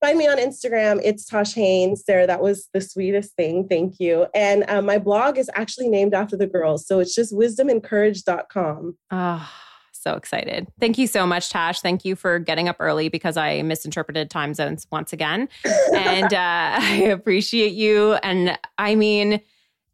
find 0.02 0.18
me 0.18 0.28
on 0.28 0.38
Instagram. 0.38 1.02
It's 1.04 1.26
Tash 1.26 1.54
Haynes. 1.54 2.04
Sarah, 2.06 2.28
that 2.28 2.42
was 2.42 2.70
the 2.74 2.82
sweetest 2.82 3.36
thing. 3.36 3.68
Thank 3.68 4.00
you. 4.00 4.28
And 4.36 4.64
um, 4.68 4.86
my 4.86 5.00
blog 5.00 5.38
is 5.38 5.50
actually 5.54 5.90
named 5.90 6.14
after 6.14 6.38
the 6.38 6.48
girls. 6.48 6.86
So 6.88 7.00
it's 7.00 7.16
just 7.16 7.34
wisdomandcourage.com. 7.34 8.98
Ah. 9.12 9.52
Oh 9.52 9.65
so 10.06 10.16
excited. 10.16 10.68
Thank 10.80 10.98
you 10.98 11.08
so 11.08 11.26
much, 11.26 11.50
Tash. 11.50 11.82
Thank 11.82 12.06
you 12.06 12.16
for 12.16 12.38
getting 12.40 12.70
up 12.70 12.78
early 12.80 13.10
because 13.10 13.38
I 13.38 13.62
misinterpreted 13.64 14.30
time 14.30 14.54
zones 14.54 14.86
once 14.92 15.12
again. 15.12 15.50
and 15.96 16.34
uh, 16.34 16.38
I 16.80 17.08
appreciate 17.12 17.74
you. 17.74 18.14
And 18.16 18.58
I 18.78 18.94
mean, 18.96 19.42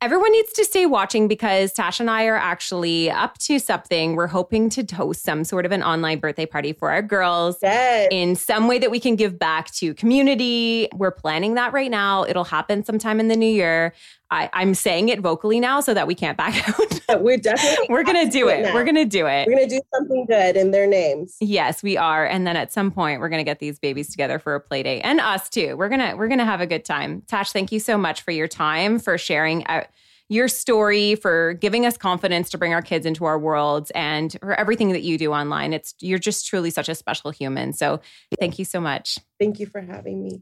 everyone 0.02 0.32
needs 0.32 0.52
to 0.54 0.66
stay 0.66 0.86
watching 0.86 1.28
because 1.28 1.74
Tasha 1.74 2.02
and 2.02 2.10
I 2.10 2.26
are 2.26 2.36
actually 2.36 3.10
up 3.10 3.38
to 3.38 3.58
something. 3.60 4.16
We're 4.16 4.28
hoping 4.28 4.70
to 4.72 4.96
host 4.96 5.24
some 5.24 5.44
sort 5.44 5.66
of 5.66 5.72
an 5.72 5.82
online 5.84 6.20
birthday 6.20 6.46
party 6.46 6.74
for 6.74 6.92
our 6.92 7.02
girls 7.04 7.58
Yes. 7.62 8.10
in 8.12 8.36
some 8.36 8.68
way 8.68 8.80
that 8.80 8.92
we 8.92 9.00
can 9.00 9.16
give 9.16 9.40
back 9.40 9.72
to 9.76 9.94
community. 9.94 10.90
We're 10.94 11.12
planning 11.12 11.54
that 11.54 11.72
right 11.72 11.92
now. 11.92 12.26
It'll 12.26 12.44
happen 12.44 12.84
sometime 12.84 13.20
in 13.20 13.28
the 13.30 13.36
new 13.38 13.46
year. 13.52 13.94
I, 14.32 14.50
I'm 14.54 14.74
saying 14.74 15.10
it 15.10 15.20
vocally 15.20 15.60
now 15.60 15.82
so 15.82 15.94
that 15.94 16.08
we 16.08 16.16
can't 16.16 16.38
back 16.38 16.68
out. 17.10 17.22
We're 17.22 17.38
definitely 17.38 17.88
We're 17.90 18.04
gonna 18.04 18.32
do 18.32 18.48
it. 18.48 18.64
now. 18.64 18.74
We're 18.74 18.86
gonna 18.86 19.06
do 19.06 19.28
it. 19.28 19.48
We're 19.48 19.56
gonna 19.56 19.68
do 19.70 19.82
something 19.94 20.26
good 20.26 20.56
in 20.56 20.72
their 20.72 20.88
names. 20.88 21.38
Yes, 21.40 21.84
we 21.84 21.98
are. 21.98 22.26
And 22.26 22.48
then 22.48 22.56
at 22.56 22.72
some 22.74 22.92
point 22.92 23.20
we're 23.20 23.30
going 23.30 23.40
to 23.42 23.44
get 23.44 23.60
these 23.60 23.78
babies 23.78 24.10
together 24.10 24.40
for 24.40 24.56
a 24.56 24.60
play 24.62 24.84
date 24.84 25.02
and 25.02 25.20
us 25.20 25.50
too. 25.50 25.76
We're 25.76 25.90
going 25.90 26.00
to 26.00 26.16
we're 26.16 26.30
to 26.30 26.46
have 26.46 26.62
a 26.62 26.68
good 26.68 26.86
time. 26.86 27.22
Tash, 27.28 27.52
thank 27.52 27.72
you 27.72 27.80
so 27.80 27.98
much 27.98 28.22
for 28.22 28.32
your 28.32 28.48
time, 28.48 29.00
for 29.00 29.18
sharing 29.18 29.66
out 29.68 29.88
your 30.30 30.48
story, 30.48 31.16
for 31.16 31.54
giving 31.56 31.86
us 31.86 31.98
confidence 31.98 32.50
to 32.52 32.58
bring 32.58 32.74
our 32.74 32.82
kids 32.82 33.06
into 33.06 33.26
our 33.26 33.38
worlds 33.38 33.92
and 33.92 34.38
for 34.40 34.54
everything 34.54 34.94
that 34.94 35.02
you 35.02 35.18
do 35.18 35.34
online. 35.34 35.74
It's 35.74 35.94
you're 36.00 36.20
just 36.20 36.48
truly 36.48 36.70
such 36.70 36.88
a 36.88 36.96
special 36.96 37.32
human. 37.32 37.74
So, 37.74 38.00
thank 38.40 38.58
you 38.58 38.64
so 38.66 38.80
much. 38.80 39.18
Thank 39.40 39.60
you 39.60 39.66
for 39.66 39.82
having 39.82 40.24
me. 40.24 40.42